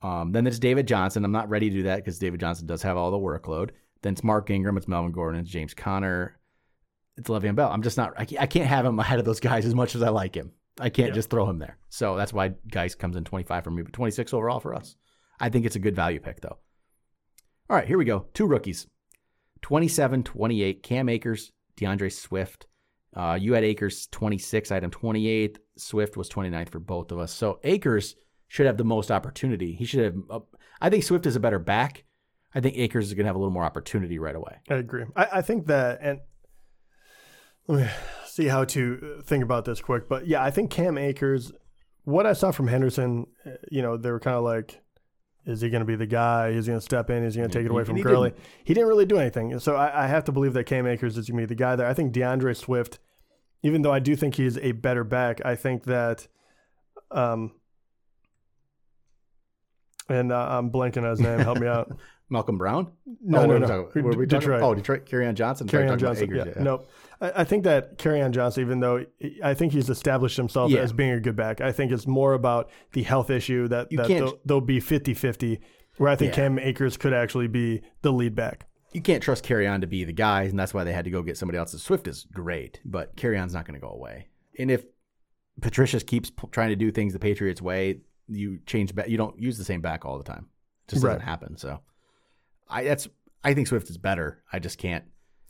Um, 0.02 0.32
then 0.32 0.44
there's 0.44 0.60
David 0.60 0.86
Johnson. 0.86 1.24
I'm 1.24 1.32
not 1.32 1.48
ready 1.48 1.68
to 1.68 1.76
do 1.76 1.82
that 1.84 1.96
because 1.96 2.18
David 2.18 2.40
Johnson 2.40 2.66
does 2.66 2.82
have 2.82 2.96
all 2.96 3.10
the 3.10 3.18
workload. 3.18 3.70
Then 4.02 4.12
it's 4.14 4.24
Mark 4.24 4.50
Ingram, 4.50 4.76
it's 4.76 4.88
Melvin 4.88 5.12
Gordon, 5.12 5.40
it's 5.40 5.50
James 5.50 5.74
Conner, 5.74 6.38
it's 7.16 7.28
Le'Veon 7.28 7.54
Bell. 7.54 7.70
I'm 7.70 7.82
just 7.82 7.96
not. 7.96 8.14
I 8.18 8.24
can't, 8.24 8.66
have 8.66 8.84
him 8.84 8.98
ahead 8.98 9.18
of 9.18 9.24
those 9.24 9.40
guys 9.40 9.64
as 9.64 9.74
much 9.74 9.94
as 9.94 10.02
I 10.02 10.08
like 10.08 10.34
him. 10.34 10.52
I 10.80 10.88
can't 10.90 11.08
Yeah. 11.08 11.14
just 11.14 11.30
throw 11.30 11.48
him 11.48 11.58
there. 11.58 11.78
So 11.90 12.16
that's 12.16 12.32
why 12.32 12.54
Guice 12.70 12.94
comes 12.94 13.16
in 13.16 13.24
25 13.24 13.62
for 13.64 13.70
me, 13.70 13.82
but 13.82 13.92
26 13.92 14.32
overall 14.32 14.60
for 14.60 14.74
us. 14.74 14.96
I 15.38 15.48
think 15.50 15.66
it's 15.66 15.76
a 15.76 15.80
good 15.80 15.94
value 15.96 16.20
pick 16.20 16.40
though. 16.40 16.58
All 17.70 17.76
right, 17.76 17.86
here 17.86 17.98
we 17.98 18.04
go. 18.04 18.26
Two 18.34 18.46
rookies. 18.46 18.86
27, 19.62 20.22
28. 20.24 20.82
Cam 20.82 21.08
Akers, 21.08 21.52
DeAndre 21.76 22.12
Swift. 22.12 22.66
Uh, 23.14 23.38
you 23.40 23.52
had 23.52 23.64
Akers 23.64 24.06
26, 24.10 24.72
item 24.72 24.90
28. 24.90 25.58
Swift 25.76 26.16
was 26.16 26.28
29th 26.28 26.70
for 26.70 26.80
both 26.80 27.12
of 27.12 27.18
us. 27.18 27.32
So 27.32 27.60
Akers 27.62 28.16
should 28.48 28.66
have 28.66 28.78
the 28.78 28.84
most 28.84 29.10
opportunity. 29.10 29.74
He 29.74 29.84
should 29.84 30.04
have. 30.04 30.14
Uh, 30.30 30.40
I 30.80 30.90
think 30.90 31.04
Swift 31.04 31.26
is 31.26 31.36
a 31.36 31.40
better 31.40 31.58
back. 31.58 32.04
I 32.54 32.60
think 32.60 32.76
Akers 32.76 33.06
is 33.08 33.14
going 33.14 33.24
to 33.24 33.28
have 33.28 33.36
a 33.36 33.38
little 33.38 33.52
more 33.52 33.64
opportunity 33.64 34.18
right 34.18 34.34
away. 34.36 34.58
I 34.68 34.74
agree. 34.74 35.04
I, 35.16 35.28
I 35.34 35.42
think 35.42 35.66
that, 35.66 35.98
and 36.02 36.20
let 37.66 37.82
me 37.82 37.90
see 38.26 38.46
how 38.46 38.64
to 38.64 39.22
think 39.24 39.42
about 39.42 39.64
this 39.64 39.80
quick. 39.80 40.08
But 40.08 40.26
yeah, 40.26 40.42
I 40.42 40.50
think 40.50 40.70
Cam 40.70 40.98
Akers, 40.98 41.52
what 42.04 42.26
I 42.26 42.32
saw 42.34 42.50
from 42.50 42.68
Henderson, 42.68 43.26
you 43.70 43.80
know, 43.82 43.96
they 43.96 44.10
were 44.10 44.20
kind 44.20 44.36
of 44.36 44.44
like, 44.44 44.80
is 45.44 45.60
he 45.60 45.70
going 45.70 45.80
to 45.80 45.86
be 45.86 45.96
the 45.96 46.06
guy? 46.06 46.48
Is 46.48 46.66
he 46.66 46.70
going 46.70 46.78
to 46.78 46.84
step 46.84 47.10
in? 47.10 47.24
Is 47.24 47.34
he 47.34 47.40
going 47.40 47.50
to 47.50 47.58
take 47.58 47.64
it 47.64 47.70
away 47.70 47.84
from 47.84 47.96
he 47.96 48.02
Gurley? 48.02 48.30
didn't. 48.30 48.44
He 48.64 48.74
didn't 48.74 48.88
really 48.88 49.06
do 49.06 49.18
anything. 49.18 49.58
So 49.58 49.74
I, 49.74 50.04
I 50.04 50.06
have 50.06 50.24
to 50.24 50.32
believe 50.32 50.52
that 50.52 50.64
Cam 50.64 50.86
Akers 50.86 51.16
is 51.18 51.28
going 51.28 51.40
to 51.40 51.46
be 51.46 51.54
the 51.54 51.58
guy 51.58 51.74
there. 51.74 51.86
I 51.86 51.94
think 51.94 52.12
DeAndre 52.12 52.56
Swift, 52.56 52.98
even 53.62 53.82
though 53.82 53.92
I 53.92 53.98
do 53.98 54.14
think 54.14 54.36
he's 54.36 54.56
a 54.58 54.72
better 54.72 55.02
back, 55.04 55.44
I 55.44 55.56
think 55.56 55.84
that, 55.84 56.28
um, 57.10 57.52
and 60.08 60.30
uh, 60.30 60.46
I'm 60.50 60.70
blanking 60.70 61.04
on 61.04 61.10
his 61.10 61.20
name. 61.20 61.38
Help 61.40 61.58
me 61.58 61.66
out. 61.66 61.96
Malcolm 62.32 62.58
Brown? 62.58 62.90
No, 63.22 63.42
oh, 63.42 63.46
no, 63.46 63.46
what 63.46 63.50
are 63.50 63.54
we 63.54 63.60
no. 63.60 63.66
talking 63.66 64.00
about? 64.00 64.04
What 64.04 64.14
are 64.14 64.18
we 64.18 64.26
Detroit. 64.26 64.62
Oh, 64.62 64.74
Detroit. 64.74 65.06
Kerryon 65.06 65.34
Johnson. 65.34 65.68
Carry 65.68 65.82
Sorry, 65.82 65.92
on 65.92 65.98
talking 65.98 66.06
about 66.06 66.18
Johnson. 66.18 66.40
Akers, 66.40 66.54
yeah. 66.56 66.62
Nope. 66.62 66.90
I, 67.20 67.32
I 67.42 67.44
think 67.44 67.64
that 67.64 67.98
Kerryon 67.98 68.32
Johnson, 68.32 68.62
even 68.62 68.80
though 68.80 69.04
I 69.44 69.54
think 69.54 69.72
he's 69.72 69.90
established 69.90 70.36
himself 70.36 70.70
Yeah. 70.70 70.80
as 70.80 70.92
being 70.92 71.12
a 71.12 71.20
good 71.20 71.36
back, 71.36 71.60
I 71.60 71.70
think 71.70 71.92
it's 71.92 72.06
more 72.06 72.34
about 72.34 72.70
the 72.92 73.02
health 73.02 73.30
issue 73.30 73.68
that, 73.68 73.92
you 73.92 73.98
that 73.98 74.08
they'll, 74.08 74.38
they'll 74.44 74.60
be 74.60 74.80
50 74.80 75.14
50, 75.14 75.60
where 75.98 76.10
I 76.10 76.16
think 76.16 76.30
Yeah. 76.32 76.36
Cam 76.36 76.58
Akers 76.58 76.96
could 76.96 77.12
actually 77.12 77.48
be 77.48 77.82
the 78.00 78.12
lead 78.12 78.34
back. 78.34 78.66
You 78.92 79.00
can't 79.00 79.22
trust 79.22 79.44
Kerryon 79.44 79.80
to 79.82 79.86
be 79.86 80.04
the 80.04 80.12
guy, 80.12 80.42
and 80.42 80.58
that's 80.58 80.74
why 80.74 80.84
they 80.84 80.92
had 80.92 81.04
to 81.04 81.10
go 81.10 81.22
get 81.22 81.38
somebody 81.38 81.58
else. 81.58 81.72
Swift 81.72 82.06
is 82.08 82.26
great, 82.32 82.80
but 82.84 83.16
Kerryon's 83.16 83.54
not 83.54 83.66
going 83.66 83.78
to 83.78 83.80
go 83.80 83.90
away. 83.92 84.28
And 84.58 84.70
if 84.70 84.84
Patricia 85.60 86.00
keeps 86.00 86.30
p- 86.30 86.48
trying 86.50 86.70
to 86.70 86.76
do 86.76 86.90
things 86.90 87.12
the 87.12 87.18
Patriots 87.18 87.62
way, 87.62 88.00
you 88.28 88.58
change 88.66 88.94
back. 88.94 89.08
You 89.08 89.16
don't 89.16 89.38
use 89.38 89.58
the 89.58 89.64
same 89.64 89.80
back 89.80 90.04
all 90.04 90.18
the 90.18 90.24
time. 90.24 90.48
It 90.88 90.92
just 90.92 91.02
doesn't 91.02 91.20
happen. 91.20 91.56
So, 91.56 91.80
I 92.68 92.84
that's 92.84 93.08
I 93.44 93.54
think 93.54 93.66
Swift 93.68 93.90
is 93.90 93.98
better. 93.98 94.42
I 94.52 94.58
just 94.58 94.78
can't. 94.78 95.04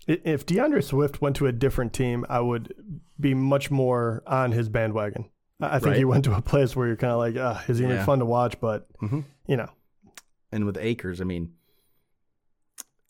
If 0.06 0.46
DeAndre 0.46 0.82
Swift 0.82 1.20
went 1.20 1.36
to 1.36 1.46
a 1.46 1.52
different 1.52 1.92
team, 1.92 2.26
I 2.28 2.40
would 2.40 2.74
be 3.20 3.34
much 3.34 3.70
more 3.70 4.22
on 4.26 4.50
his 4.52 4.68
bandwagon. 4.68 5.30
I 5.60 5.78
think 5.78 5.90
Right. 5.90 5.96
he 5.98 6.04
went 6.04 6.24
to 6.24 6.34
a 6.34 6.42
place 6.42 6.74
where 6.74 6.88
you're 6.88 6.96
kind 6.96 7.12
of 7.12 7.18
like, 7.18 7.36
ah, 7.38 7.62
is 7.68 7.78
he 7.78 7.84
even 7.84 7.96
Yeah. 7.96 8.04
fun 8.04 8.18
to 8.18 8.24
watch? 8.24 8.58
But, 8.60 8.92
Mhm. 9.00 9.24
you 9.46 9.56
know, 9.56 9.68
And 10.50 10.66
with 10.66 10.76
Akers, 10.76 11.20
I 11.20 11.24
mean, 11.24 11.52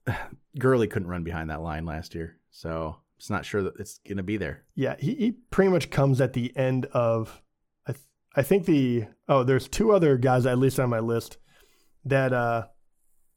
Gurley 0.59 0.87
couldn't 0.87 1.09
run 1.09 1.25
behind 1.25 1.51
that 1.51 1.63
line 1.63 1.85
last 1.87 2.15
year, 2.15 2.37
so 2.51 2.97
it's 3.17 3.31
not 3.31 3.45
sure 3.45 3.63
that 3.63 3.75
it's 3.79 3.99
going 4.07 4.17
to 4.19 4.23
be 4.23 4.37
there. 4.37 4.65
Yeah, 4.75 4.97
he, 4.99 5.15
he 5.15 5.31
pretty 5.51 5.71
much 5.71 5.91
comes 5.91 6.21
at 6.21 6.33
the 6.35 6.55
end 6.57 6.87
of. 6.87 7.41
I 7.87 7.93
th- 7.93 8.05
I 8.37 8.43
think 8.43 8.67
the 8.67 9.07
oh, 9.29 9.45
there's 9.45 9.69
two 9.69 9.93
other 9.93 10.19
guys 10.19 10.45
at 10.47 10.59
least 10.59 10.79
on 10.81 10.91
my 10.91 10.99
list 11.01 11.39
that 12.05 12.33
uh 12.33 12.67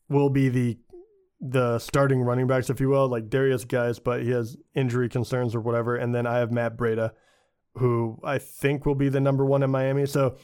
will 0.10 0.30
be 0.30 0.50
the 0.50 0.78
the 1.42 1.78
starting 1.80 2.22
running 2.22 2.48
backs, 2.48 2.70
if 2.70 2.80
you 2.80 2.90
will, 2.90 3.08
like 3.08 3.30
Darius 3.30 3.66
Guice, 3.66 4.00
but 4.00 4.24
he 4.24 4.32
has 4.32 4.58
injury 4.74 5.10
concerns 5.10 5.54
or 5.54 5.60
whatever. 5.62 5.96
And 5.98 6.16
then 6.16 6.26
I 6.26 6.38
have 6.38 6.52
Matt 6.52 6.78
Breida, 6.78 7.12
who 7.76 8.20
I 8.24 8.38
think 8.40 8.86
will 8.86 8.96
be 8.96 9.10
the 9.10 9.20
number 9.20 9.46
one 9.46 9.62
in 9.62 9.70
Miami. 9.70 10.06
So 10.06 10.38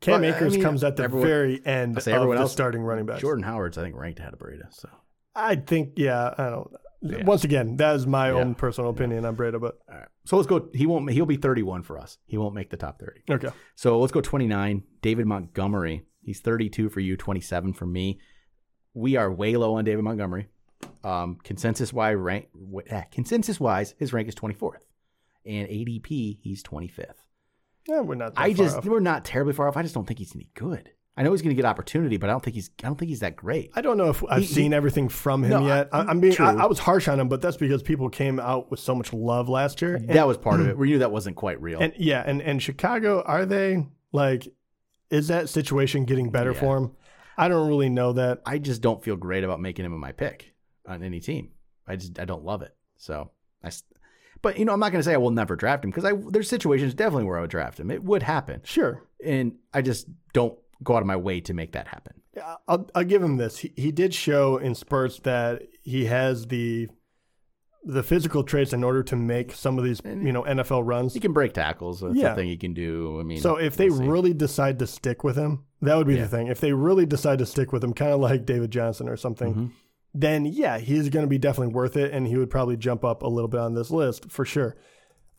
Cam 0.00 0.22
Well, 0.22 0.32
I 0.32 0.36
Akers 0.36 0.54
mean, 0.54 0.62
comes 0.62 0.82
at 0.82 0.96
the 0.96 1.04
everyone- 1.04 1.28
very 1.28 1.66
end 1.66 1.98
of 1.98 2.04
the 2.04 2.12
else- 2.12 2.52
starting 2.52 2.80
running 2.82 3.04
backs. 3.06 3.20
Jordan 3.20 3.44
Howard's, 3.44 3.76
I 3.76 3.82
think, 3.82 3.94
ranked 3.96 4.18
ahead 4.18 4.32
of 4.32 4.38
Breida. 4.38 4.72
So 4.72 4.88
I 5.36 5.56
think, 5.56 5.92
yeah, 5.96 6.34
I 6.36 6.48
don't. 6.50 6.70
Yeah. 7.02 7.24
Once 7.24 7.44
again, 7.44 7.76
that 7.76 7.96
is 7.96 8.06
my 8.06 8.28
Yeah. 8.28 8.38
own 8.38 8.54
personal 8.54 8.90
opinion 8.90 9.24
on 9.24 9.36
Breida, 9.36 9.60
but 9.60 9.78
all 9.90 9.96
right, 9.98 10.08
so 10.24 10.36
let's 10.36 10.46
go. 10.48 10.68
He 10.74 10.84
won't. 10.86 11.10
He'll 11.10 11.24
be 11.26 11.36
thirty-one 11.36 11.82
for 11.82 11.98
us. 11.98 12.18
He 12.26 12.36
won't 12.38 12.54
make 12.54 12.70
the 12.70 12.76
top 12.76 12.98
thirty. 12.98 13.22
okay. 13.30 13.48
So 13.74 13.98
let's 13.98 14.12
go 14.12 14.20
29. 14.20 14.82
David 15.00 15.26
Montgomery. 15.26 16.02
He's 16.22 16.40
32 16.40 16.90
for 16.90 17.00
you, 17.00 17.16
27 17.16 17.72
for 17.72 17.86
me. 17.86 18.20
We 18.94 19.16
are 19.16 19.30
way 19.32 19.56
low 19.56 19.74
on 19.74 19.84
David 19.84 20.02
Montgomery. 20.04 20.48
Um, 21.04 21.38
consensus 21.44 21.92
wise, 21.92 22.16
rank 22.16 22.48
eh, 22.88 23.02
consensus 23.10 23.58
wise, 23.58 23.94
his 23.98 24.12
rank 24.12 24.28
is 24.28 24.34
24th, 24.34 24.82
and 25.46 25.66
ADP 25.68 26.38
he's 26.42 26.62
25th. 26.62 27.14
Yeah, 27.88 28.00
we're 28.00 28.14
not. 28.16 28.34
That 28.34 28.40
I 28.42 28.52
just 28.52 28.76
off. 28.78 28.84
we're 28.84 29.00
not 29.00 29.24
terribly 29.24 29.52
far 29.54 29.66
off. 29.68 29.76
I 29.76 29.82
just 29.82 29.94
don't 29.94 30.06
think 30.06 30.18
he's 30.18 30.34
any 30.34 30.48
good. 30.54 30.90
I 31.16 31.22
know 31.22 31.32
he's 31.32 31.42
going 31.42 31.54
to 31.54 31.60
get 31.60 31.66
opportunity, 31.68 32.16
but 32.18 32.28
I 32.28 32.32
don't 32.32 32.42
think 32.42 32.54
he's 32.54 32.70
I 32.82 32.86
don't 32.86 32.98
think 32.98 33.08
he's 33.08 33.20
that 33.20 33.36
great. 33.36 33.70
I 33.74 33.80
don't 33.80 33.96
know 33.96 34.10
if 34.10 34.22
I've 34.28 34.40
He- 34.40 34.46
he- 34.46 34.54
seen 34.54 34.74
everything 34.74 35.08
from 35.08 35.42
him 35.44 35.50
No, 35.50 35.66
yet. 35.66 35.88
I- 35.92 36.00
I'm 36.02 36.20
being. 36.20 36.38
I, 36.38 36.52
I 36.54 36.66
was 36.66 36.78
harsh 36.78 37.08
on 37.08 37.18
him, 37.18 37.28
but 37.28 37.40
that's 37.40 37.56
because 37.56 37.82
people 37.82 38.08
came 38.10 38.38
out 38.38 38.70
with 38.70 38.80
so 38.80 38.94
much 38.94 39.12
love 39.12 39.48
last 39.48 39.80
year. 39.82 39.94
And, 39.96 40.10
that 40.10 40.26
was 40.26 40.36
part 40.38 40.60
of 40.60 40.66
it. 40.68 40.76
We 40.78 40.88
knew 40.88 40.98
that 40.98 41.10
wasn't 41.12 41.36
quite 41.36 41.60
real. 41.62 41.80
and 41.80 41.92
yeah, 41.96 42.22
and 42.26 42.42
and 42.42 42.62
Chicago 42.62 43.22
are 43.24 43.46
they 43.46 43.86
like? 44.12 44.48
Is 45.10 45.28
that 45.28 45.48
situation 45.48 46.04
getting 46.04 46.30
better 46.30 46.52
Yeah. 46.52 46.60
for 46.60 46.76
him? 46.78 46.90
I 47.40 47.48
don't 47.48 47.68
really 47.68 47.88
know 47.88 48.12
that. 48.12 48.42
I 48.44 48.58
just 48.58 48.82
don't 48.82 49.02
feel 49.02 49.16
great 49.16 49.44
about 49.44 49.60
making 49.60 49.84
him 49.84 49.98
my 49.98 50.12
pick 50.12 50.52
on 50.86 51.02
any 51.02 51.20
team. 51.20 51.50
I 51.86 51.96
just 51.96 52.18
I 52.20 52.24
don't 52.24 52.44
love 52.44 52.62
it. 52.62 52.74
So 52.96 53.30
I, 53.64 53.70
but 54.42 54.58
you 54.58 54.64
know 54.64 54.72
I'm 54.72 54.80
not 54.80 54.92
going 54.92 55.00
to 55.00 55.04
say 55.04 55.14
I 55.14 55.18
will 55.18 55.30
never 55.30 55.56
draft 55.56 55.84
him 55.84 55.90
because 55.90 56.04
I 56.04 56.12
there's 56.30 56.48
situations 56.48 56.94
definitely 56.94 57.24
where 57.24 57.38
I 57.38 57.40
would 57.40 57.50
draft 57.50 57.80
him. 57.80 57.90
It 57.90 58.04
would 58.04 58.22
happen, 58.22 58.60
Sure, 58.64 59.02
and 59.24 59.54
I 59.74 59.82
just 59.82 60.06
don't 60.32 60.58
go 60.82 60.94
out 60.96 61.02
of 61.02 61.06
my 61.06 61.16
way 61.16 61.40
to 61.42 61.54
make 61.54 61.72
that 61.72 61.86
happen. 61.88 62.14
Yeah, 62.36 62.56
I'll 62.68 62.88
I'll 62.94 63.04
give 63.04 63.22
him 63.22 63.36
this. 63.38 63.58
He 63.58 63.72
he 63.76 63.90
did 63.90 64.14
show 64.14 64.56
in 64.58 64.74
spurts 64.74 65.18
that 65.20 65.62
he 65.82 66.04
has 66.06 66.46
the 66.46 66.88
the 67.82 68.02
physical 68.02 68.44
traits 68.44 68.72
in 68.74 68.84
order 68.84 69.02
to 69.02 69.16
make 69.16 69.52
some 69.52 69.78
of 69.78 69.84
these 69.84 70.00
you 70.04 70.32
know 70.32 70.42
NFL 70.44 70.82
runs. 70.86 71.14
He 71.14 71.20
can 71.20 71.32
break 71.32 71.54
tackles. 71.54 72.00
That's 72.00 72.14
Yeah. 72.14 72.30
the 72.30 72.34
thing 72.36 72.48
he 72.48 72.56
can 72.58 72.74
do. 72.74 73.18
I 73.18 73.22
mean, 73.22 73.40
So 73.40 73.56
if 73.56 73.76
they 73.76 73.88
we'll 73.88 74.02
really 74.08 74.34
decide 74.34 74.78
to 74.80 74.86
stick 74.86 75.24
with 75.24 75.36
him, 75.36 75.64
that 75.82 75.96
would 75.96 76.06
be 76.06 76.14
Yeah. 76.14 76.22
the 76.22 76.28
thing. 76.28 76.46
If 76.48 76.60
they 76.60 76.72
really 76.72 77.06
decide 77.06 77.38
to 77.40 77.46
stick 77.46 77.72
with 77.72 77.82
him, 77.84 77.92
kind 77.92 78.12
of 78.12 78.20
like 78.20 78.44
David 78.46 78.70
Johnson 78.70 79.08
or 79.08 79.16
something, 79.16 79.54
Mhm. 79.54 79.70
then 80.14 80.44
yeah, 80.44 80.78
he's 80.78 81.08
going 81.08 81.24
to 81.24 81.28
be 81.30 81.38
definitely 81.38 81.72
worth 81.74 81.96
it, 81.96 82.12
and 82.12 82.26
he 82.26 82.36
would 82.36 82.50
probably 82.50 82.76
jump 82.76 83.04
up 83.04 83.22
a 83.22 83.28
little 83.28 83.48
bit 83.48 83.60
on 83.60 83.74
this 83.74 83.90
list 83.90 84.30
for 84.30 84.44
sure. 84.44 84.76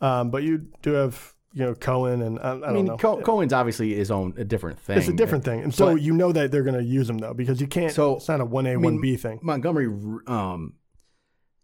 Um, 0.02 0.32
but 0.32 0.44
you 0.44 0.68
do 0.82 0.94
have 0.94 1.34
you 1.54 1.66
know 1.66 1.74
Cohen, 1.76 2.22
and 2.22 2.40
I, 2.40 2.44
I 2.44 2.54
don't 2.54 2.64
I 2.64 2.72
mean, 2.72 2.86
know. 2.86 2.98
Co- 2.98 3.22
Cohen's 3.22 3.52
obviously 3.52 3.94
his 3.94 4.10
own 4.10 4.34
a 4.38 4.46
different 4.46 4.80
thing. 4.80 4.98
it's 4.98 5.10
a 5.10 5.14
different 5.14 5.44
thing, 5.44 5.60
and 5.62 5.74
so 5.74 5.88
But- 5.94 6.02
you 6.02 6.14
know 6.14 6.32
that 6.32 6.50
they're 6.50 6.64
going 6.64 6.78
to 6.78 6.84
use 6.84 7.10
him 7.10 7.18
though 7.18 7.34
because 7.34 7.60
you 7.60 7.68
can't. 7.68 7.92
So, 7.92 8.16
it's 8.16 8.30
not 8.30 8.40
a 8.40 8.46
one 8.46 8.66
A 8.68 8.78
one 8.78 9.02
B 9.02 9.18
thing. 9.18 9.40
Montgomery, 9.44 9.88
um, 10.28 10.74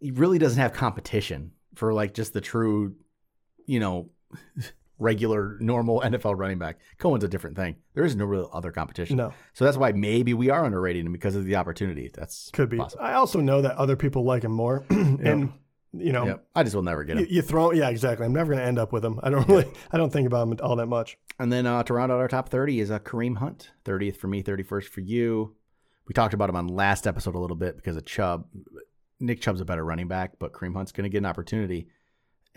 he 0.01 0.11
really 0.11 0.37
doesn't 0.39 0.59
have 0.61 0.73
competition 0.73 1.53
for 1.75 1.93
like 1.93 2.13
just 2.13 2.33
the 2.33 2.41
true, 2.41 2.95
you 3.65 3.79
know, 3.79 4.09
regular 4.99 5.57
normal 5.60 6.01
NFL 6.05 6.38
running 6.38 6.57
back. 6.57 6.79
Cohen's 6.97 7.23
a 7.23 7.27
different 7.27 7.55
thing. 7.55 7.75
There 7.93 8.03
is 8.03 8.15
no 8.15 8.25
real 8.25 8.49
other 8.53 8.71
competition. 8.71 9.17
No, 9.17 9.33
So 9.53 9.65
that's 9.65 9.77
why 9.77 9.91
maybe 9.91 10.33
we 10.33 10.49
are 10.49 10.65
underrating 10.65 11.05
him 11.05 11.12
because 11.13 11.36
of 11.36 11.45
the 11.45 11.55
opportunity. 11.55 12.10
That's 12.13 12.49
could 12.51 12.69
be. 12.69 12.77
possible. 12.77 13.03
I 13.03 13.13
also 13.13 13.39
know 13.39 13.62
that 13.62 13.75
other 13.75 13.95
people 13.95 14.23
like 14.23 14.43
him 14.43 14.51
more, 14.51 14.86
and 14.89 15.53
you 15.93 16.12
know. 16.12 16.39
I 16.55 16.63
just 16.63 16.75
will 16.75 16.83
never 16.83 17.03
get 17.03 17.17
You, 17.17 17.23
him. 17.25 17.31
you 17.31 17.41
throw, 17.41 17.71
yeah, 17.71 17.89
exactly. 17.89 18.25
I'm 18.25 18.33
never 18.33 18.51
going 18.51 18.62
to 18.62 18.67
end 18.67 18.77
up 18.79 18.91
with 18.91 19.03
him. 19.05 19.19
I 19.23 19.29
don't 19.29 19.47
really, 19.47 19.65
I 19.91 19.97
don't 19.97 20.12
think 20.12 20.27
about 20.27 20.47
him 20.47 20.57
all 20.62 20.75
that 20.75 20.88
much. 20.88 21.17
And 21.39 21.51
then 21.51 21.65
uh, 21.65 21.83
to 21.83 21.93
round 21.93 22.12
out 22.12 22.19
our 22.19 22.27
top 22.27 22.49
30 22.49 22.79
is 22.79 22.91
uh, 22.91 22.99
Kareem 22.99 23.38
Hunt. 23.38 23.71
30th 23.86 24.17
for 24.17 24.27
me, 24.27 24.43
31st 24.43 24.86
for 24.86 25.01
you. 25.01 25.55
We 26.07 26.13
talked 26.13 26.33
about 26.33 26.49
him 26.49 26.55
on 26.55 26.67
last 26.67 27.05
episode 27.05 27.36
a 27.36 27.39
little 27.39 27.55
bit 27.57 27.75
because 27.75 27.97
of 27.97 28.05
Chubb. 28.05 28.47
Nick 29.19 29.41
Chubb's 29.41 29.62
a 29.62 29.65
better 29.65 29.83
running 29.83 30.07
back, 30.07 30.33
but 30.39 30.53
Kareem 30.53 30.73
Hunt's 30.75 30.91
going 30.91 31.03
to 31.03 31.10
get 31.10 31.17
an 31.19 31.25
opportunity. 31.25 31.88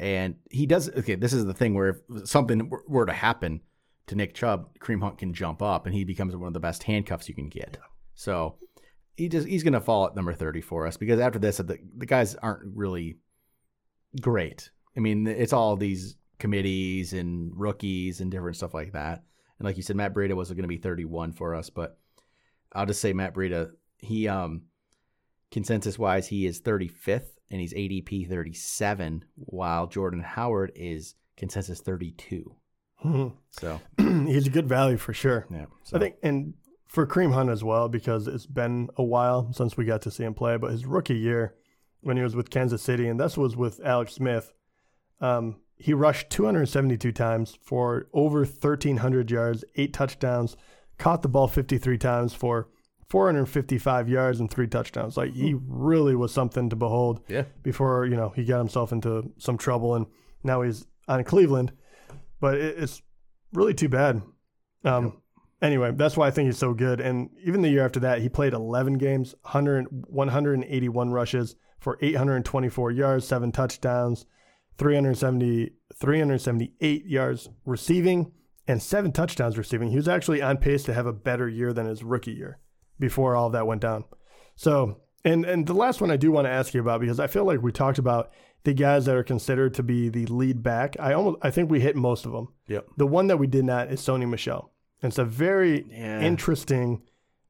And 0.00 0.36
he 0.50 0.64
does. 0.64 0.88
Okay, 0.88 1.14
this 1.14 1.34
is 1.34 1.44
the 1.44 1.52
thing 1.52 1.74
where 1.74 2.00
if 2.08 2.26
something 2.26 2.70
were- 2.70 3.04
to 3.04 3.12
happen 3.12 3.60
to 4.06 4.16
Nick 4.16 4.34
Chubb, 4.34 4.78
Kareem 4.78 5.02
Hunt 5.02 5.18
can 5.18 5.34
jump 5.34 5.60
up 5.60 5.84
and 5.84 5.94
he 5.94 6.04
becomes 6.04 6.34
one 6.34 6.48
of 6.48 6.54
the 6.54 6.58
best 6.58 6.84
handcuffs 6.84 7.28
you 7.28 7.34
can 7.34 7.50
get. 7.50 7.76
So 8.14 8.56
he 9.14 9.28
just 9.28 9.46
he's 9.46 9.62
going 9.62 9.74
to 9.74 9.80
fall 9.80 10.06
at 10.06 10.16
number 10.16 10.32
30 10.32 10.62
for 10.62 10.86
us 10.86 10.96
because 10.96 11.20
after 11.20 11.38
this, 11.38 11.58
the, 11.58 11.76
the 11.98 12.06
guys 12.06 12.34
aren't 12.36 12.74
really 12.74 13.18
great. 14.22 14.70
I 14.96 15.00
mean, 15.00 15.26
it's 15.26 15.52
all 15.52 15.76
these 15.76 16.16
committees 16.38 17.12
and 17.12 17.52
rookies 17.54 18.22
and 18.22 18.30
different 18.30 18.56
stuff 18.56 18.72
like 18.72 18.92
that. 18.94 19.22
And 19.58 19.66
like 19.66 19.76
you 19.76 19.82
said, 19.82 19.96
Matt 19.96 20.14
Breida 20.14 20.34
was 20.34 20.48
going 20.48 20.62
to 20.62 20.68
be 20.68 20.78
31 20.78 21.32
for 21.32 21.54
us, 21.54 21.68
but 21.68 21.98
I'll 22.72 22.86
just 22.86 23.02
say 23.02 23.12
Matt 23.12 23.34
Breida, 23.34 23.72
he 23.98 24.28
um 24.28 24.62
consensus 25.50 25.98
wise, 25.98 26.26
he 26.26 26.46
is 26.46 26.62
35th 26.62 27.32
and 27.50 27.60
he's 27.60 27.74
ADP 27.74 28.28
37, 28.28 29.24
while 29.36 29.86
Jordan 29.86 30.20
Howard 30.20 30.72
is 30.74 31.14
consensus 31.36 31.80
32. 31.80 32.54
So 33.50 33.80
He's 33.98 34.46
a 34.46 34.50
good 34.50 34.68
value 34.68 34.98
for 34.98 35.14
sure. 35.14 35.46
yeah, 35.50 35.66
so, 35.84 35.96
I 35.96 36.00
think, 36.00 36.16
and 36.22 36.54
for 36.86 37.06
Kareem 37.06 37.32
Hunt 37.32 37.48
as 37.50 37.64
well, 37.64 37.88
because 37.88 38.26
it's 38.26 38.46
been 38.46 38.90
a 38.96 39.02
while 39.02 39.52
since 39.52 39.76
we 39.76 39.84
got 39.84 40.02
to 40.02 40.10
see 40.10 40.24
him 40.24 40.34
play. 40.34 40.56
But 40.56 40.72
his 40.72 40.84
rookie 40.84 41.16
year, 41.18 41.54
when 42.02 42.16
he 42.16 42.22
was 42.22 42.36
with 42.36 42.50
Kansas 42.50 42.82
City, 42.82 43.08
and 43.08 43.18
this 43.18 43.38
was 43.38 43.56
with 43.56 43.80
Alex 43.84 44.14
Smith, 44.14 44.52
um, 45.20 45.56
he 45.76 45.94
rushed 45.94 46.28
272 46.30 47.10
times 47.12 47.58
for 47.62 48.08
over 48.12 48.40
1,300 48.40 49.30
yards, 49.30 49.64
eight 49.76 49.94
touchdowns, 49.94 50.56
caught 50.98 51.22
the 51.22 51.28
ball 51.28 51.48
53 51.48 51.96
times 51.96 52.34
for 52.34 52.68
455 53.10 54.08
yards 54.08 54.40
and 54.40 54.50
three 54.50 54.68
touchdowns. 54.68 55.16
Like 55.16 55.32
he 55.32 55.56
really 55.66 56.14
was 56.14 56.32
something 56.32 56.70
to 56.70 56.76
behold 56.76 57.20
yeah, 57.28 57.44
before 57.62 58.06
you 58.06 58.16
know 58.16 58.30
he 58.30 58.44
got 58.44 58.58
himself 58.58 58.92
into 58.92 59.30
some 59.36 59.58
trouble, 59.58 59.96
and 59.96 60.06
now 60.42 60.62
he's 60.62 60.86
on 61.08 61.24
Cleveland. 61.24 61.72
But 62.40 62.54
it, 62.54 62.78
it's 62.78 63.02
really 63.52 63.74
too 63.74 63.88
bad. 63.88 64.22
Um, 64.84 65.20
Anyway, 65.62 65.92
that's 65.94 66.16
why 66.16 66.26
I 66.26 66.30
think 66.30 66.46
he's 66.46 66.56
so 66.56 66.72
good. 66.72 67.00
And 67.00 67.28
even 67.44 67.60
the 67.60 67.68
year 67.68 67.84
after 67.84 68.00
that, 68.00 68.22
he 68.22 68.30
played 68.30 68.54
11 68.54 68.94
games, 68.94 69.34
100, 69.42 69.88
181 69.90 71.10
rushes 71.10 71.54
for 71.78 71.98
824 72.00 72.90
yards, 72.90 73.26
seven 73.26 73.52
touchdowns, 73.52 74.24
370, 74.78 75.72
378 76.00 77.04
yards 77.04 77.50
receiving, 77.66 78.32
and 78.66 78.82
seven 78.82 79.12
touchdowns 79.12 79.58
receiving. 79.58 79.90
He 79.90 79.96
was 79.96 80.08
actually 80.08 80.40
on 80.40 80.56
pace 80.56 80.82
to 80.84 80.94
have 80.94 81.06
a 81.06 81.12
better 81.12 81.46
year 81.46 81.74
than 81.74 81.84
his 81.84 82.02
rookie 82.02 82.32
year 82.32 82.58
before 83.00 83.34
all 83.34 83.50
that 83.50 83.66
went 83.66 83.80
down. 83.80 84.04
So, 84.54 85.00
and 85.24 85.44
and 85.44 85.66
the 85.66 85.74
last 85.74 86.00
one 86.00 86.10
I 86.10 86.16
do 86.16 86.30
want 86.30 86.46
to 86.46 86.50
ask 86.50 86.72
you 86.74 86.80
about 86.80 87.00
because 87.00 87.18
I 87.18 87.26
feel 87.26 87.44
like 87.44 87.60
we 87.62 87.72
talked 87.72 87.98
about 87.98 88.30
the 88.64 88.74
guys 88.74 89.06
that 89.06 89.16
are 89.16 89.22
considered 89.24 89.74
to 89.74 89.82
be 89.82 90.08
the 90.08 90.26
lead 90.26 90.62
back. 90.62 90.94
I 91.00 91.14
almost 91.14 91.38
I 91.42 91.50
think 91.50 91.70
we 91.70 91.80
hit 91.80 91.96
most 91.96 92.26
of 92.26 92.32
them. 92.32 92.48
Yep. 92.68 92.86
The 92.98 93.06
one 93.06 93.26
that 93.28 93.38
we 93.38 93.46
did 93.46 93.64
not 93.64 93.90
is 93.90 94.00
Sony 94.00 94.28
Michel. 94.28 94.70
It's 95.02 95.18
a 95.18 95.24
very 95.24 95.86
Yeah. 95.90 96.20
interesting 96.20 97.02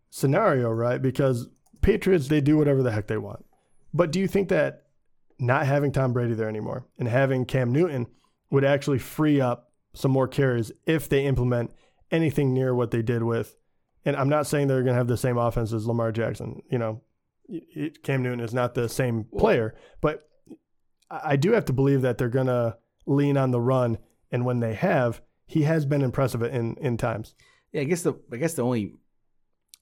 scenario, 0.09 0.71
right? 0.71 1.01
Because 1.03 1.49
Patriots 1.83 2.29
they 2.29 2.41
do 2.41 2.57
whatever 2.57 2.83
the 2.83 2.93
heck 2.93 3.07
they 3.09 3.19
want. 3.19 3.45
But 3.93 4.13
do 4.13 4.21
you 4.21 4.29
think 4.29 4.49
that 4.49 4.85
not 5.39 5.67
having 5.67 5.91
Tom 5.91 6.13
Brady 6.13 6.35
there 6.35 6.49
anymore 6.49 6.87
and 6.99 7.09
having 7.09 7.45
Cam 7.45 7.73
Newton 7.73 8.07
would 8.51 8.65
actually 8.65 8.99
free 8.99 9.41
up 9.41 9.73
some 9.95 10.11
more 10.11 10.29
carries 10.29 10.71
if 10.87 11.09
they 11.09 11.25
implement 11.25 11.73
anything 12.11 12.53
near 12.53 12.75
what 12.75 12.91
they 12.91 13.03
did 13.03 13.23
with 13.23 13.57
and 14.05 14.17
I'm 14.17 14.29
not 14.29 14.47
saying 14.47 14.69
they're 14.69 14.83
going 14.83 14.95
to 14.95 14.99
have 14.99 15.09
the 15.09 15.17
same 15.17 15.39
offense 15.39 15.73
as 15.73 15.87
Lamar 15.87 16.13
Jackson. 16.13 16.63
You 16.71 16.79
know, 16.79 17.03
Cam 18.03 18.23
Newton 18.23 18.41
is 18.41 18.55
not 18.55 18.75
the 18.75 18.89
same 18.89 19.25
player, 19.39 19.75
but 20.01 20.29
I 21.11 21.33
I 21.33 21.37
do 21.37 21.53
have 21.53 21.65
to 21.67 21.73
believe 21.73 22.03
that 22.03 22.19
they're 22.19 22.29
going 22.29 22.47
to 22.47 22.77
lean 23.07 23.37
on 23.37 23.51
the 23.51 23.61
run. 23.61 23.99
And 24.31 24.45
when 24.45 24.61
they 24.61 24.75
have, 24.75 25.21
he 25.47 25.63
has 25.63 25.85
been 25.85 26.03
impressive 26.03 26.43
in 26.43 26.77
in 26.77 26.97
times. 26.97 27.35
Yeah, 27.73 27.83
I 27.83 27.85
guess 27.85 28.03
the 28.03 28.15
I 28.33 28.37
guess 28.37 28.55
the 28.55 28.63
only 28.63 28.95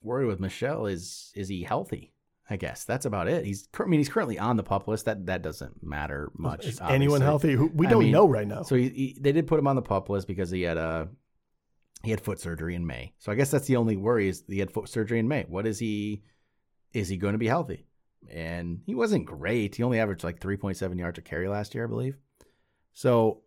worry 0.01 0.25
with 0.25 0.39
Michel 0.39 0.85
is 0.85 1.31
is 1.35 1.47
he 1.47 1.63
healthy? 1.63 2.13
I 2.49 2.57
guess 2.57 2.83
that's 2.83 3.05
about 3.05 3.27
it. 3.27 3.45
He's 3.45 3.67
I 3.79 3.85
mean 3.85 3.99
he's 3.99 4.09
currently 4.09 4.39
on 4.39 4.57
the 4.57 4.63
pup 4.63 4.87
list. 4.87 5.05
That 5.05 5.27
that 5.27 5.43
doesn't 5.43 5.83
matter 5.83 6.31
much. 6.35 6.65
Is 6.65 6.81
anyone 6.81 7.21
healthy? 7.21 7.53
Who, 7.53 7.67
we 7.67 7.85
don't 7.85 8.03
mean, 8.03 8.11
know 8.11 8.27
right 8.27 8.47
now. 8.47 8.63
So 8.63 8.75
he, 8.75 8.89
he, 8.89 9.17
they 9.19 9.31
did 9.31 9.45
put 9.45 9.59
him 9.59 9.67
on 9.67 9.75
the 9.75 9.83
pup 9.83 10.09
list 10.09 10.27
because 10.27 10.49
he 10.49 10.63
had 10.63 10.77
a 10.77 11.09
he 12.03 12.11
had 12.11 12.21
foot 12.21 12.39
surgery 12.39 12.75
in 12.75 12.85
May. 12.85 13.13
So 13.19 13.31
I 13.31 13.35
guess 13.35 13.51
that's 13.51 13.67
the 13.67 13.75
only 13.75 13.97
worry 13.97 14.29
is 14.29 14.43
he 14.47 14.59
had 14.59 14.71
foot 14.71 14.89
surgery 14.89 15.19
in 15.19 15.27
May. 15.27 15.45
What 15.47 15.67
is 15.67 15.79
he? 15.79 16.23
Is 16.93 17.09
he 17.09 17.17
going 17.17 17.33
to 17.33 17.39
be 17.39 17.47
healthy? 17.47 17.85
And 18.29 18.81
he 18.85 18.95
wasn't 18.95 19.25
great. 19.25 19.75
He 19.75 19.83
only 19.83 19.99
averaged 19.99 20.23
like 20.23 20.39
three 20.39 20.57
point 20.57 20.77
seven 20.77 20.97
yards 20.97 21.19
a 21.19 21.21
carry 21.21 21.47
last 21.47 21.75
year, 21.75 21.85
I 21.85 21.87
believe. 21.87 22.17
So 22.93 23.41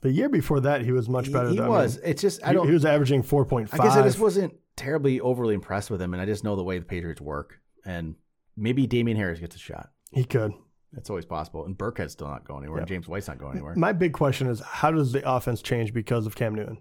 the 0.00 0.10
year 0.10 0.28
before 0.28 0.60
that, 0.60 0.82
he 0.82 0.92
was 0.92 1.08
much 1.08 1.32
better. 1.32 1.48
he 1.48 1.56
than, 1.56 1.68
was. 1.68 1.96
It's 2.04 2.22
just 2.22 2.44
I 2.46 2.52
don't. 2.52 2.66
he, 2.66 2.70
he 2.70 2.74
was 2.74 2.84
averaging 2.84 3.22
four 3.22 3.44
point 3.44 3.70
I 3.72 3.78
guess 3.78 3.96
I 3.96 4.02
just 4.02 4.18
wasn't 4.18 4.54
terribly 4.76 5.20
overly 5.20 5.54
impressed 5.54 5.90
with 5.90 6.00
him, 6.00 6.12
and 6.14 6.22
I 6.22 6.26
just 6.26 6.44
know 6.44 6.56
the 6.56 6.64
way 6.64 6.78
the 6.78 6.84
Patriots 6.84 7.20
work. 7.20 7.60
And 7.84 8.14
maybe 8.56 8.86
Damien 8.86 9.16
Harris 9.16 9.40
gets 9.40 9.56
a 9.56 9.58
shot. 9.58 9.90
He 10.12 10.24
could. 10.24 10.52
That's 10.92 11.10
always 11.10 11.24
possible. 11.24 11.64
And 11.64 11.76
Burkhead's 11.76 12.12
still 12.12 12.28
not 12.28 12.46
going 12.46 12.62
anywhere. 12.62 12.78
and 12.78 12.88
James 12.88 13.08
White's 13.08 13.28
not 13.28 13.38
going 13.38 13.52
anywhere. 13.52 13.74
My 13.76 13.92
big 13.92 14.12
question 14.12 14.46
is, 14.46 14.60
how 14.60 14.92
does 14.92 15.12
the 15.12 15.28
offense 15.28 15.60
change 15.60 15.92
because 15.92 16.26
of 16.26 16.36
Cam 16.36 16.54
Newton? 16.54 16.78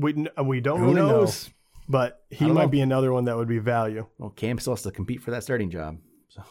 We 0.00 0.26
we 0.42 0.60
don't 0.60 0.80
Who 0.80 0.94
knows? 0.94 1.50
but 1.88 2.22
he 2.30 2.46
might 2.46 2.64
know. 2.64 2.68
be 2.68 2.80
another 2.80 3.12
one 3.12 3.24
that 3.24 3.36
would 3.36 3.48
be 3.48 3.58
value. 3.58 4.06
Well, 4.18 4.30
Cam 4.30 4.58
still 4.58 4.74
has 4.74 4.82
to 4.82 4.90
compete 4.92 5.22
for 5.22 5.32
that 5.32 5.42
starting 5.42 5.70
job. 5.70 5.98
So 6.28 6.42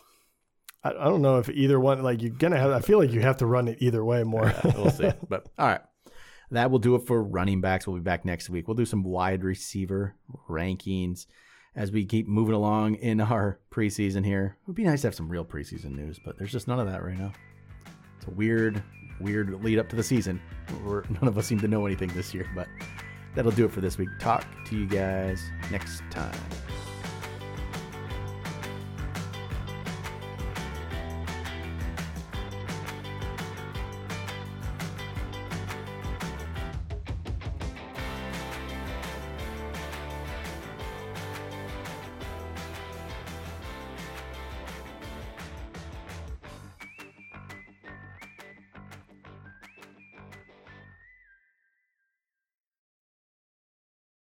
I, 0.84 0.90
I 0.90 1.06
don't 1.06 1.22
know 1.22 1.38
if 1.38 1.50
either 1.50 1.80
one. 1.80 2.04
Like 2.04 2.22
you're 2.22 2.32
gonna 2.32 2.58
have. 2.58 2.72
I 2.72 2.82
feel 2.82 3.00
like 3.00 3.12
you 3.12 3.22
have 3.22 3.38
to 3.38 3.46
run 3.46 3.68
it 3.68 3.78
either 3.82 4.04
way 4.04 4.24
more. 4.24 4.54
we'll 4.64 4.92
see. 4.92 5.12
But 5.30 5.48
all 5.58 5.68
right. 5.68 5.82
That 6.52 6.72
will 6.72 6.80
do 6.80 6.96
it 6.96 7.06
for 7.06 7.22
running 7.22 7.62
backs. 7.62 7.86
We'll 7.86 7.98
be 7.98 8.02
back 8.02 8.26
next 8.26 8.50
week. 8.50 8.68
We'll 8.68 8.76
do 8.76 8.86
some 8.86 9.04
wide 9.04 9.44
receiver 9.44 10.16
rankings 10.50 11.28
as 11.76 11.92
we 11.92 12.06
keep 12.06 12.28
moving 12.28 12.56
along 12.56 12.96
in 12.96 13.22
our 13.22 13.60
preseason 13.72 14.26
here. 14.26 14.58
It 14.62 14.68
would 14.68 14.76
be 14.76 14.84
nice 14.84 15.02
to 15.02 15.08
have 15.08 15.16
some 15.16 15.30
real 15.30 15.46
preseason 15.46 15.96
news, 15.96 16.20
but 16.26 16.40
there's 16.40 16.52
just 16.52 16.68
none 16.68 16.80
of 16.80 16.88
that 16.88 17.04
right 17.04 17.18
now. 17.18 17.32
It's 18.18 18.28
a 18.28 18.32
weird, 18.32 18.82
weird 19.22 19.64
lead 19.64 19.78
up 19.78 19.90
to 19.90 19.96
the 19.96 20.02
season. 20.02 20.42
Where 20.84 21.04
none 21.10 21.28
of 21.28 21.38
us 21.38 21.46
seem 21.46 21.60
to 21.60 21.68
know 21.68 21.86
anything 21.86 22.10
this 22.10 22.34
year, 22.34 22.50
but 22.56 22.68
that'll 23.36 23.52
do 23.52 23.66
it 23.66 23.72
for 23.72 23.82
this 23.82 23.98
week. 23.98 24.10
Talk 24.20 24.46
to 24.66 24.78
you 24.78 24.88
guys 24.88 25.42
next 25.72 26.02
time. 26.10 26.34